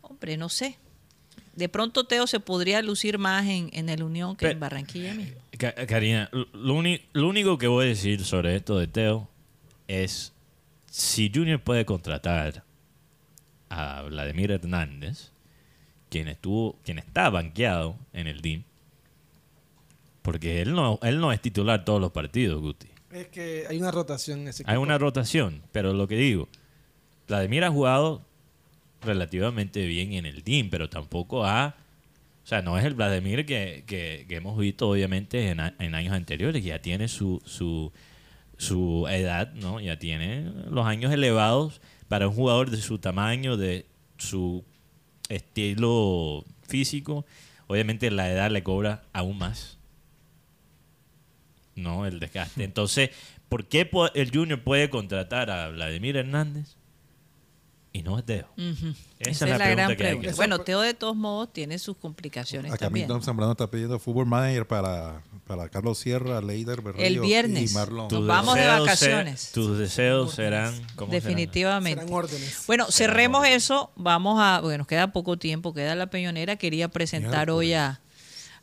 hombre, 0.00 0.36
no 0.36 0.48
sé. 0.48 0.78
De 1.56 1.68
pronto 1.68 2.04
Teo 2.06 2.26
se 2.28 2.38
podría 2.40 2.80
lucir 2.82 3.18
más 3.18 3.44
en, 3.46 3.68
en 3.72 3.88
el 3.88 4.02
Unión 4.04 4.36
que 4.36 4.50
en 4.50 4.60
Barranquilla 4.60 5.12
mismo. 5.14 5.36
Ca- 5.58 5.74
Karina, 5.86 6.30
lo, 6.52 6.74
uni- 6.74 7.02
lo 7.12 7.28
único 7.28 7.58
que 7.58 7.66
voy 7.66 7.86
a 7.86 7.88
decir 7.88 8.24
sobre 8.24 8.54
esto 8.56 8.78
de 8.78 8.86
Teo 8.86 9.28
es 9.88 10.32
si 10.88 11.30
Junior 11.34 11.60
puede 11.60 11.84
contratar 11.84 12.64
a 13.72 14.02
Vladimir 14.02 14.50
Hernández, 14.52 15.30
quien 16.10 16.28
estuvo, 16.28 16.76
quien 16.84 16.98
está 16.98 17.30
banqueado 17.30 17.96
en 18.12 18.26
el 18.26 18.40
DIM, 18.42 18.62
porque 20.22 20.62
él 20.62 20.72
no, 20.74 20.98
él 21.02 21.20
no 21.20 21.32
es 21.32 21.40
titular 21.40 21.84
todos 21.84 22.00
los 22.00 22.12
partidos, 22.12 22.60
Guti. 22.60 22.88
es 23.10 23.28
que 23.28 23.64
hay 23.68 23.78
una 23.78 23.90
rotación 23.90 24.40
en 24.42 24.48
ese 24.48 24.62
Hay 24.66 24.74
equipo. 24.74 24.82
una 24.82 24.98
rotación, 24.98 25.62
pero 25.72 25.92
lo 25.92 26.06
que 26.06 26.16
digo, 26.16 26.48
Vladimir 27.28 27.64
ha 27.64 27.70
jugado 27.70 28.22
relativamente 29.00 29.84
bien 29.86 30.12
en 30.12 30.26
el 30.26 30.44
team, 30.44 30.68
pero 30.70 30.88
tampoco 30.88 31.44
ha... 31.44 31.74
O 32.44 32.46
sea, 32.46 32.60
no 32.60 32.76
es 32.76 32.84
el 32.84 32.94
Vladimir 32.94 33.46
que, 33.46 33.84
que- 33.86 34.26
que 34.28 34.36
hemos 34.36 34.58
visto 34.58 34.88
obviamente 34.90 35.48
en, 35.50 35.60
a- 35.60 35.74
en 35.78 35.94
años 35.94 36.12
anteriores, 36.12 36.62
ya 36.64 36.80
tiene 36.80 37.06
su, 37.08 37.40
su, 37.44 37.92
su 38.58 39.06
edad, 39.08 39.52
¿no? 39.54 39.80
Ya 39.80 39.98
tiene 39.98 40.50
los 40.68 40.84
años 40.86 41.12
elevados 41.12 41.80
para 42.12 42.28
un 42.28 42.34
jugador 42.34 42.68
de 42.68 42.76
su 42.76 42.98
tamaño, 42.98 43.56
de 43.56 43.86
su 44.18 44.66
estilo 45.30 46.44
físico. 46.68 47.24
Obviamente 47.68 48.10
la 48.10 48.30
edad 48.30 48.50
le 48.50 48.62
cobra 48.62 49.04
aún 49.14 49.38
más. 49.38 49.78
No, 51.74 52.04
el 52.04 52.20
desgaste. 52.20 52.64
Entonces, 52.64 53.12
¿por 53.48 53.64
qué 53.64 53.88
el 54.12 54.30
Junior 54.30 54.60
puede 54.60 54.90
contratar 54.90 55.50
a 55.50 55.70
Vladimir 55.70 56.18
Hernández 56.18 56.76
y 57.94 58.02
no 58.02 58.16
a 58.16 58.22
Teo? 58.22 58.48
Esa 58.56 58.94
Esa, 59.18 59.30
es 59.30 59.40
la 59.40 59.52
es 59.54 59.58
la 59.58 59.70
gran 59.70 59.96
pregunta 59.96 60.08
hay 60.08 60.32
que 60.32 60.36
Bueno. 60.36 60.60
Teo 60.60 60.80
de 60.80 60.94
todos 60.94 61.14
modos 61.14 61.52
tiene 61.52 61.78
sus 61.78 61.96
complicaciones 61.96 62.72
Acá 62.72 62.86
también. 62.86 63.06
Milton 63.06 63.22
Zambrano 63.22 63.52
está 63.52 63.70
pidiendo 63.70 63.98
fútbol 63.98 64.26
manager 64.26 64.66
para, 64.66 65.22
para 65.46 65.68
Carlos 65.68 65.98
Sierra, 65.98 66.40
Leider, 66.40 66.80
Berrío 66.80 67.04
El 67.04 67.20
viernes. 67.20 67.70
y 67.70 67.74
Marlon. 67.74 68.08
Nos 68.10 68.26
vamos 68.26 68.54
de 68.54 68.66
vacaciones. 68.66 69.52
tus 69.52 69.78
deseos 69.78 70.34
serán... 70.34 70.74
¿cómo? 70.96 71.12
Definitivamente. 71.12 72.00
Serán 72.00 72.14
órdenes. 72.14 72.64
Bueno, 72.66 72.86
cerremos 72.90 73.46
eso. 73.46 73.90
Vamos 73.96 74.40
a. 74.40 74.60
Bueno, 74.60 74.78
nos 74.78 74.86
queda 74.86 75.12
poco 75.12 75.36
tiempo, 75.36 75.74
queda 75.74 75.94
la 75.94 76.06
peñonera. 76.06 76.56
Quería 76.56 76.88
presentar 76.88 77.50
hoy 77.50 77.74
a, 77.74 78.00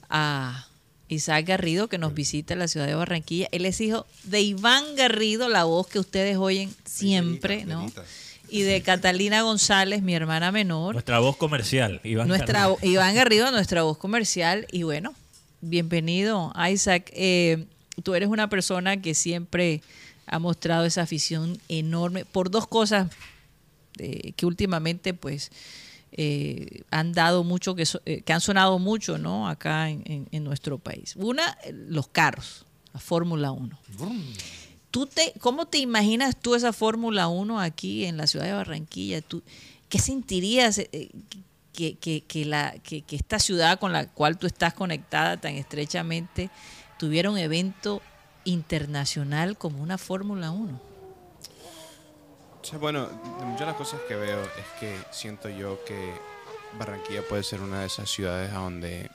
a 0.09 0.67
Isaac 1.07 1.45
Garrido, 1.45 1.87
que 1.87 1.97
nos 1.97 2.13
visita 2.13 2.53
en 2.53 2.59
la 2.59 2.67
ciudad 2.67 2.87
de 2.87 2.95
Barranquilla. 2.95 3.47
Él 3.51 3.65
es 3.65 3.79
hijo 3.79 4.05
de 4.23 4.41
Iván 4.41 4.83
Garrido, 4.95 5.49
la 5.49 5.65
voz 5.65 5.87
que 5.87 5.99
ustedes 5.99 6.37
oyen 6.37 6.73
siempre, 6.85 7.65
¿no? 7.65 7.81
Benita. 7.81 8.03
Y 8.51 8.61
de 8.63 8.81
Catalina 8.81 9.41
González, 9.43 10.01
mi 10.01 10.13
hermana 10.15 10.51
menor. 10.51 10.93
Nuestra 10.93 11.19
voz 11.19 11.37
comercial, 11.37 12.01
Iván 12.03 12.27
Nuestra, 12.27 12.61
Carrera. 12.63 12.77
Iván 12.85 13.15
Garrido, 13.15 13.51
nuestra 13.51 13.83
voz 13.83 13.97
comercial. 13.97 14.65
Y 14.71 14.83
bueno, 14.83 15.13
bienvenido, 15.61 16.51
Isaac. 16.71 17.11
Eh, 17.13 17.65
tú 18.03 18.15
eres 18.15 18.29
una 18.29 18.49
persona 18.49 19.01
que 19.01 19.13
siempre 19.13 19.81
ha 20.25 20.39
mostrado 20.39 20.85
esa 20.85 21.01
afición 21.03 21.59
enorme 21.69 22.25
por 22.25 22.49
dos 22.49 22.67
cosas 22.67 23.07
eh, 23.97 24.33
que 24.35 24.45
últimamente 24.45 25.13
pues 25.13 25.51
eh, 26.11 26.81
han 26.91 27.13
dado 27.13 27.43
mucho, 27.43 27.75
que, 27.75 27.85
so- 27.85 28.01
eh, 28.05 28.21
que 28.21 28.33
han 28.33 28.41
sonado 28.41 28.79
mucho 28.79 29.17
¿no? 29.17 29.47
acá 29.47 29.89
en, 29.89 30.01
en- 30.05 30.27
en 30.31 30.43
nuestro 30.43 30.77
país. 30.79 31.15
Una, 31.17 31.57
los 31.71 32.07
carros, 32.07 32.65
la 32.93 32.99
Fórmula 32.99 33.51
1. 33.51 33.77
¿Tú 34.91 35.05
te, 35.05 35.33
¿Cómo 35.39 35.67
te 35.67 35.77
imaginas 35.77 36.35
tú 36.35 36.55
esa 36.55 36.73
Fórmula 36.73 37.27
1 37.27 37.59
aquí 37.59 38.05
en 38.05 38.17
la 38.17 38.25
ciudad 38.27 38.45
de 38.45 38.53
Barranquilla? 38.53 39.21
¿Tú, 39.21 39.43
¿Qué 39.87 39.99
sentirías 39.99 40.79
eh, 40.79 41.09
que, 41.73 41.95
que- 41.97 42.21
que 42.21 42.45
la, 42.45 42.73
que, 42.83 43.01
que 43.03 43.15
esta 43.15 43.37
ciudad 43.39 43.79
con 43.79 43.93
la 43.93 44.07
cual 44.07 44.37
tú 44.37 44.47
estás 44.47 44.73
conectada 44.73 45.37
tan 45.37 45.53
estrechamente 45.55 46.49
tuviera 46.97 47.29
un 47.29 47.37
evento 47.37 48.01
internacional 48.45 49.57
como 49.57 49.81
una 49.81 49.97
Fórmula 49.97 50.51
1? 50.51 50.81
O 52.61 52.65
sea, 52.65 52.77
bueno, 52.79 53.05
de 53.07 53.45
muchas 53.45 53.59
de 53.61 53.65
las 53.67 53.75
cosas 53.75 53.99
que 54.07 54.15
veo 54.15 54.41
es 54.41 54.65
que 54.79 54.97
siento 55.11 55.49
yo 55.49 55.79
que 55.85 56.13
Barranquilla 56.77 57.21
puede 57.27 57.43
ser 57.43 57.61
una 57.61 57.81
de 57.81 57.87
esas 57.87 58.09
ciudades 58.09 58.51
a 58.51 58.57
donde 58.57 59.09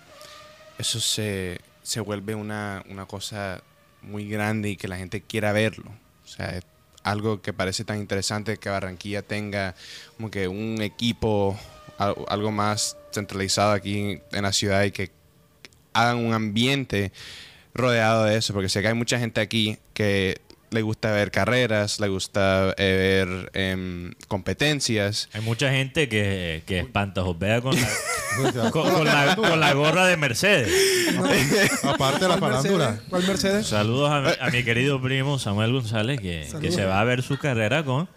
eso 0.78 0.98
se, 1.00 1.60
se 1.82 2.00
vuelve 2.00 2.34
una, 2.34 2.82
una 2.88 3.06
cosa 3.06 3.60
muy 4.04 4.28
grande 4.28 4.70
y 4.70 4.76
que 4.76 4.88
la 4.88 4.96
gente 4.96 5.20
quiera 5.22 5.52
verlo. 5.52 5.90
O 6.24 6.28
sea, 6.28 6.56
es 6.56 6.64
algo 7.02 7.42
que 7.42 7.52
parece 7.52 7.84
tan 7.84 7.98
interesante 7.98 8.56
que 8.56 8.68
Barranquilla 8.68 9.22
tenga 9.22 9.74
como 10.16 10.30
que 10.30 10.48
un 10.48 10.80
equipo, 10.80 11.58
al- 11.98 12.16
algo 12.28 12.50
más 12.50 12.96
centralizado 13.12 13.72
aquí 13.72 14.20
en 14.32 14.42
la 14.42 14.52
ciudad 14.52 14.84
y 14.84 14.90
que 14.90 15.10
hagan 15.92 16.18
un 16.18 16.32
ambiente 16.32 17.12
rodeado 17.74 18.24
de 18.24 18.36
eso, 18.36 18.52
porque 18.52 18.68
sé 18.68 18.80
que 18.82 18.88
hay 18.88 18.94
mucha 18.94 19.18
gente 19.18 19.40
aquí 19.40 19.78
que 19.92 20.40
le 20.74 20.82
gusta 20.82 21.10
ver 21.12 21.30
carreras, 21.30 21.98
le 22.00 22.08
gusta 22.08 22.74
eh, 22.76 23.24
ver 23.26 23.50
em, 23.54 24.12
competencias. 24.28 25.28
Hay 25.32 25.40
mucha 25.40 25.70
gente 25.70 26.08
que, 26.08 26.62
que 26.66 26.80
espanta 26.80 27.22
vea 27.38 27.60
con 27.62 27.74
la, 27.74 27.88
con, 28.70 28.90
con 28.90 29.04
la, 29.06 29.36
con 29.36 29.58
la 29.60 29.72
gorra 29.72 30.06
de 30.06 30.16
Mercedes. 30.18 30.70
Aparte 31.84 32.24
de 32.24 32.28
la 32.28 32.38
¿Cuál 32.38 32.52
farándula. 32.52 32.86
Mercedes? 32.90 33.08
¿Cuál 33.10 33.26
Mercedes? 33.26 33.66
Saludos 33.66 34.10
a 34.10 34.20
mi, 34.20 34.28
a 34.40 34.50
mi 34.50 34.62
querido 34.64 35.00
primo 35.00 35.38
Samuel 35.38 35.72
González, 35.72 36.20
que, 36.20 36.46
que 36.60 36.70
se 36.72 36.84
va 36.84 37.00
a 37.00 37.04
ver 37.04 37.22
su 37.22 37.38
carrera 37.38 37.84
con, 37.84 38.08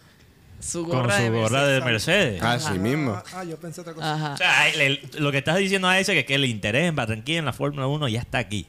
Su 0.60 0.84
con 0.84 1.10
su 1.10 1.32
gorra 1.32 1.66
de 1.66 1.80
Mercedes. 1.80 2.42
Así 2.42 2.78
mismo. 2.78 3.12
Ah, 3.12 3.22
ah, 3.36 3.44
yo 3.44 3.56
pensé 3.58 3.80
otra 3.80 3.94
cosa. 3.94 4.14
Ajá. 4.14 4.34
O 4.34 4.36
sea, 4.36 4.68
el- 4.68 4.80
el- 4.80 5.10
lo 5.18 5.30
que 5.32 5.38
estás 5.38 5.56
diciendo 5.56 5.88
a 5.88 5.98
ese 5.98 6.14
que, 6.14 6.24
que 6.24 6.34
el 6.34 6.44
interés 6.44 6.88
en 6.88 6.96
Barranquilla 6.96 7.38
en 7.38 7.44
la 7.44 7.52
Fórmula 7.52 7.86
1 7.86 8.08
ya 8.08 8.20
está 8.20 8.38
aquí. 8.38 8.66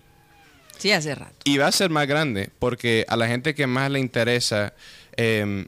Sí, 0.79 0.91
hace 0.91 1.13
rato. 1.13 1.35
Y 1.43 1.57
va 1.57 1.67
a 1.67 1.71
ser 1.71 1.89
más 1.91 2.07
grande, 2.07 2.49
porque 2.57 3.05
a 3.07 3.15
la 3.15 3.27
gente 3.27 3.53
que 3.53 3.67
más 3.67 3.91
le 3.91 3.99
interesa 3.99 4.73
em, 5.15 5.67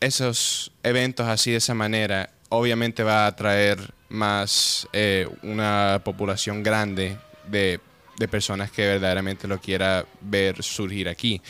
esos 0.00 0.72
eventos 0.82 1.26
así 1.26 1.50
de 1.50 1.58
esa 1.58 1.74
manera, 1.74 2.30
obviamente 2.48 3.02
va 3.02 3.24
a 3.24 3.26
atraer 3.26 3.92
más 4.08 4.88
eh, 4.92 5.28
una 5.42 6.00
población 6.04 6.62
grande 6.62 7.18
de, 7.48 7.80
de 8.16 8.28
personas 8.28 8.70
que 8.70 8.86
verdaderamente 8.86 9.48
lo 9.48 9.60
quiera 9.60 10.06
ver 10.20 10.62
surgir 10.62 11.08
aquí. 11.08 11.42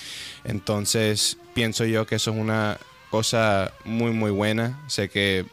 Entonces, 0.45 1.37
pienso 1.55 1.85
yo 1.85 2.07
que 2.07 2.17
eso 2.17 2.31
es 2.31 2.37
una 2.37 2.79
cosa 3.11 3.73
muy, 3.85 4.13
muy 4.13 4.31
buena. 4.31 4.83
Sé 4.89 5.09
que 5.09 5.45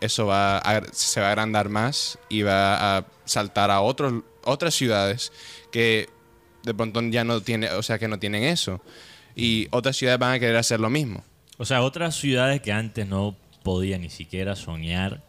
eso 0.00 0.26
va 0.26 0.58
a, 0.58 0.82
se 0.92 1.20
va 1.20 1.28
a 1.28 1.30
agrandar 1.30 1.68
más 1.68 2.18
y 2.28 2.42
va 2.42 2.96
a 2.96 3.06
saltar 3.24 3.70
a 3.70 3.80
otros, 3.80 4.22
otras 4.44 4.74
ciudades 4.74 5.32
que 5.70 6.08
de 6.64 6.74
pronto 6.74 7.00
ya 7.02 7.22
no 7.24 7.40
tiene, 7.40 7.70
o 7.70 7.82
sea, 7.82 7.98
que 7.98 8.08
no 8.08 8.18
tienen 8.18 8.42
eso. 8.44 8.80
Y 9.36 9.68
otras 9.70 9.96
ciudades 9.96 10.18
van 10.18 10.32
a 10.34 10.38
querer 10.38 10.56
hacer 10.56 10.80
lo 10.80 10.90
mismo. 10.90 11.22
O 11.58 11.64
sea, 11.64 11.82
otras 11.82 12.16
ciudades 12.16 12.60
que 12.60 12.72
antes 12.72 13.06
no 13.06 13.36
podían 13.62 14.00
ni 14.02 14.10
siquiera 14.10 14.56
soñar 14.56 15.22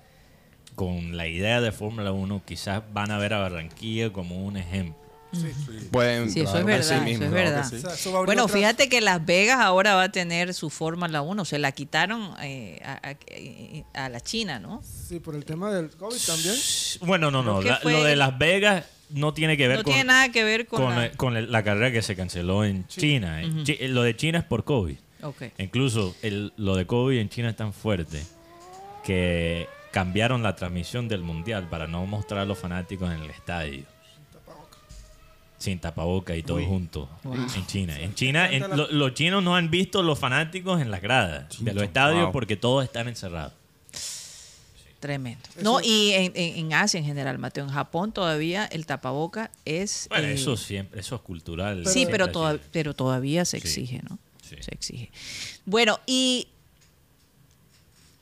con 0.76 1.16
la 1.16 1.28
idea 1.28 1.62
de 1.62 1.72
Fórmula 1.72 2.12
1, 2.12 2.42
quizás 2.46 2.82
van 2.94 3.12
a 3.12 3.18
ver 3.18 3.34
a 3.34 3.40
Barranquilla 3.40 4.12
como 4.12 4.44
un 4.46 4.58
ejemplo. 4.58 4.96
Pueden 5.92 6.30
Sí, 6.32 6.42
eso 6.42 6.50
es 6.50 6.56
así 6.56 6.64
verdad, 6.66 6.80
eso 6.98 7.02
mismo. 7.04 7.26
es 7.26 7.32
verdad. 7.32 7.66
O 7.74 7.96
sea, 7.96 8.12
Bueno, 8.24 8.44
otras- 8.44 8.58
fíjate 8.58 8.88
que 8.90 9.02
Las 9.02 9.26
Vegas 9.26 9.60
ahora 9.60 9.96
va 9.96 10.04
a 10.04 10.12
tener 10.12 10.54
su 10.54 10.70
Fórmula 10.70 11.22
1. 11.22 11.44
Se 11.46 11.60
la 11.60 11.72
quitaron 11.74 12.34
eh, 12.42 12.80
a, 12.86 13.16
a- 13.96 14.06
a 14.06 14.10
la 14.10 14.22
China, 14.22 14.60
¿no? 14.60 14.82
Sí, 14.84 15.20
por 15.20 15.36
el 15.36 15.44
tema 15.44 15.72
del 15.74 15.90
COVID 15.92 16.18
también. 16.26 16.56
Bueno, 17.02 17.32
no, 17.32 17.44
no. 17.44 17.62
La- 17.62 17.82
lo 17.84 18.04
de 18.04 18.16
Las 18.16 18.38
Vegas 18.38 18.86
no 19.10 19.34
tiene 19.34 19.56
que 19.58 19.68
ver 19.68 19.78
No 19.78 19.84
con, 19.84 19.94
tiene 19.94 20.08
nada 20.08 20.30
que 20.32 20.44
ver 20.44 20.66
con, 20.68 20.82
con, 20.82 20.96
la- 20.96 21.02
la, 21.08 21.12
con 21.12 21.38
el- 21.38 21.52
la 21.52 21.64
carrera 21.64 21.92
que 21.92 22.02
se 22.02 22.16
canceló 22.16 22.64
en 22.66 22.88
China. 22.88 23.42
Chi- 23.64 23.88
lo 23.88 24.04
de 24.04 24.16
China 24.16 24.40
es 24.40 24.44
por 24.46 24.64
COVID. 24.64 24.96
Ok. 25.24 25.44
Incluso 25.58 26.16
el- 26.22 26.54
lo 26.58 26.76
de 26.76 26.86
COVID 26.86 27.18
en 27.18 27.30
China 27.30 27.50
es 27.50 27.56
tan 27.56 27.74
fuerte 27.74 28.22
que 29.04 29.68
cambiaron 29.92 30.44
la 30.44 30.56
transmisión 30.56 31.08
del 31.08 31.22
mundial 31.22 31.68
para 31.70 31.88
no 31.88 32.06
mostrar 32.06 32.42
a 32.42 32.46
los 32.46 32.58
fanáticos 32.58 33.12
en 33.14 33.22
el 33.22 33.30
estadio. 33.30 33.84
Sin 35.58 35.80
tapaboca 35.80 36.36
y 36.36 36.44
todo 36.44 36.64
junto 36.66 37.10
en 37.24 37.66
China. 37.66 38.00
En 38.00 38.14
China, 38.14 38.52
en- 38.52 38.76
lo- 38.76 38.92
los 38.92 39.14
chinos 39.14 39.42
no 39.42 39.56
han 39.56 39.72
visto 39.72 40.04
los 40.04 40.20
fanáticos 40.20 40.82
en 40.82 40.92
las 40.92 41.02
gradas 41.02 41.46
de 41.64 41.74
los 41.74 41.84
estadios 41.84 42.24
Wow. 42.24 42.32
porque 42.34 42.56
todos 42.58 42.84
están 42.84 43.08
encerrados. 43.08 43.54
Tremendo. 45.06 45.48
No, 45.62 45.82
y 45.84 46.14
en, 46.14 46.32
en- 46.36 46.58
en 46.58 46.74
Asia 46.74 46.98
en 47.00 47.06
general, 47.06 47.38
Mateo. 47.38 47.64
En 47.64 47.70
Japón 47.70 48.12
todavía 48.12 48.66
el 48.66 48.88
tapaboca 48.88 49.52
es. 49.64 50.08
Bueno, 50.10 50.28
eh, 50.30 50.34
eso 50.34 50.58
siempre, 50.58 51.00
eso 51.00 51.14
es 51.16 51.22
cultural. 51.22 51.86
sí, 51.86 52.08
pero, 52.10 52.32
toda- 52.32 52.58
pero 52.72 52.96
todavía 52.96 53.46
se 53.46 53.60
Sí. 53.60 53.68
exige, 53.68 54.02
¿no? 54.10 54.18
Sí. 54.42 54.56
Se 54.62 54.74
exige. 54.74 55.12
Bueno, 55.64 56.00
y 56.08 56.48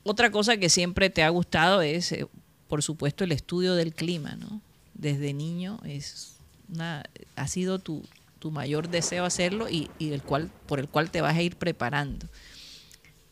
otra 0.02 0.30
cosa 0.30 0.58
que 0.58 0.68
siempre 0.68 1.08
te 1.08 1.22
ha 1.22 1.28
gustado 1.30 1.80
es, 1.80 2.12
eh, 2.12 2.26
por 2.68 2.82
supuesto, 2.82 3.24
el 3.24 3.32
estudio 3.32 3.74
del 3.74 3.94
clima, 3.94 4.36
¿no? 4.36 4.60
Desde 4.92 5.32
niño 5.32 5.80
es 5.86 6.34
una, 6.70 7.04
ha 7.36 7.48
sido 7.48 7.78
tu, 7.78 8.02
tu 8.38 8.50
mayor 8.50 8.90
deseo 8.90 9.24
hacerlo 9.24 9.70
y, 9.70 9.90
y 9.98 10.12
el 10.12 10.22
cual, 10.22 10.50
por 10.66 10.80
el 10.80 10.88
cual 10.88 11.10
te 11.10 11.22
vas 11.22 11.34
a 11.34 11.40
ir 11.42 11.56
preparando. 11.56 12.28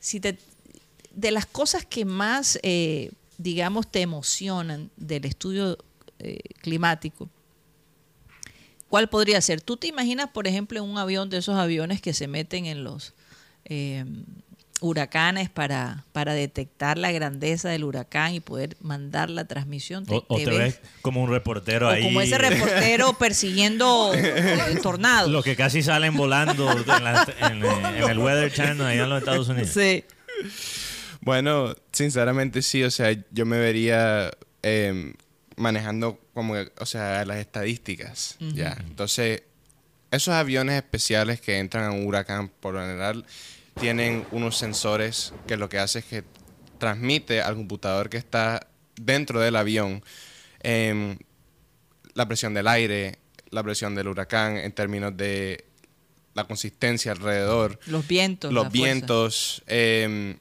Si 0.01 0.21
te, 0.21 0.39
de 1.15 1.31
las 1.31 1.45
cosas 1.45 1.85
que 1.85 2.05
más, 2.07 2.59
eh, 2.63 3.11
digamos, 3.43 3.91
te 3.91 4.01
emocionan 4.01 4.91
del 4.97 5.25
estudio 5.25 5.79
eh, 6.19 6.39
climático, 6.61 7.29
¿cuál 8.89 9.09
podría 9.09 9.41
ser? 9.41 9.61
¿Tú 9.61 9.77
te 9.77 9.87
imaginas, 9.87 10.29
por 10.31 10.47
ejemplo, 10.47 10.83
un 10.83 10.99
avión 10.99 11.31
de 11.31 11.39
esos 11.39 11.57
aviones 11.57 12.01
que 12.01 12.13
se 12.13 12.29
meten 12.29 12.67
en 12.67 12.85
los 12.85 13.15
eh, 13.65 14.05
huracanes 14.81 15.49
para, 15.49 16.05
para 16.13 16.35
detectar 16.35 16.99
la 16.99 17.13
grandeza 17.13 17.69
del 17.69 17.85
huracán 17.85 18.35
y 18.35 18.41
poder 18.41 18.77
mandar 18.81 19.31
la 19.31 19.45
transmisión? 19.47 20.05
¿Te- 20.05 20.23
O, 20.29 20.37
te 20.37 20.47
ves? 20.51 20.81
como 21.03 21.23
un 21.23 21.31
reportero 21.31 21.87
O 21.89 21.91
ahí. 21.91 22.03
como 22.05 22.21
ese 22.21 22.37
reportero 22.39 23.13
persiguiendo 23.19 24.13
eh, 24.15 24.79
tornados. 24.83 25.31
Los 25.31 25.45
que 25.45 25.57
casi 25.57 25.83
salen 25.83 26.17
volando 26.17 26.71
en, 26.71 26.87
la- 26.87 27.27
en, 27.41 27.65
eh, 27.65 27.99
en 28.03 28.11
el 28.11 28.19
Weather 28.19 28.53
Channel 28.53 28.83
allá 28.87 29.05
en 29.05 29.09
los 29.11 29.19
Estados 29.21 29.49
Unidos. 29.49 29.71
Sí. 29.71 30.05
Bueno, 31.23 31.75
sinceramente 31.93 32.63
sí, 32.63 32.83
o 32.83 32.91
sea, 32.91 33.17
yo 33.31 33.47
me 33.47 33.59
vería 33.59 34.31
eh, 34.63 35.15
manejando 35.57 36.19
como, 36.35 36.55
o 36.79 36.87
sea, 36.87 37.25
las 37.25 37.39
estadísticas, 37.39 38.37
ya. 38.41 38.77
Entonces, 38.89 39.45
esos 40.11 40.35
aviones 40.35 40.75
especiales 40.77 41.41
que 41.41 41.59
entran 41.59 41.85
a 41.85 41.91
un 41.93 42.07
huracán, 42.07 42.49
por 42.49 42.75
lo 42.75 42.81
general, 42.81 43.25
tienen 43.79 44.27
unos 44.33 44.59
sensores 44.59 45.33
que 45.47 45.57
lo 45.57 45.69
que 45.69 45.79
hace 45.79 46.01
es 46.01 46.05
que 46.07 46.25
transmite 46.79 47.41
al 47.41 47.55
computador 47.55 48.11
que 48.11 48.17
está 48.17 48.67
dentro 48.97 49.41
del 49.41 49.55
avión 49.55 50.03
em, 50.61 51.17
la 52.15 52.27
presión 52.27 52.53
del 52.53 52.67
aire, 52.67 53.21
la 53.51 53.63
presión 53.63 53.95
del 53.95 54.09
huracán 54.09 54.57
en 54.57 54.73
términos 54.73 55.17
de 55.17 55.65
la 56.35 56.45
consistencia 56.45 57.13
alrededor 57.13 57.79
Los 57.87 58.09
vientos. 58.09 58.53
los 58.53 58.73
vientos, 58.73 59.63
eh, 59.69 60.37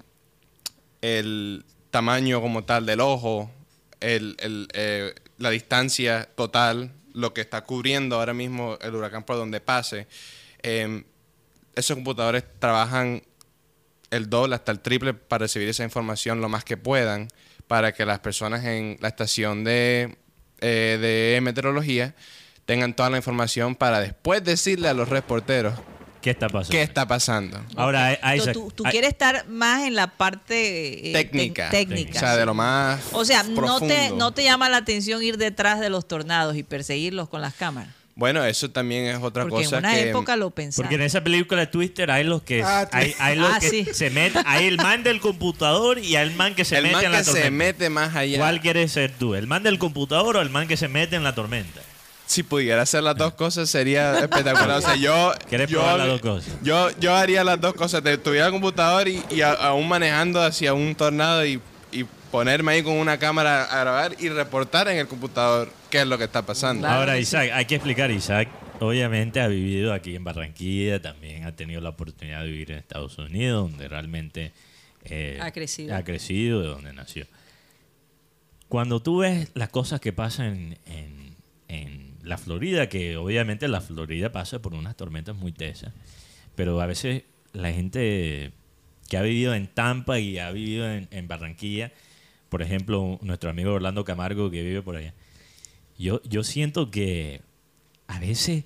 el 1.02 1.66
tamaño 1.90 2.42
como 2.42 2.64
tal 2.64 2.86
del 2.86 3.02
ojo, 3.02 3.52
el- 4.00 4.36
el, 4.40 4.68
eh, 4.74 5.14
la 5.38 5.50
distancia 5.50 6.30
total, 6.36 6.92
lo 7.14 7.34
que 7.34 7.42
está 7.42 7.62
cubriendo 7.64 8.18
ahora 8.18 8.34
mismo 8.34 8.78
el 8.82 8.96
huracán 8.96 9.24
por 9.24 9.36
donde 9.36 9.60
pase. 9.60 10.08
Eh, 10.64 11.04
esos 11.76 11.96
computadores 11.96 12.44
trabajan 12.60 13.24
el 14.12 14.30
doble 14.30 14.56
hasta 14.56 14.72
el 14.72 14.80
triple 14.80 15.14
para 15.14 15.44
recibir 15.46 15.70
esa 15.70 15.84
información 15.84 16.42
lo 16.42 16.50
más 16.50 16.64
que 16.64 16.78
puedan 16.78 17.28
para 17.68 17.94
que 17.94 18.06
las 18.06 18.20
personas 18.20 18.66
en 18.66 18.98
la 19.00 19.08
estación 19.08 19.64
de, 19.64 20.18
eh, 20.60 20.98
de 21.02 21.40
meteorología 21.42 22.14
tengan 22.66 22.94
toda 22.94 23.10
la 23.10 23.18
información 23.18 23.76
para 23.76 24.02
después 24.02 24.44
decirle 24.44 24.90
a 24.90 24.94
los 24.94 25.08
reporteros 25.10 25.74
¿Qué 26.22 26.30
está 26.32 26.48
pasando? 26.50 26.72
qué 26.72 26.82
está 26.84 27.08
pasando. 27.08 27.64
Ahora, 27.76 28.18
hay- 28.22 28.40
Tú, 28.54 28.72
tú- 28.76 28.84
quieres 28.84 29.10
estar 29.12 29.48
más 29.48 29.84
en 29.86 29.96
la 29.96 30.08
parte 30.08 31.10
eh, 31.10 31.14
técnica. 31.14 31.70
técnica. 31.70 32.18
O 32.18 32.20
sea, 32.20 32.36
de 32.38 32.46
lo 32.46 32.54
más 32.54 33.02
O 33.14 33.26
sea, 33.26 33.44
no 33.44 33.80
te, 33.80 34.12
no 34.12 34.32
te 34.34 34.44
llama 34.44 34.70
la 34.70 34.78
atención 34.78 35.24
ir 35.24 35.38
detrás 35.38 35.80
de 35.80 35.90
los 35.90 36.08
tornados 36.08 36.56
y 36.56 36.64
perseguirlos 36.64 37.28
con 37.30 37.42
las 37.42 37.54
cámaras. 37.56 37.94
Bueno, 38.14 38.44
eso 38.44 38.70
también 38.70 39.06
es 39.06 39.18
otra 39.24 39.44
Porque 39.44 39.64
cosa 39.64 39.78
en 39.78 39.86
una 39.86 39.94
que... 39.96 40.10
época 40.10 40.36
lo 40.36 40.52
pensaba. 40.52 40.84
Porque 40.86 40.96
en 40.96 41.02
esa 41.02 41.24
película 41.24 41.62
de 41.62 41.68
Twister 41.68 42.12
hay 42.12 42.26
los 42.26 42.44
que, 42.44 42.62
Ah, 42.62 42.88
hay, 42.92 43.16
hay 43.20 43.38
los 43.38 43.52
Ah, 43.54 43.60
que 43.60 43.70
sí. 43.70 43.88
se 43.94 44.10
meten, 44.10 44.44
hay 44.46 44.68
el 44.68 44.78
man 44.78 45.02
del 45.02 45.22
computador 45.22 45.98
y 45.98 46.18
hay 46.18 46.28
el 46.28 46.36
man 46.36 46.54
que 46.54 46.66
se 46.66 46.78
el 46.78 46.84
mete 46.84 46.96
man 46.98 47.06
en 47.06 47.12
la 47.14 47.18
que 47.20 47.24
se 47.24 47.32
tormenta. 47.32 47.52
mete 47.52 47.90
más 47.90 48.16
allá. 48.16 48.38
¿Cuál 48.38 48.60
quieres 48.62 48.92
ser 48.92 49.12
tú? 49.18 49.34
¿El 49.34 49.48
man 49.48 49.64
del 49.64 49.80
computador 49.80 50.36
o 50.38 50.42
el 50.42 50.50
man 50.50 50.68
que 50.68 50.78
se 50.78 50.88
mete 50.90 51.16
en 51.16 51.24
la 51.24 51.34
tormenta? 51.34 51.82
Si 52.32 52.44
pudiera 52.44 52.82
hacer 52.84 53.04
las 53.04 53.18
dos 53.18 53.34
cosas 53.34 53.70
sería 53.70 54.18
espectacular. 54.20 54.78
O 54.78 54.82
sea, 54.82 54.96
yo... 54.96 55.34
¿Quieres 55.50 55.70
yo, 55.70 55.80
probar 55.80 55.98
las 55.98 56.08
dos 56.08 56.22
cosas? 56.22 56.54
Yo, 56.64 56.90
yo 56.98 57.14
haría 57.14 57.44
las 57.44 57.60
dos 57.60 57.74
cosas. 57.74 58.02
Te- 58.02 58.18
Tuviera 58.18 58.46
el 58.46 58.54
computador 58.54 59.10
y, 59.10 59.22
y 59.30 59.42
a- 59.42 59.52
aún 59.52 59.86
manejando 59.90 60.42
hacia 60.42 60.74
un 60.74 60.96
tornado 60.96 61.46
y, 61.46 61.60
y 61.92 62.06
ponerme 62.32 62.72
ahí 62.72 62.84
con 62.84 62.94
una 62.94 63.18
cámara 63.18 63.66
a 63.66 63.82
grabar 63.82 64.16
y 64.18 64.30
reportar 64.30 64.88
en 64.88 64.98
el 65.00 65.08
computador 65.10 65.70
qué 65.90 66.00
es 66.02 66.08
lo 66.08 66.18
que 66.18 66.24
está 66.24 66.46
pasando. 66.46 66.88
Ahora, 66.88 67.20
Isaac, 67.20 67.50
hay 67.54 67.66
que 67.66 67.76
explicar. 67.76 68.10
Isaac, 68.12 68.48
obviamente, 68.80 69.42
ha 69.42 69.48
vivido 69.48 69.92
aquí 69.92 70.16
en 70.16 70.24
Barranquilla, 70.24 71.02
también 71.02 71.44
ha 71.44 71.54
tenido 71.54 71.82
la 71.82 71.90
oportunidad 71.90 72.44
de 72.44 72.48
vivir 72.48 72.72
en 72.72 72.78
Estados 72.78 73.18
Unidos, 73.18 73.70
donde 73.70 73.90
realmente 73.90 74.54
eh, 75.04 75.38
Ha 75.42 75.52
crecido. 75.52 75.94
Ha 75.98 76.04
crecido, 76.06 76.62
de 76.62 76.68
donde 76.70 76.94
nació. 76.94 77.26
Cuando 78.70 79.02
tú 79.02 79.18
ves 79.18 79.50
las 79.54 79.68
cosas 79.68 80.00
que 80.00 80.14
pasan 80.14 80.46
en, 80.46 80.78
en- 80.86 81.36
en 81.68 82.11
la 82.24 82.38
Florida, 82.38 82.90
que 82.90 83.18
obviamente 83.18 83.68
la 83.68 83.82
Florida 83.82 84.32
pasa 84.32 84.62
por 84.62 84.74
unas 84.74 84.96
tormentas 84.96 85.36
muy 85.36 85.52
tesas, 85.52 85.94
pero 86.56 86.80
a 86.82 86.86
veces 86.86 87.24
la 87.54 87.72
gente 87.72 88.52
que 89.10 89.18
ha 89.18 89.22
vivido 89.22 89.54
en 89.54 89.68
Tampa 89.68 90.20
y 90.20 90.40
ha 90.40 90.52
vivido 90.52 90.90
en, 90.90 91.28
Barranquilla, 91.28 91.92
por 92.50 92.62
ejemplo, 92.62 93.20
nuestro 93.22 93.50
amigo 93.50 93.74
Orlando 93.74 94.06
Camargo 94.06 94.50
que 94.52 94.64
vive 94.64 94.82
por 94.82 94.96
allá, 94.96 95.14
yo, 95.98 96.22
yo 96.24 96.44
siento 96.44 96.92
que 96.92 97.42
a 98.08 98.20
veces 98.20 98.66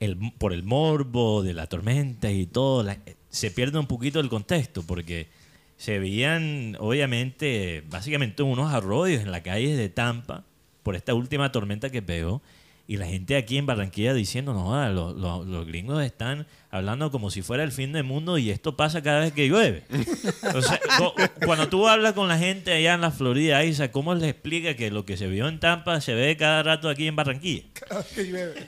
el, 0.00 0.16
por 0.38 0.52
el 0.52 0.62
morbo 0.62 1.42
de 1.42 1.54
la 1.54 1.66
tormenta 1.66 2.30
y 2.30 2.46
todo, 2.46 2.86
se 3.28 3.50
pierde 3.50 3.78
un 3.78 3.86
poquito 3.86 4.20
el 4.20 4.28
contexto, 4.28 4.82
porque 4.82 5.28
se 5.76 5.98
veían, 5.98 6.76
obviamente, 6.78 7.84
básicamente 7.88 8.42
unos 8.42 8.72
arroyos 8.72 9.22
en 9.22 9.30
la 9.30 9.42
calle 9.42 9.76
de 9.76 9.88
Tampa 9.88 10.44
por 10.82 10.96
esta 10.96 11.14
última 11.14 11.52
tormenta 11.52 11.90
que 11.90 12.02
pegó. 12.02 12.42
Y 12.86 12.96
la 12.96 13.06
gente 13.06 13.36
aquí 13.36 13.56
en 13.56 13.66
Barranquilla 13.66 14.12
diciendo, 14.14 14.52
no, 14.52 14.64
joda, 14.64 14.88
los, 14.88 15.14
los- 15.16 15.46
los 15.46 15.64
gringos 15.64 16.02
están 16.02 16.48
hablando 16.72 17.12
como 17.12 17.30
si 17.30 17.40
fuera 17.40 17.62
el 17.62 17.70
fin 17.70 17.92
del 17.92 18.02
mundo 18.02 18.36
y 18.36 18.50
esto 18.50 18.76
pasa 18.76 19.00
cada 19.00 19.20
vez 19.20 19.32
que 19.32 19.46
llueve. 19.48 19.84
O 20.54 20.60
sea, 20.60 20.80
co- 20.98 21.14
cuando 21.44 21.68
tú 21.68 21.86
hablas 21.86 22.14
con 22.14 22.26
la 22.26 22.36
gente 22.36 22.72
allá 22.72 22.94
en 22.94 23.00
la 23.02 23.12
Florida, 23.12 23.62
Isa, 23.64 23.92
¿cómo 23.92 24.12
les 24.16 24.28
explica 24.28 24.74
que 24.74 24.90
lo 24.90 25.04
que 25.04 25.16
se 25.16 25.28
vio 25.28 25.46
en 25.46 25.60
Tampa 25.60 26.00
se 26.00 26.14
ve 26.14 26.36
cada 26.36 26.64
rato 26.64 26.88
aquí 26.88 27.06
en 27.06 27.14
Barranquilla? 27.14 27.62
Que 28.14 28.24
llueve. 28.24 28.66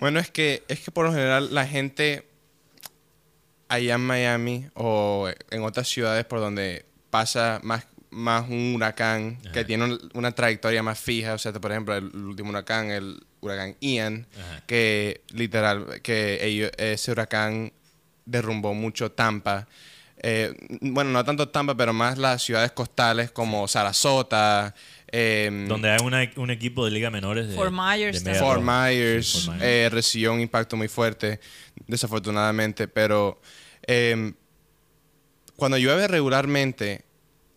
Bueno, 0.00 0.18
es 0.18 0.30
que, 0.30 0.62
es 0.68 0.80
que 0.80 0.90
por 0.90 1.04
lo 1.04 1.12
general 1.12 1.52
la 1.54 1.66
gente 1.66 2.24
allá 3.68 3.94
en 3.96 4.00
Miami 4.00 4.66
o 4.74 5.28
en 5.50 5.62
otras 5.62 5.88
ciudades 5.88 6.24
por 6.24 6.40
donde 6.40 6.86
pasa 7.10 7.60
más, 7.62 7.86
más 8.12 8.48
un 8.48 8.74
huracán 8.76 9.38
que 9.52 9.64
tiene 9.64 9.84
un- 9.84 10.10
una 10.14 10.32
trayectoria 10.32 10.82
más 10.82 10.98
fija, 11.00 11.34
o 11.34 11.38
sea, 11.38 11.52
por 11.52 11.70
ejemplo, 11.72 11.94
el 11.96 12.04
último 12.14 12.50
huracán, 12.50 12.90
el 12.90 13.24
huracán 13.40 13.74
Ian, 13.80 14.26
Ajá. 14.38 14.62
que 14.66 15.22
literal, 15.32 16.00
que 16.02 16.44
ellos- 16.46 16.70
ese 16.76 17.10
huracán 17.10 17.72
derrumbó 18.24 18.74
mucho 18.74 19.10
Tampa. 19.12 19.66
Eh, 20.24 20.54
bueno, 20.82 21.10
no 21.10 21.24
tanto 21.24 21.48
Tampa, 21.48 21.74
pero 21.76 21.92
más 21.92 22.16
las 22.18 22.42
ciudades 22.42 22.70
costales 22.70 23.32
como 23.32 23.66
Sarasota, 23.66 24.72
em, 25.08 25.66
Donde 25.66 25.90
hay 25.90 25.98
una- 26.04 26.30
un 26.36 26.50
equipo 26.50 26.84
de 26.84 26.92
liga 26.92 27.10
menores 27.10 27.48
de 27.48 27.54
Fort 27.56 27.72
Myers 27.72 28.22
de 28.22 28.34
Fort. 28.36 28.62
Myers, 28.62 29.26
Sí, 29.26 29.38
Fort 29.46 29.56
Myers. 29.56 29.62
eh, 29.66 29.88
recibió 29.90 30.32
un 30.32 30.40
impacto 30.40 30.76
muy 30.76 30.86
fuerte, 30.88 31.40
desafortunadamente, 31.88 32.86
pero 32.88 33.40
eh, 33.88 34.32
cuando 35.56 35.76
llueve 35.76 36.06
regularmente, 36.06 37.04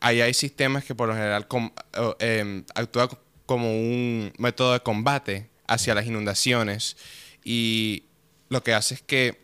ahí 0.06 0.22
hay 0.22 0.36
sistemas 0.36 0.86
que 0.86 0.93
por 0.93 1.08
lo 1.08 1.16
general 1.16 1.47
com- 1.47 1.72
eh, 2.20 2.64
actúan 2.76 3.10
como 3.47 3.72
un 3.72 4.32
método 4.38 4.74
de 4.74 4.80
combate 4.82 5.49
hacia 5.68 5.95
las 5.95 6.06
inundaciones 6.06 6.95
y 7.43 8.03
lo 8.49 8.64
que 8.64 8.76
hace 8.76 8.93
es 8.93 9.01
que 9.01 9.41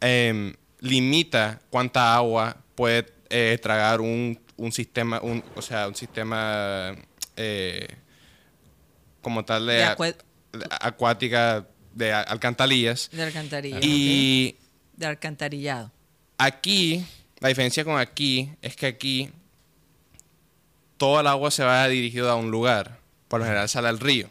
eh, 0.00 0.54
limita 0.78 1.60
cuánta 1.70 2.14
agua 2.14 2.56
puede 2.76 3.12
eh, 3.30 3.58
tragar 3.60 4.00
un, 4.00 4.38
un 4.56 4.70
sistema, 4.70 5.20
un, 5.20 5.42
o 5.56 5.62
sea, 5.62 5.88
un 5.88 5.96
sistema 5.96 6.94
eh, 7.36 7.88
como 9.20 9.44
tal 9.44 9.66
de, 9.66 9.82
acuática 10.80 11.66
de 11.94 12.12
alcantarillas. 12.12 13.10
De 13.12 13.24
alcantarilla. 13.24 13.80
Y. 13.82 14.56
De 14.96 15.06
alcantarillado. 15.06 15.90
aquí, 16.38 17.04
la 17.40 17.48
diferencia 17.48 17.84
con 17.84 17.98
aquí 17.98 18.50
es 18.62 18.76
que 18.76 18.86
aquí 18.86 19.30
todo 20.98 21.20
el 21.20 21.26
agua 21.26 21.50
se 21.50 21.64
va 21.64 21.88
dirigido 21.88 22.30
a 22.30 22.36
un 22.36 22.50
lugar. 22.50 22.98
Por 23.28 23.40
lo 23.40 23.46
general 23.46 23.68
sale 23.68 23.88
al 23.88 23.98
río. 23.98 24.28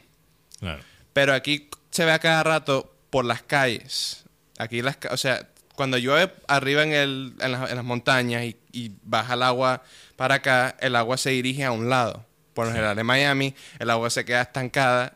Claro. 0.59 0.84
Pero 1.13 1.34
aquí 1.34 1.70
se 1.89 2.05
ve 2.05 2.11
a 2.11 2.20
cada 2.20 2.43
rato 2.43 2.93
por 3.09 3.26
las 3.26 3.41
calles. 3.41 4.26
Aquí 4.59 4.82
las, 4.82 4.97
o 5.09 5.18
sea, 5.18 5.47
cuando 5.76 5.97
llueve 5.97 6.34
arriba 6.47 6.84
en, 6.84 6.93
el, 6.93 7.34
en, 7.39 7.51
las, 7.51 7.70
en 7.70 7.76
las 7.76 7.86
montañas 7.86 8.43
y, 8.43 8.57
y 8.72 8.91
baja 9.03 9.34
el 9.34 9.43
agua 9.43 9.84
para 10.15 10.36
acá, 10.36 10.76
el 10.80 10.95
agua 10.95 11.18
se 11.18 11.32
dirige 11.32 11.63
a 11.63 11.72
un 11.72 11.89
lado. 11.89 12.26
Por 12.53 12.68
lo 12.68 12.72
general 12.74 12.97
en 12.97 13.05
Miami, 13.05 13.55
el 13.80 13.89
agua 13.89 14.09
se 14.09 14.26
queda 14.26 14.41
estancada 14.41 15.13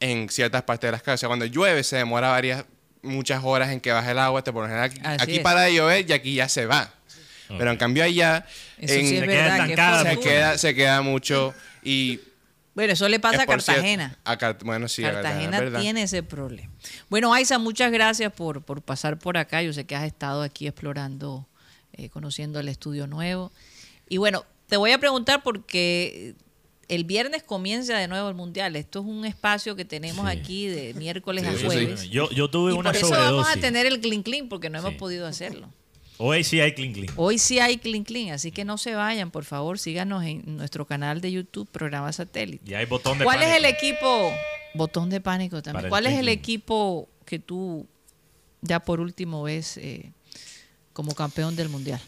en 0.00 0.28
ciertas 0.28 0.62
partes 0.62 0.88
de 0.88 0.92
las 0.92 1.02
calles. 1.02 1.18
O 1.18 1.22
sea, 1.22 1.28
cuando 1.28 1.46
llueve 1.46 1.84
se 1.84 1.96
demora 1.96 2.30
varias, 2.30 2.64
muchas 3.02 3.42
horas 3.44 3.70
en 3.70 3.80
que 3.80 3.92
baje 3.92 4.10
el 4.10 4.18
agua. 4.18 4.40
Este, 4.40 4.52
por 4.52 4.64
lo 4.64 4.68
general, 4.68 4.90
aquí, 4.90 5.00
aquí 5.04 5.40
para 5.40 5.62
de 5.62 5.74
llover 5.74 6.10
y 6.10 6.12
aquí 6.12 6.34
ya 6.34 6.48
se 6.48 6.66
va. 6.66 6.92
Pero 7.58 7.70
en 7.70 7.76
cambio 7.76 8.04
allá, 8.04 8.46
Eso 8.78 8.94
en- 8.94 9.06
sí 9.06 9.14
es 9.16 9.20
Se 9.20 9.26
queda 9.26 9.66
verdad. 9.66 10.02
se, 10.10 10.18
queda, 10.20 10.58
se 10.58 10.74
queda 10.74 11.02
mucho 11.02 11.54
y... 11.82 12.20
Bueno, 12.74 12.92
eso 12.92 13.08
le 13.08 13.18
pasa 13.18 13.36
es 13.36 13.42
a 13.42 13.46
cierto- 13.46 13.64
Cartagena. 13.66 14.18
a 14.24 14.36
Car- 14.38 14.58
bueno, 14.64 14.86
sí, 14.88 15.04
a 15.04 15.12
Cartagena, 15.12 15.80
tiene 15.80 16.02
ese 16.04 16.22
problema. 16.22 16.70
Bueno, 17.08 17.34
Aiza, 17.34 17.58
muchas 17.58 17.90
gracias 17.90 18.32
por, 18.32 18.62
por 18.62 18.80
pasar 18.80 19.18
por 19.18 19.36
acá. 19.36 19.60
Yo 19.62 19.72
sé 19.72 19.84
que 19.84 19.96
has 19.96 20.04
estado 20.04 20.42
aquí 20.42 20.66
explorando, 20.68 21.46
eh, 21.92 22.08
conociendo 22.10 22.60
el 22.60 22.68
estudio 22.68 23.06
nuevo. 23.08 23.50
Y 24.08 24.18
bueno, 24.18 24.44
te 24.68 24.76
voy 24.76 24.92
a 24.92 24.98
preguntar 24.98 25.42
porque 25.42 26.34
el 26.88 27.04
viernes 27.04 27.42
comienza 27.42 27.98
de 27.98 28.06
nuevo 28.08 28.28
el 28.28 28.34
Mundial. 28.36 28.76
Esto 28.76 29.00
es 29.00 29.04
un 29.06 29.24
espacio 29.26 29.74
que 29.76 29.84
tenemos 29.84 30.30
Sí. 30.30 30.38
aquí 30.38 30.66
de 30.68 30.94
miércoles 30.94 31.44
Sí, 31.44 31.64
a 31.64 31.66
jueves. 31.68 32.08
Yo, 32.08 32.30
yo 32.30 32.48
tuve 32.50 32.70
Y 32.72 32.74
una 32.76 32.90
por 32.90 32.96
eso 32.96 33.08
sobredosis. 33.08 33.32
vamos 33.36 33.48
a 33.48 33.60
tener 33.60 33.86
el 33.86 34.00
clean 34.00 34.22
clean 34.22 34.48
porque 34.48 34.70
no 34.70 34.78
hemos 34.78 34.94
podido 34.94 35.26
hacerlo. 35.26 35.68
Hoy 36.22 36.44
sí 36.44 36.60
hay 36.60 36.74
clean 36.74 36.92
clean. 36.92 37.14
Hoy 37.16 37.38
sí 37.38 37.60
hay 37.60 37.78
clean 37.78 38.04
clean, 38.04 38.34
así 38.34 38.52
que 38.52 38.62
no 38.66 38.76
se 38.76 38.94
vayan, 38.94 39.30
por 39.30 39.46
favor, 39.46 39.78
síganos 39.78 40.22
en 40.22 40.42
nuestro 40.58 40.86
canal 40.86 41.22
de 41.22 41.32
YouTube, 41.32 41.66
programa 41.70 42.12
satélite. 42.12 42.70
Y 42.70 42.74
hay 42.74 42.84
botón 42.84 43.16
de 43.16 43.24
¿Cuál 43.24 43.42
es 43.42 43.56
el 43.56 43.64
equipo? 43.64 44.30
Botón 44.74 45.08
de 45.08 45.22
pánico 45.22 45.62
también. 45.62 45.88
¿Cuál 45.88 46.04
es 46.04 46.18
el 46.18 46.28
equipo 46.28 47.08
que 47.24 47.38
tú 47.38 47.86
ya 48.60 48.80
por 48.80 49.00
último 49.00 49.44
ves 49.44 49.78
eh, 49.78 50.12
como 50.92 51.14
campeón 51.14 51.56
del 51.56 51.70
mundial? 51.70 52.02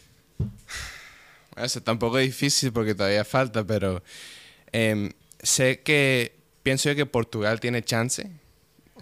Eso 1.56 1.80
tampoco 1.82 2.18
es 2.18 2.26
difícil 2.26 2.70
porque 2.70 2.94
todavía 2.94 3.24
falta, 3.24 3.64
pero 3.64 4.02
em, 4.72 5.10
sé 5.42 5.80
que 5.80 6.36
pienso 6.62 6.90
yo 6.90 6.96
que 6.96 7.06
Portugal 7.06 7.60
tiene 7.60 7.82
chance. 7.82 8.30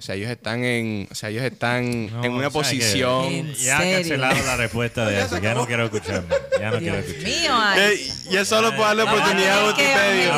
O 0.01 0.03
sea, 0.03 0.15
ellos 0.15 0.31
están 0.31 0.65
en, 0.65 1.07
o 1.11 1.15
sea, 1.15 1.29
ellos 1.29 1.43
están 1.45 2.07
No, 2.11 2.25
en 2.25 2.33
una 2.33 2.49
o 2.49 2.51
sea 2.51 2.63
que 2.63 2.69
posición. 2.79 3.25
¿En 3.27 3.55
Ya 3.55 3.77
ha 3.77 3.81
serio? 3.83 3.97
cancelado 3.99 4.47
la 4.47 4.57
respuesta 4.57 5.07
de 5.07 5.21
eso. 5.21 5.39
Ya 5.39 5.53
no 5.53 5.67
quiero 5.67 5.85
escuchar 5.85 6.25
más. 6.27 6.39
Ya 6.59 6.71
no 6.71 6.79
quiero 6.79 6.97
Dios 6.97 7.07
escuchar. 7.09 7.31
mío, 7.31 7.51
ay. 7.55 7.81
Eh, 7.81 8.13
ya 8.31 8.45
solo 8.47 8.71
por 8.71 8.87
darle 8.87 9.03
oportunidad 9.03 9.61
a 9.61 9.67
Wikipedia. 9.69 10.35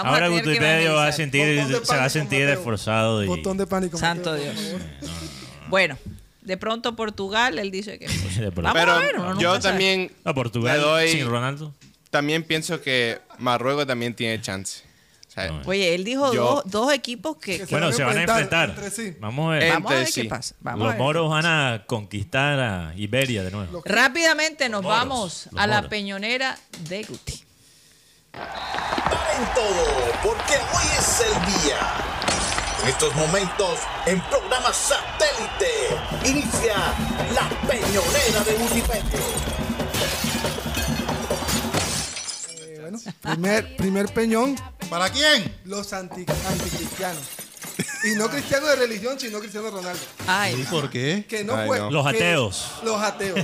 ahora 0.00 0.28
que 0.28 0.34
Wikipedia 0.34 0.92
va 0.92 1.06
a 1.06 1.12
sentir, 1.12 1.64
se 1.84 1.96
va 1.96 2.04
a 2.04 2.10
sentir 2.10 2.48
esforzado. 2.50 3.24
Y, 3.24 3.28
Botón 3.28 3.56
de 3.56 3.66
pánico. 3.66 3.96
Santo 3.96 4.32
Mateo, 4.32 4.52
Dios. 4.52 4.56
por 4.60 4.80
favor. 4.80 5.68
Bueno, 5.70 5.98
de 6.42 6.56
pronto 6.58 6.94
Portugal, 6.94 7.58
él 7.58 7.70
dice 7.70 7.98
que... 7.98 8.06
Vamos 8.54 8.72
Pero 8.74 8.92
a 8.92 8.98
ver, 8.98 9.16
uno 9.18 9.40
yo 9.40 9.58
también 9.58 10.12
A 10.24 10.34
Portugal 10.34 10.76
le 10.78 10.82
doy- 10.84 11.08
sin 11.12 11.26
Ronaldo. 11.26 11.74
también 12.10 12.42
pienso 12.42 12.80
que 12.82 13.20
Marruecos 13.38 13.86
también 13.86 14.12
tiene 14.14 14.38
chance. 14.42 14.82
O 15.32 15.34
sea, 15.34 15.46
No, 15.48 15.62
Oye, 15.64 15.94
él 15.94 16.04
dijo 16.04 16.30
Yo- 16.34 16.42
dos, 16.44 16.62
dos 16.66 16.92
equipos 16.92 17.38
que... 17.38 17.60
Que 17.60 17.64
Bueno, 17.66 17.90
se 17.90 18.04
van 18.04 18.18
a 18.18 18.22
enfrentar 18.22 18.68
entre 18.68 18.90
sí. 18.90 19.16
Vamos 19.18 19.48
a 19.48 19.50
ver. 19.54 19.62
Eh, 19.62 19.70
Vamos 19.72 19.90
a 19.90 19.94
ver 19.94 20.02
Entre 20.06 20.14
qué 20.14 20.22
sí. 20.22 20.28
pasa. 20.28 20.54
Vamos 20.60 20.80
a 20.80 20.84
Los 20.84 20.92
ver. 20.92 21.02
moros 21.02 21.30
van 21.30 21.46
a 21.46 21.84
conquistar 21.86 22.60
a 22.60 22.92
Iberia 22.96 23.42
de 23.42 23.50
nuevo. 23.50 23.80
Rápidamente 23.86 24.68
nos 24.68 24.82
moros, 24.82 24.98
vamos 24.98 25.48
los 25.50 25.62
a 25.62 25.66
la 25.66 25.76
moros. 25.76 25.88
peñonera 25.90 26.58
de 26.88 27.02
Guti. 27.04 27.44
Paren 28.32 29.48
todo, 29.54 30.12
porque 30.22 30.52
hoy 30.54 30.86
es 30.98 31.20
el 31.22 31.62
día. 31.62 31.78
En 32.82 32.88
estos 32.90 33.14
momentos, 33.14 33.78
en 34.04 34.20
programa 34.22 34.70
satélite, 34.72 36.28
inicia 36.28 36.74
la 37.34 37.48
peñonera 37.68 38.44
de 38.44 38.52
Wikipedia. 38.62 39.20
Eh, 42.58 42.78
bueno, 42.80 42.98
primer, 43.20 43.76
primer 43.76 44.08
peñón, 44.12 44.56
¿Para 44.92 45.10
quién? 45.10 45.56
los 45.64 45.92
anti, 45.92 46.24
anticristianos. 46.48 47.22
Y 48.04 48.14
no 48.16 48.28
cristianos 48.28 48.68
de 48.68 48.76
religión, 48.76 49.18
sino 49.18 49.38
cristiano 49.38 49.70
Ronaldo. 49.70 50.00
¿Y 50.20 50.24
Ay, 50.26 50.66
por 50.70 50.90
qué? 50.90 51.24
Que 51.28 51.44
no 51.44 51.54
Ay, 51.54 51.66
fue. 51.68 51.78
no. 51.78 51.90
Los 51.90 52.02
que- 52.10 52.16
ateos. 52.16 52.70
Los 52.84 53.00
ateos. 53.00 53.38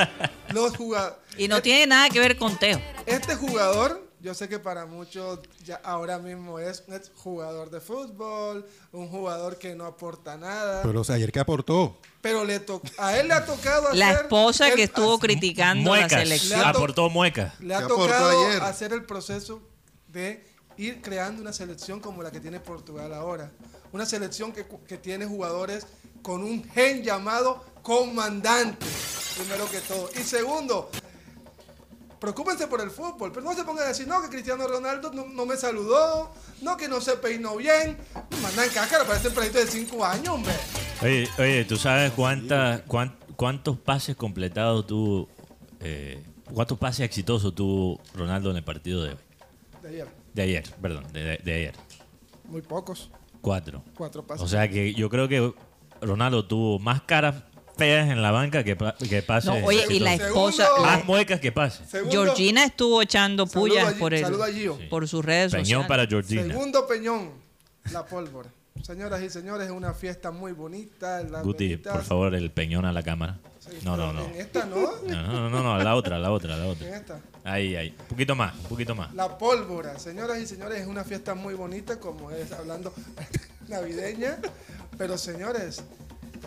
los 0.52 0.76
jugadores. 0.76 1.18
y 1.36 1.48
no 1.48 1.60
tiene 1.62 1.86
nada 1.88 2.08
que 2.08 2.20
ver 2.20 2.36
con 2.38 2.56
Teo. 2.58 2.80
Este 3.06 3.34
jugador, 3.34 4.08
yo 4.20 4.32
sé 4.34 4.48
que 4.48 4.58
para 4.60 4.86
muchos 4.86 5.40
ya 5.64 5.80
ahora 5.84 6.18
mismo 6.18 6.58
es 6.60 6.84
un 6.86 7.00
jugador 7.16 7.70
de 7.70 7.80
fútbol, 7.80 8.66
un 8.92 9.08
jugador 9.08 9.58
que 9.58 9.74
no 9.74 9.84
aporta 9.84 10.36
nada. 10.38 10.82
Pero, 10.82 11.00
o 11.00 11.04
sea, 11.04 11.16
ayer 11.16 11.30
que 11.32 11.40
aportó. 11.40 11.98
Pero 12.22 12.44
le 12.44 12.60
to- 12.60 12.80
a 12.98 13.18
él 13.18 13.28
le 13.28 13.34
ha 13.34 13.44
tocado 13.44 13.88
hacer. 13.88 13.98
La 13.98 14.12
esposa 14.12 14.68
el- 14.68 14.74
que 14.76 14.84
estuvo 14.84 15.18
criticando 15.18 15.94
la 15.94 16.08
selección. 16.08 16.60
Le 16.60 16.66
Aportó 16.66 17.10
muecas. 17.10 17.58
Le 17.60 17.74
ha 17.74 17.78
¿Qué 17.78 17.84
aportó 17.84 18.04
tocado 18.06 18.46
ayer? 18.48 18.62
hacer 18.62 18.92
el 18.92 19.04
proceso 19.04 19.60
de 20.08 20.53
ir 20.78 21.00
creando 21.02 21.40
una 21.42 21.52
selección 21.52 22.00
como 22.00 22.22
la 22.22 22.30
que 22.30 22.40
tiene 22.40 22.60
Portugal 22.60 23.12
ahora. 23.14 23.50
Una 23.92 24.06
selección 24.06 24.52
que, 24.52 24.66
que 24.88 24.98
tiene 24.98 25.24
jugadores 25.26 25.86
con 26.22 26.42
un 26.42 26.64
gen 26.70 27.02
llamado 27.02 27.64
comandante, 27.82 28.84
primero 29.36 29.70
que 29.70 29.78
todo. 29.80 30.10
Y 30.18 30.22
segundo, 30.22 30.90
preocúpense 32.18 32.66
por 32.66 32.80
el 32.80 32.90
fútbol, 32.90 33.30
pero 33.32 33.44
no 33.44 33.54
se 33.54 33.64
pongan 33.64 33.84
a 33.84 33.88
decir, 33.88 34.06
no, 34.08 34.22
que 34.22 34.28
Cristiano 34.28 34.66
Ronaldo 34.66 35.12
no, 35.12 35.26
no 35.26 35.46
me 35.46 35.56
saludó, 35.56 36.32
no, 36.62 36.76
que 36.76 36.88
no 36.88 37.00
se 37.00 37.16
peinó 37.16 37.56
bien. 37.56 37.98
Mandan 38.42 38.68
cáscara, 38.70 39.04
parece 39.04 39.28
un 39.28 39.34
perrito 39.34 39.58
de 39.58 39.66
5 39.66 40.04
años, 40.04 40.28
hombre. 40.28 40.52
Oye, 41.02 41.28
oye, 41.38 41.64
¿tú 41.64 41.76
sabes 41.76 42.12
cuántas, 42.12 42.80
cuán- 42.82 43.16
cuántos 43.36 43.78
pases 43.78 44.16
completados 44.16 44.86
tuvo, 44.86 45.28
eh, 45.80 46.22
cuántos 46.52 46.78
pases 46.78 47.00
exitosos 47.00 47.54
tuvo 47.54 48.00
Ronaldo 48.14 48.50
en 48.50 48.56
el 48.56 48.64
partido 48.64 49.02
de 49.02 49.10
hoy? 49.10 49.16
De 49.82 49.88
ayer, 49.88 50.08
De 50.34 50.42
ayer, 50.42 50.64
perdón, 50.82 51.04
de, 51.12 51.38
ayer. 51.44 51.74
muy 52.44 52.60
pocos, 52.60 53.10
Cuatro. 53.40 53.82
cuatro 53.96 54.26
pasos. 54.26 54.44
O 54.44 54.48
sea 54.48 54.68
que 54.68 54.92
yo 54.94 55.08
creo 55.08 55.28
que 55.28 55.52
Ronaldo 56.00 56.44
tuvo 56.46 56.78
más 56.78 57.02
caras 57.02 57.36
feas 57.76 58.08
en 58.10 58.20
la 58.22 58.30
banca 58.30 58.62
que, 58.64 58.76
que 59.08 59.22
pases. 59.22 59.50
No, 59.50 59.66
oye, 59.66 59.84
y 59.90 60.00
la 60.00 60.14
esposa, 60.14 60.64
Segundo. 60.66 60.86
Más 60.86 61.04
muecas 61.04 61.40
que 61.40 61.52
pases. 61.52 61.88
Segundo- 61.88 62.10
Georgina 62.24 62.64
estuvo 62.64 63.00
echando 63.02 63.46
pullas 63.46 63.94
por, 63.94 64.12
el, 64.14 64.22
saludo 64.22 64.44
a 64.44 64.48
Gio. 64.52 64.78
por 64.90 65.06
sus 65.08 65.24
redes 65.24 65.52
Peñón 65.52 65.64
sociales. 65.64 65.88
para 65.88 66.06
Georgina. 66.06 66.42
Segundo 66.42 66.86
peñón, 66.86 67.30
la 67.92 68.04
pólvora. 68.04 68.50
Señoras 68.82 69.22
y 69.22 69.30
señores, 69.30 69.66
es 69.66 69.72
una 69.72 69.94
fiesta 69.94 70.30
muy 70.32 70.52
bonita. 70.52 71.22
Guti, 71.42 71.76
por 71.76 72.02
favor, 72.02 72.34
el 72.34 72.50
peñón 72.50 72.84
a 72.84 72.92
la 72.92 73.02
cámara. 73.02 73.38
No, 73.82 73.96
no, 73.96 74.12
no. 74.12 74.24
En 74.24 74.34
esta 74.36 74.66
no, 74.66 74.92
No, 75.06 75.22
no, 75.22 75.50
no, 75.50 75.62
no, 75.62 75.78
la 75.78 75.94
otra, 75.94 76.18
la 76.18 76.30
otra, 76.30 76.56
la 76.56 76.64
en 76.64 76.70
otra. 76.70 76.96
esta. 76.96 77.20
Ahí, 77.44 77.76
ahí. 77.76 77.96
Un 78.00 78.06
poquito 78.06 78.34
más, 78.34 78.54
un 78.54 78.64
poquito 78.64 78.94
más. 78.94 79.14
La 79.14 79.38
pólvora, 79.38 79.98
señoras 79.98 80.38
y 80.38 80.46
señores, 80.46 80.80
es 80.80 80.86
una 80.86 81.04
fiesta 81.04 81.34
muy 81.34 81.54
bonita, 81.54 81.98
como 81.98 82.30
es 82.30 82.52
hablando 82.52 82.92
navideña. 83.68 84.38
Pero 84.98 85.18
señores, 85.18 85.82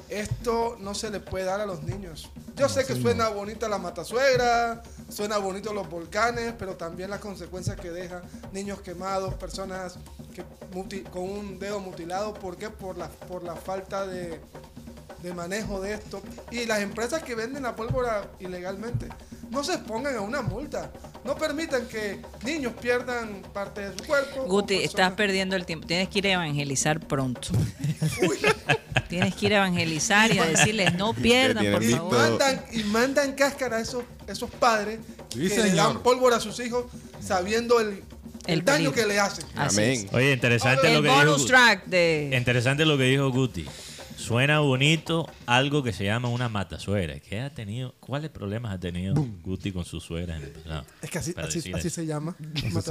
esto 0.09 0.77
no 0.79 0.93
se 0.93 1.09
le 1.09 1.19
puede 1.19 1.45
dar 1.45 1.61
a 1.61 1.65
los 1.65 1.83
niños. 1.83 2.29
Yo 2.55 2.69
sé 2.69 2.85
que 2.85 2.95
suena 2.95 3.29
bonita 3.29 3.67
la 3.67 3.77
matasuegra, 3.77 4.81
suena 5.09 5.37
bonito 5.37 5.73
los 5.73 5.89
volcanes, 5.89 6.53
pero 6.57 6.75
también 6.75 7.09
las 7.09 7.19
consecuencias 7.19 7.79
que 7.79 7.91
deja 7.91 8.21
niños 8.51 8.81
quemados, 8.81 9.35
personas 9.35 9.99
que 10.33 10.43
con 11.03 11.23
un 11.23 11.59
dedo 11.59 11.79
mutilado. 11.79 12.33
¿Por 12.33 12.57
qué? 12.57 12.69
Por 12.69 12.97
la, 12.97 13.09
por 13.09 13.43
la 13.43 13.55
falta 13.55 14.07
de, 14.07 14.39
de 15.23 15.33
manejo 15.33 15.81
de 15.81 15.93
esto. 15.93 16.21
Y 16.51 16.65
las 16.65 16.81
empresas 16.81 17.23
que 17.23 17.35
venden 17.35 17.63
la 17.63 17.75
pólvora 17.75 18.29
ilegalmente, 18.39 19.07
no 19.49 19.63
se 19.63 19.73
expongan 19.73 20.15
a 20.15 20.21
una 20.21 20.41
multa. 20.41 20.91
No 21.23 21.35
permitan 21.35 21.87
que 21.87 22.21
niños 22.45 22.73
pierdan 22.81 23.41
parte 23.53 23.89
de 23.89 23.97
su 23.97 24.03
cuerpo. 24.05 24.43
Guti, 24.45 24.75
estás 24.75 25.13
perdiendo 25.13 25.55
el 25.55 25.65
tiempo. 25.65 25.85
Tienes 25.87 26.07
que 26.09 26.19
ir 26.19 26.27
a 26.27 26.31
evangelizar 26.33 26.99
pronto. 26.99 27.49
Tienes 29.09 29.35
que 29.35 29.45
ir 29.45 29.53
a 29.53 29.57
evangelizar 29.57 30.31
y 30.33 30.39
a 30.39 30.45
decirles 30.45 30.93
no 30.95 31.13
pierdan, 31.13 31.71
por 31.71 31.83
Y 31.83 31.91
favor. 31.91 32.13
mandan, 32.13 32.61
y 32.71 32.83
mandan 32.83 33.31
cáscara 33.33 33.77
a 33.77 33.79
esos, 33.81 34.03
esos 34.27 34.49
padres 34.51 34.99
Sí, 35.33 35.47
que 35.47 35.57
le 35.63 35.73
dan 35.73 36.01
pólvora 36.03 36.37
a 36.37 36.39
sus 36.41 36.59
hijos 36.59 36.85
sabiendo 37.21 37.79
el, 37.79 37.87
el 37.89 38.03
El 38.59 38.65
daño 38.65 38.91
que 38.91 39.05
le 39.05 39.19
hacen. 39.19 39.45
Amén. 39.55 40.09
Oye, 40.13 40.33
interesante 40.33 40.93
lo 40.93 41.01
que 41.01 41.07
dijo. 41.09 41.19
bonus 41.19 41.45
track 41.45 41.85
de... 41.85 42.31
Interesante 42.35 42.85
lo 42.85 42.97
que 42.97 43.03
dijo 43.05 43.29
Guti. 43.31 43.65
Suena 44.27 44.59
bonito 44.59 45.27
algo 45.45 45.83
que 45.83 45.93
se 45.93 46.05
llama 46.05 46.27
una 46.29 46.49
matasuegra. 46.49 47.19
¿Qué 47.19 47.39
ha 47.39 47.49
tenido? 47.53 47.93
¿Cuáles 47.99 48.29
problemas 48.29 48.73
ha 48.73 48.79
tenido 48.79 49.15
Guti 49.43 49.71
con 49.71 49.85
su 49.85 49.99
suegra 49.99 50.37
en 50.37 50.43
el 50.43 50.49
pasado? 50.51 50.85
Es 51.01 51.09
que 51.09 51.17
así, 51.19 51.33
así, 51.37 51.61
así 51.73 51.89
se 51.89 52.05
llama. 52.05 52.35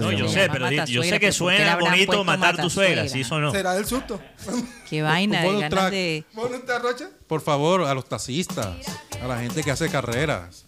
No, 0.00 0.12
yo 0.12 0.28
sé, 0.28 0.48
pero 0.50 0.68
di- 0.68 0.76
yo 0.92 1.02
sé 1.02 1.20
que 1.20 1.26
pero 1.28 1.38
¿por 1.38 1.52
qué 1.52 1.58
le 1.58 1.64
suena 1.66 1.76
bonito 1.90 2.24
matar 2.24 2.56
tu 2.56 2.70
suegra? 2.70 3.08
¿sí 3.08 3.20
eso 3.20 3.40
no? 3.40 3.50
¿Será 3.52 3.74
del 3.74 3.86
susto? 3.86 4.20
Qué 4.88 5.02
vaina 5.02 5.40
de 5.40 5.46
bonus 5.46 5.60
ganas. 5.62 5.90
Por 7.26 7.40
favor, 7.40 7.82
a 7.84 7.94
los 7.94 8.08
taxistas, 8.08 8.76
a 9.20 9.26
la 9.26 9.38
gente 9.40 9.62
que 9.62 9.70
hace 9.70 9.88
carreras. 9.90 10.65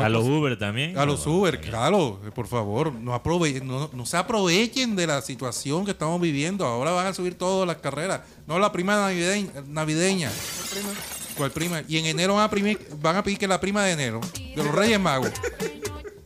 A 0.00 0.08
los 0.08 0.24
Uber 0.24 0.56
también. 0.58 0.96
A 0.96 1.04
los. 1.04 1.26
Uber, 1.26 1.60
claro, 1.60 2.20
eh, 2.24 2.30
por 2.30 2.46
favor, 2.46 2.92
no, 2.92 3.14
aprove 3.14 3.60
no, 3.64 3.90
no 3.92 4.06
se 4.06 4.16
aprovechen 4.16 4.94
de 4.94 5.08
la 5.08 5.20
situación 5.22 5.84
que 5.84 5.90
estamos 5.90 6.20
viviendo. 6.20 6.64
Ahora 6.64 6.92
van 6.92 7.08
a 7.08 7.12
subir 7.14 7.34
todas 7.36 7.66
las 7.66 7.78
carreras. 7.78 8.20
No 8.46 8.58
la 8.60 8.70
prima 8.70 8.94
navideña. 8.96 9.50
navideña. 9.66 10.30
¿Cuál 11.36 11.50
prima? 11.50 11.82
Y 11.88 11.98
en 11.98 12.06
enero 12.06 12.34
van 12.36 12.44
a, 12.44 12.50
primir- 12.50 12.78
van 13.00 13.16
a 13.16 13.24
pedir 13.24 13.38
que 13.38 13.48
la 13.48 13.60
prima 13.60 13.84
de 13.84 13.92
enero, 13.92 14.20
de 14.54 14.56
los 14.62 14.72
Reyes 14.72 15.00
Magos. 15.00 15.32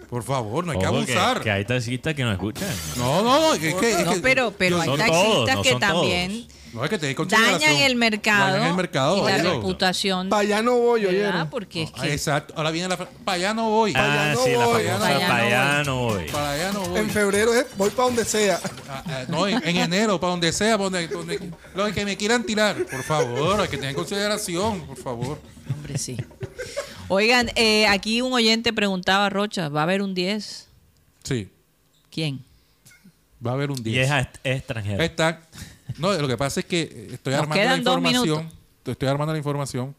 Por 0.08 0.22
favor, 0.22 0.64
no 0.66 0.72
hay 0.72 0.78
que 0.78 0.86
abusar. 0.86 1.40
Que, 1.40 1.50
hay 1.50 1.64
taxistas 1.64 2.14
que 2.14 2.22
no 2.24 2.32
escuchan. 2.32 2.68
No, 2.96 3.22
no, 3.22 3.40
no. 3.40 3.54
Es 3.54 3.74
que, 3.74 3.90
es 3.92 4.04
No, 4.04 4.14
que- 4.14 4.20
pero, 4.20 4.52
pero 4.56 4.76
yo- 4.84 4.92
hay 4.92 4.98
taxistas 4.98 5.22
todos, 5.24 5.54
no 5.54 5.62
que 5.62 5.74
también 5.76 6.46
no, 6.72 6.84
es 6.84 6.90
que 6.90 7.14
consideración. 7.14 7.60
dañan 7.60 7.82
el 7.82 7.96
mercado, 7.96 8.52
Dañan 8.54 8.68
el 8.68 8.74
mercado. 8.74 9.28
y 9.28 9.32
la 9.32 9.38
reputación. 9.38 10.28
Para 10.28 10.42
allá 10.42 10.62
no 10.62 10.78
voy, 10.78 11.02
¿verdad? 11.04 11.28
oyeron. 11.30 11.50
Porque 11.50 11.82
es 11.84 11.90
Ah, 11.96 12.02
que... 12.02 12.12
Exacto. 12.12 12.54
Ahora 12.56 12.70
viene 12.70 12.88
la. 12.88 12.96
Para 12.96 13.32
allá 13.36 13.54
no 13.54 13.70
voy. 13.70 13.90
allá 13.90 14.30
Ah, 14.30 14.34
no 14.34 14.44
sí, 14.44 14.50
la 14.52 14.66
voy, 14.66 14.84
famosa 14.84 14.98
para 14.98 15.14
allá 15.16 15.20
no 15.20 15.28
para 15.28 15.42
allá 15.42 15.84
no 15.84 15.96
voy. 15.96 16.26
Para 16.30 16.50
allá 16.52 16.72
no 16.72 16.80
voy. 16.82 17.00
En 17.00 17.10
febrero 17.10 17.54
es 17.54 17.66
voy 17.76 17.90
para 17.90 18.04
donde 18.04 18.24
sea. 18.24 18.60
Ah, 18.88 19.02
ah, 19.06 19.24
no, 19.28 19.46
en, 19.48 19.60
en 19.66 19.76
enero, 19.76 20.20
para 20.20 20.30
donde 20.32 20.52
sea, 20.52 20.78
para 20.78 20.90
donde, 20.90 21.08
donde- 21.08 21.50
lo 21.74 21.92
que 21.92 22.04
me 22.04 22.16
quieran 22.16 22.44
tirar. 22.44 22.76
Por 22.86 23.02
favor, 23.02 23.60
hay 23.60 23.68
que 23.68 23.76
tener 23.78 23.94
consideración, 23.94 24.86
por 24.86 24.96
favor. 24.96 25.40
Hombre, 25.72 25.98
sí. 25.98 26.16
Oigan, 27.08 27.50
eh, 27.56 27.86
aquí 27.88 28.22
un 28.22 28.32
oyente 28.32 28.72
preguntaba, 28.72 29.28
Rocha, 29.30 29.68
¿va 29.68 29.80
a 29.80 29.82
haber 29.82 30.02
un 30.02 30.14
10? 30.14 30.68
Sí, 31.24 31.48
¿Quién? 32.10 32.44
va 33.44 33.52
a 33.52 33.54
haber 33.54 33.70
un 33.70 33.78
Y 33.78 33.82
10. 33.82 34.04
es 34.06 34.10
a- 34.12 34.20
es 34.20 34.56
extranjero. 34.58 35.02
Está, 35.02 35.40
no, 35.98 36.12
lo 36.12 36.28
que 36.28 36.36
pasa 36.36 36.60
es 36.60 36.66
que 36.66 36.82
eh, 36.82 37.08
estoy 37.12 37.32
Nos 37.32 37.42
armando 37.42 37.56
la 37.56 37.62
quedan 37.62 37.84
dos 37.84 37.94
información. 37.96 38.38
minutos. 38.38 38.58
Estoy 38.86 39.08
armando 39.08 39.32
la 39.32 39.38
información 39.38 39.94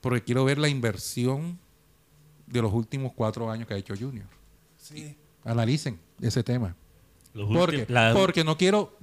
porque 0.00 0.22
quiero 0.22 0.44
ver 0.44 0.58
la 0.58 0.68
inversión 0.68 1.58
de 2.46 2.62
los 2.62 2.72
últimos 2.72 3.12
cuatro 3.14 3.50
años 3.50 3.66
que 3.68 3.74
ha 3.74 3.76
hecho 3.76 3.94
Junior. 3.98 4.26
Analicen 5.44 5.98
ese 6.20 6.42
tema. 6.42 6.74
Los 7.34 7.48
Porque, 7.48 7.76
últimos- 7.78 7.90
la- 7.90 8.12
porque 8.14 8.44
no 8.44 8.56
quiero 8.56 8.96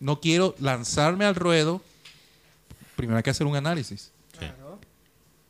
no 0.00 0.20
quiero 0.20 0.54
lanzarme 0.58 1.24
al 1.24 1.34
ruedo. 1.36 1.80
Primero 2.96 3.16
hay 3.18 3.22
que 3.22 3.30
hacer 3.30 3.46
un 3.46 3.54
análisis. 3.56 4.10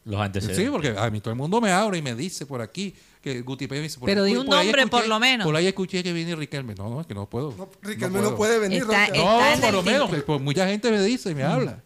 Los 0.04 0.20
antecedentes. 0.20 0.64
Sí, 0.64 0.70
porque 0.70 0.94
a 0.96 1.08
mí 1.10 1.20
todo 1.20 1.30
el 1.30 1.36
mundo 1.38 1.60
me 1.60 1.70
abre 1.70 1.98
y 1.98 2.02
me 2.02 2.14
dice 2.14 2.44
por 2.46 2.60
aquí 2.60 2.94
que 3.22 3.40
Guti 3.42 3.66
Pérez 3.68 3.80
me 3.80 3.84
dice. 3.88 3.98
por 4.00 4.06
Pero 4.08 4.24
di 4.24 4.34
un 4.36 4.46
por 4.46 4.56
nombre, 4.56 4.86
por 4.88 5.06
lo 5.06 5.20
menos. 5.20 5.44
Por 5.46 5.54
ahí 5.54 5.66
escuché 5.66 6.02
que 6.02 6.12
viene 6.12 6.34
Riquelme. 6.34 6.74
No, 6.74 6.88
no, 6.90 7.00
es 7.00 7.06
que 7.06 7.14
no 7.14 7.26
puedo. 7.26 7.54
No, 7.56 7.70
Riquelme 7.82 8.20
no, 8.20 8.34
puede 8.36 8.58
venir, 8.58 8.82
Está-. 8.82 9.08
No, 9.08 9.40
Está 9.44 9.66
por 9.66 9.74
lo 9.74 9.82
menos, 9.82 10.10
por 10.24 10.40
mucha 10.40 10.66
gente 10.66 10.90
me 10.90 11.00
dice 11.02 11.30
y 11.30 11.34
me 11.34 11.44
habla. 11.44 11.78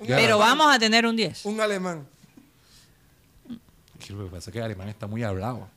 Ya. 0.00 0.16
Pero 0.16 0.38
vamos 0.38 0.72
a 0.74 0.78
tener 0.78 1.06
un 1.06 1.16
10. 1.16 1.44
Un 1.46 1.60
alemán. 1.60 2.06
Lo 4.10 4.24
que 4.24 4.30
pasa 4.30 4.48
es 4.48 4.52
que 4.52 4.58
el 4.58 4.64
alemán 4.64 4.88
está 4.88 5.06
muy 5.06 5.22
hablado. 5.22 5.68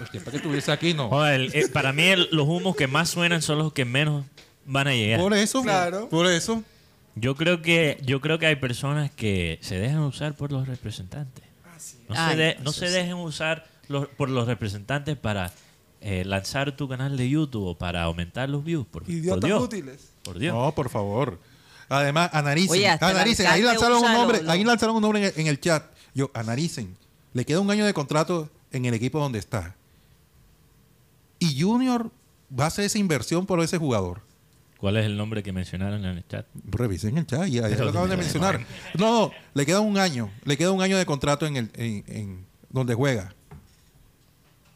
El 0.00 0.10
tiempo 0.10 0.30
que 0.30 0.36
estuviese 0.38 0.72
aquí, 0.72 0.94
no. 0.94 1.10
Joder, 1.10 1.50
el- 1.54 1.70
para 1.70 1.92
mí 1.92 2.04
el- 2.04 2.28
los 2.32 2.46
humos 2.48 2.76
que 2.76 2.86
más 2.86 3.10
suenan 3.10 3.42
son 3.42 3.58
los 3.58 3.72
que 3.74 3.84
menos 3.84 4.24
van 4.64 4.88
a 4.88 4.92
llegar. 4.94 5.20
Por 5.20 5.34
eso, 5.34 5.62
Claro. 5.62 6.08
por 6.08 6.26
eso. 6.26 6.62
Yo 7.16 7.36
creo 7.36 7.62
que 7.62 8.00
yo 8.04 8.20
creo 8.20 8.38
que 8.38 8.46
hay 8.46 8.56
personas 8.56 9.10
que 9.10 9.58
se 9.62 9.78
dejan 9.78 10.00
usar 10.00 10.34
por 10.34 10.50
los 10.52 10.66
representantes. 10.66 11.44
No, 12.08 12.14
Ay, 12.16 12.32
se, 12.32 12.36
de- 12.36 12.50
eso 12.50 12.62
no 12.64 12.72
se 12.72 12.90
dejen 12.90 13.14
usar 13.14 13.66
los- 13.88 14.08
por 14.08 14.28
los 14.30 14.46
representantes 14.46 15.16
para 15.16 15.52
eh, 16.00 16.24
lanzar 16.24 16.76
tu 16.76 16.88
canal 16.88 17.16
de 17.16 17.28
YouTube 17.30 17.64
o 17.66 17.78
para 17.78 18.02
aumentar 18.02 18.48
los 18.48 18.64
views. 18.64 18.86
Por, 18.86 19.04
por 19.04 19.10
Idiotas 19.12 19.44
Dios. 19.44 19.62
útiles. 19.62 20.08
Por 20.22 20.38
Dios. 20.38 20.54
No, 20.54 20.74
por 20.74 20.90
favor. 20.90 21.38
Además, 21.88 22.30
analicen. 22.32 22.70
Oye, 22.72 22.88
analicen. 22.88 23.46
Ahí 23.46 23.62
lanzaron 23.62 24.02
un 24.02 24.12
nombre, 24.12 24.38
lo- 24.38 24.44
lo- 24.44 24.50
ahí 24.50 24.64
lanzaron 24.64 24.96
un 24.96 25.02
nombre 25.02 25.20
en 25.20 25.26
el, 25.26 25.40
en 25.40 25.46
el 25.46 25.60
chat. 25.60 25.84
Yo, 26.14 26.30
analicen. 26.34 26.96
Le 27.32 27.44
queda 27.44 27.60
un 27.60 27.70
año 27.70 27.84
de 27.86 27.94
contrato 27.94 28.50
en 28.72 28.84
el 28.86 28.94
equipo 28.94 29.18
donde 29.20 29.38
está. 29.38 29.74
Y 31.38 31.60
Junior 31.60 32.10
va 32.58 32.64
a 32.64 32.68
hacer 32.68 32.84
esa 32.84 32.98
inversión 32.98 33.46
por 33.46 33.60
ese 33.60 33.78
jugador. 33.78 34.20
¿Cuál 34.84 34.98
es 34.98 35.06
el 35.06 35.16
nombre 35.16 35.42
que 35.42 35.50
mencionaron 35.50 36.04
en 36.04 36.18
el 36.18 36.28
chat? 36.28 36.44
Revisen 36.70 37.16
el 37.16 37.26
chat 37.26 37.48
y 37.48 37.58
ahí 37.58 37.70
Pero 37.70 37.84
lo 37.84 37.90
acaban 37.90 38.10
de 38.10 38.18
mencionar. 38.18 38.60
No, 38.98 39.28
no, 39.28 39.30
le 39.54 39.64
queda 39.64 39.80
un 39.80 39.96
año. 39.96 40.30
Le 40.44 40.58
queda 40.58 40.72
un 40.72 40.82
año 40.82 40.98
de 40.98 41.06
contrato 41.06 41.46
en 41.46 41.56
el 41.56 41.70
en, 41.74 42.04
en 42.06 42.46
donde 42.68 42.92
juega. 42.92 43.32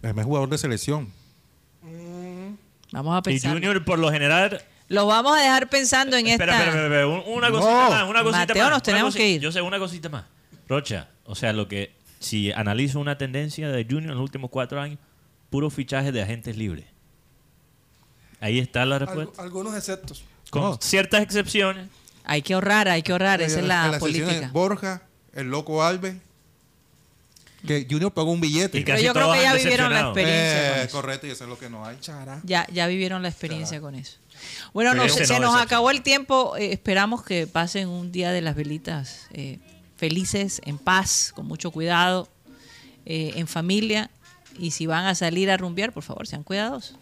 Es 0.01 0.17
el 0.17 0.25
jugador 0.25 0.49
de 0.49 0.57
selección. 0.57 1.13
Vamos 2.91 3.17
a 3.17 3.19
Y 3.19 3.23
pensar. 3.35 3.53
Junior, 3.53 3.85
por 3.85 3.99
lo 3.99 4.11
general. 4.11 4.63
Lo 4.89 5.07
vamos 5.07 5.37
a 5.37 5.43
dejar 5.43 5.69
pensando 5.69 6.17
en 6.17 6.27
Espera, 6.29 6.53
esta. 6.55 6.69
espera, 6.69 6.85
espera, 6.87 7.03
espera, 7.03 7.07
un- 7.31 7.37
una 7.37 7.51
cosita 7.51 7.71
No. 7.85 7.91
más, 7.91 8.09
una 8.09 8.23
cosita 8.23 8.39
Mateo, 8.47 8.63
más. 8.65 8.73
nos 8.73 8.83
tenemos 8.83 9.15
que 9.15 9.29
ir. 9.29 9.41
Yo 9.43 9.53
sé 9.53 9.61
una 9.61 9.79
cosita 9.79 10.09
más. 10.09 10.25
Rocha, 10.71 11.09
o 11.27 11.35
sea, 11.35 11.53
lo 11.53 11.69
que 11.69 11.93
si 12.19 12.51
analizo 12.53 12.99
una 12.99 13.19
tendencia 13.19 13.69
de 13.69 13.85
Junior 13.85 14.05
en 14.13 14.17
los 14.17 14.23
últimos 14.23 14.49
cuatro 14.49 14.81
años, 14.81 14.99
puro 15.51 15.69
fichaje 15.69 16.13
de 16.13 16.23
agentes 16.23 16.57
libres. 16.57 16.87
Ahí 18.41 18.59
está 18.59 18.85
la 18.87 18.99
respuesta. 18.99 19.43
algunos 19.43 19.75
exceptos. 19.77 20.23
Con 20.51 20.63
No. 20.63 20.79
ciertas 20.81 21.23
excepciones. 21.23 21.89
Hay 22.25 22.43
que 22.43 22.55
ahorrar, 22.55 22.89
hay 22.89 23.03
que 23.03 23.13
ahorrar. 23.13 23.41
Esa 23.43 23.61
es 23.61 23.67
la 23.67 23.97
política. 23.99 24.51
Borja, 24.53 25.03
el 25.33 25.49
loco 25.51 25.83
Alves. 25.83 26.17
Que 27.67 27.87
Junior 27.91 28.13
pagó 28.13 28.31
un 28.31 28.41
billete. 28.41 28.79
Y 28.79 28.85
Pero 28.85 29.01
yo 29.01 29.13
creo 29.13 29.33
que 29.33 29.43
ya 29.43 29.53
vivieron 29.55 29.93
la 29.93 30.01
experiencia. 30.03 30.69
con 30.71 30.79
Eh, 30.79 30.83
eso. 30.85 30.93
correcto, 30.93 31.27
y 31.27 31.31
eso 31.31 31.45
es 31.45 31.51
lo 31.51 31.59
que 31.59 31.69
no 31.69 31.85
hay. 31.85 31.97
Chará. 32.01 32.41
Ya, 32.45 32.67
ya 32.73 32.87
vivieron 32.87 33.21
la 33.23 33.29
experiencia 33.29 33.81
con 33.81 33.95
eso. 33.97 34.19
Bueno, 34.73 34.95
no, 34.95 35.09
se, 35.09 35.27
se 35.27 35.35
no 35.41 35.51
nos 35.51 35.61
acabó 35.61 35.91
el 35.91 36.03
tiempo. 36.03 36.57
Eh, 36.57 36.73
esperamos 36.73 37.25
que 37.25 37.49
pasen 37.49 37.89
un 37.89 38.13
día 38.13 38.31
de 38.31 38.43
las 38.43 38.55
velitas 38.55 39.27
eh, 39.33 39.59
felices, 39.97 40.61
en 40.65 40.79
paz, 40.79 41.33
con 41.35 41.47
mucho 41.47 41.73
cuidado, 41.73 42.29
eh, 43.05 43.33
en 43.35 43.49
familia. 43.49 44.11
Y 44.57 44.71
si 44.71 44.87
van 44.87 45.07
a 45.07 45.17
salir 45.17 45.51
a 45.51 45.57
rumbear, 45.57 45.93
por 45.93 46.05
favor, 46.05 46.29
sean 46.29 46.45
cuidadosos. 46.45 46.97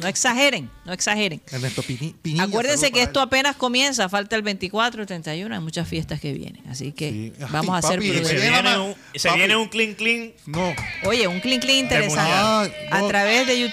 No 0.00 0.08
exageren, 0.08 0.70
no 0.84 0.92
exageren. 0.92 1.40
Ernesto 1.50 1.82
Pini- 1.82 2.14
Pinilla, 2.22 2.44
Acuérdense 2.44 2.90
que 2.90 3.02
esto 3.02 3.20
él. 3.20 3.26
apenas 3.26 3.56
comienza, 3.56 4.08
falta 4.08 4.34
el 4.36 4.42
24, 4.42 5.02
el 5.02 5.06
31, 5.06 5.54
hay 5.54 5.60
muchas 5.60 5.86
fiestas 5.86 6.20
que 6.20 6.32
vienen. 6.32 6.62
Así 6.70 6.92
que 6.92 7.10
Sí. 7.10 7.32
Ay, 7.38 7.46
vamos 7.50 7.76
a 7.76 7.86
ser 7.86 7.96
papi, 7.98 8.10
Y 8.10 8.24
se 8.24 8.34
viene 8.36 8.78
un, 8.78 8.94
se 9.14 9.32
viene 9.34 9.56
un 9.56 9.68
clean 9.68 9.94
clean. 9.94 10.32
No, 10.46 10.74
Oye, 11.04 11.26
un 11.28 11.40
clean 11.40 11.60
clean 11.60 11.78
interesante. 11.84 12.30
Ah, 12.32 12.66
A 12.90 13.06
través 13.08 13.46
de, 13.46 13.70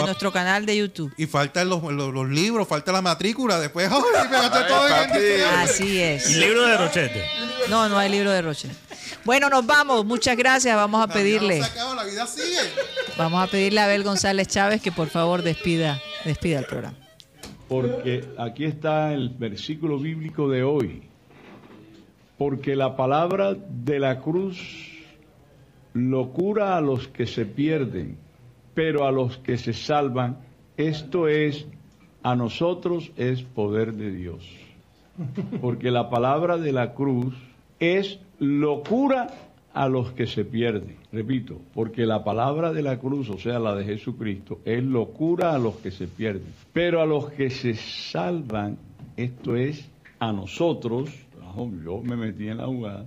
nuestro 0.00 0.30
canal 0.32 0.66
de 0.66 0.76
YouTube. 0.76 1.12
y 1.16 1.26
faltan 1.26 1.68
los, 1.68 1.82
los, 1.82 2.14
los 2.14 2.28
libros, 2.28 2.68
falta 2.68 2.92
la 2.92 3.02
matrícula. 3.02 3.58
Después, 3.58 3.88
¡ay! 3.92 4.00
Me 4.30 4.36
gasté 4.36 4.60
todo 4.68 4.86
en 4.88 4.94
el 5.16 5.44
Así 5.58 5.84
Y 5.88 5.98
es. 5.98 6.36
libro 6.36 6.62
de 6.66 6.76
Rochete. 6.76 7.24
No, 7.68 7.88
no 7.88 7.98
hay 7.98 8.08
libro 8.08 8.30
de 8.30 8.40
Roche. 8.42 8.68
Bueno, 9.24 9.48
nos 9.48 9.66
vamos. 9.66 10.04
Muchas 10.04 10.36
gracias. 10.36 10.74
Vamos 10.76 11.02
a 11.02 11.08
pedirle, 11.08 11.62
se 11.62 11.64
acaba, 11.64 11.94
la 11.94 12.04
vida 12.04 12.26
sigue. 12.26 12.58
vamos 13.18 13.42
a 13.42 13.46
pedirle 13.46 13.80
a 13.80 13.84
Abel 13.84 14.02
González 14.02 14.48
Chávez 14.48 14.80
que 14.80 14.92
por 14.92 15.08
favor 15.08 15.42
despida, 15.42 16.00
despida 16.24 16.60
el 16.60 16.64
programa. 16.66 16.96
Porque 17.68 18.24
aquí 18.36 18.64
está 18.64 19.12
el 19.12 19.28
versículo 19.28 19.98
bíblico 19.98 20.48
de 20.48 20.64
hoy. 20.64 21.02
Porque 22.36 22.74
la 22.74 22.96
palabra 22.96 23.54
de 23.54 24.00
la 24.00 24.20
cruz 24.20 24.58
locura 25.92 26.76
a 26.76 26.80
los 26.80 27.08
que 27.08 27.26
se 27.26 27.46
pierden, 27.46 28.16
pero 28.74 29.06
a 29.06 29.12
los 29.12 29.38
que 29.38 29.58
se 29.58 29.72
salvan, 29.72 30.38
esto 30.76 31.28
es, 31.28 31.66
a 32.22 32.34
nosotros 32.34 33.12
es 33.16 33.42
poder 33.42 33.92
de 33.92 34.10
Dios. 34.10 34.44
Porque 35.60 35.90
la 35.90 36.08
palabra 36.08 36.56
de 36.56 36.72
la 36.72 36.94
cruz 36.94 37.34
es 37.78 38.18
locura 38.40 39.28
a 39.72 39.88
los 39.88 40.12
que 40.12 40.26
se 40.26 40.44
pierden. 40.44 40.96
Repito, 41.12 41.60
porque 41.72 42.04
la 42.04 42.24
palabra 42.24 42.72
de 42.72 42.82
la 42.82 42.98
cruz, 42.98 43.30
o 43.30 43.38
sea, 43.38 43.58
la 43.58 43.74
de 43.74 43.84
Jesucristo, 43.84 44.60
es 44.64 44.82
locura 44.82 45.54
a 45.54 45.58
los 45.58 45.76
que 45.76 45.90
se 45.90 46.08
pierden. 46.08 46.52
Pero 46.72 47.00
a 47.00 47.06
los 47.06 47.30
que 47.30 47.50
se 47.50 47.74
salvan, 47.74 48.76
esto 49.16 49.56
es 49.56 49.88
a 50.18 50.32
nosotros, 50.32 51.10
yo 51.84 52.02
me 52.02 52.16
metí 52.16 52.48
en 52.48 52.58
la 52.58 52.66
jugada, 52.66 53.06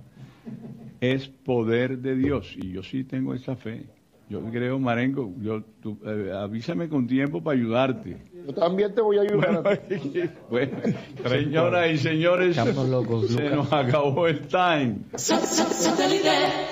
es 1.00 1.28
poder 1.28 1.98
de 1.98 2.16
Dios. 2.16 2.54
Y 2.56 2.72
yo 2.72 2.82
sí 2.82 3.04
tengo 3.04 3.34
esa 3.34 3.56
fe. 3.56 3.84
Yo 4.28 4.40
creo, 4.50 4.78
Marengo, 4.78 5.32
yo, 5.40 5.62
tú, 5.82 5.98
eh, 6.06 6.32
avísame 6.34 6.88
con 6.88 7.06
tiempo 7.06 7.42
para 7.42 7.58
ayudarte. 7.58 8.16
Yo 8.46 8.54
también 8.54 8.94
te 8.94 9.00
voy 9.00 9.18
a 9.18 9.22
ayudar. 9.22 9.62
Bueno, 10.50 10.78
señoras 11.26 11.90
y 11.90 11.98
señores, 11.98 12.56
se 12.56 13.50
nos 13.50 13.72
acabó 13.72 14.26
el 14.26 14.46
time. 14.46 14.96
Satellite, 15.14 16.30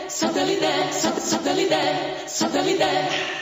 satellite, 0.08 0.92
satellite, 0.92 1.76
satellite. 2.26 3.41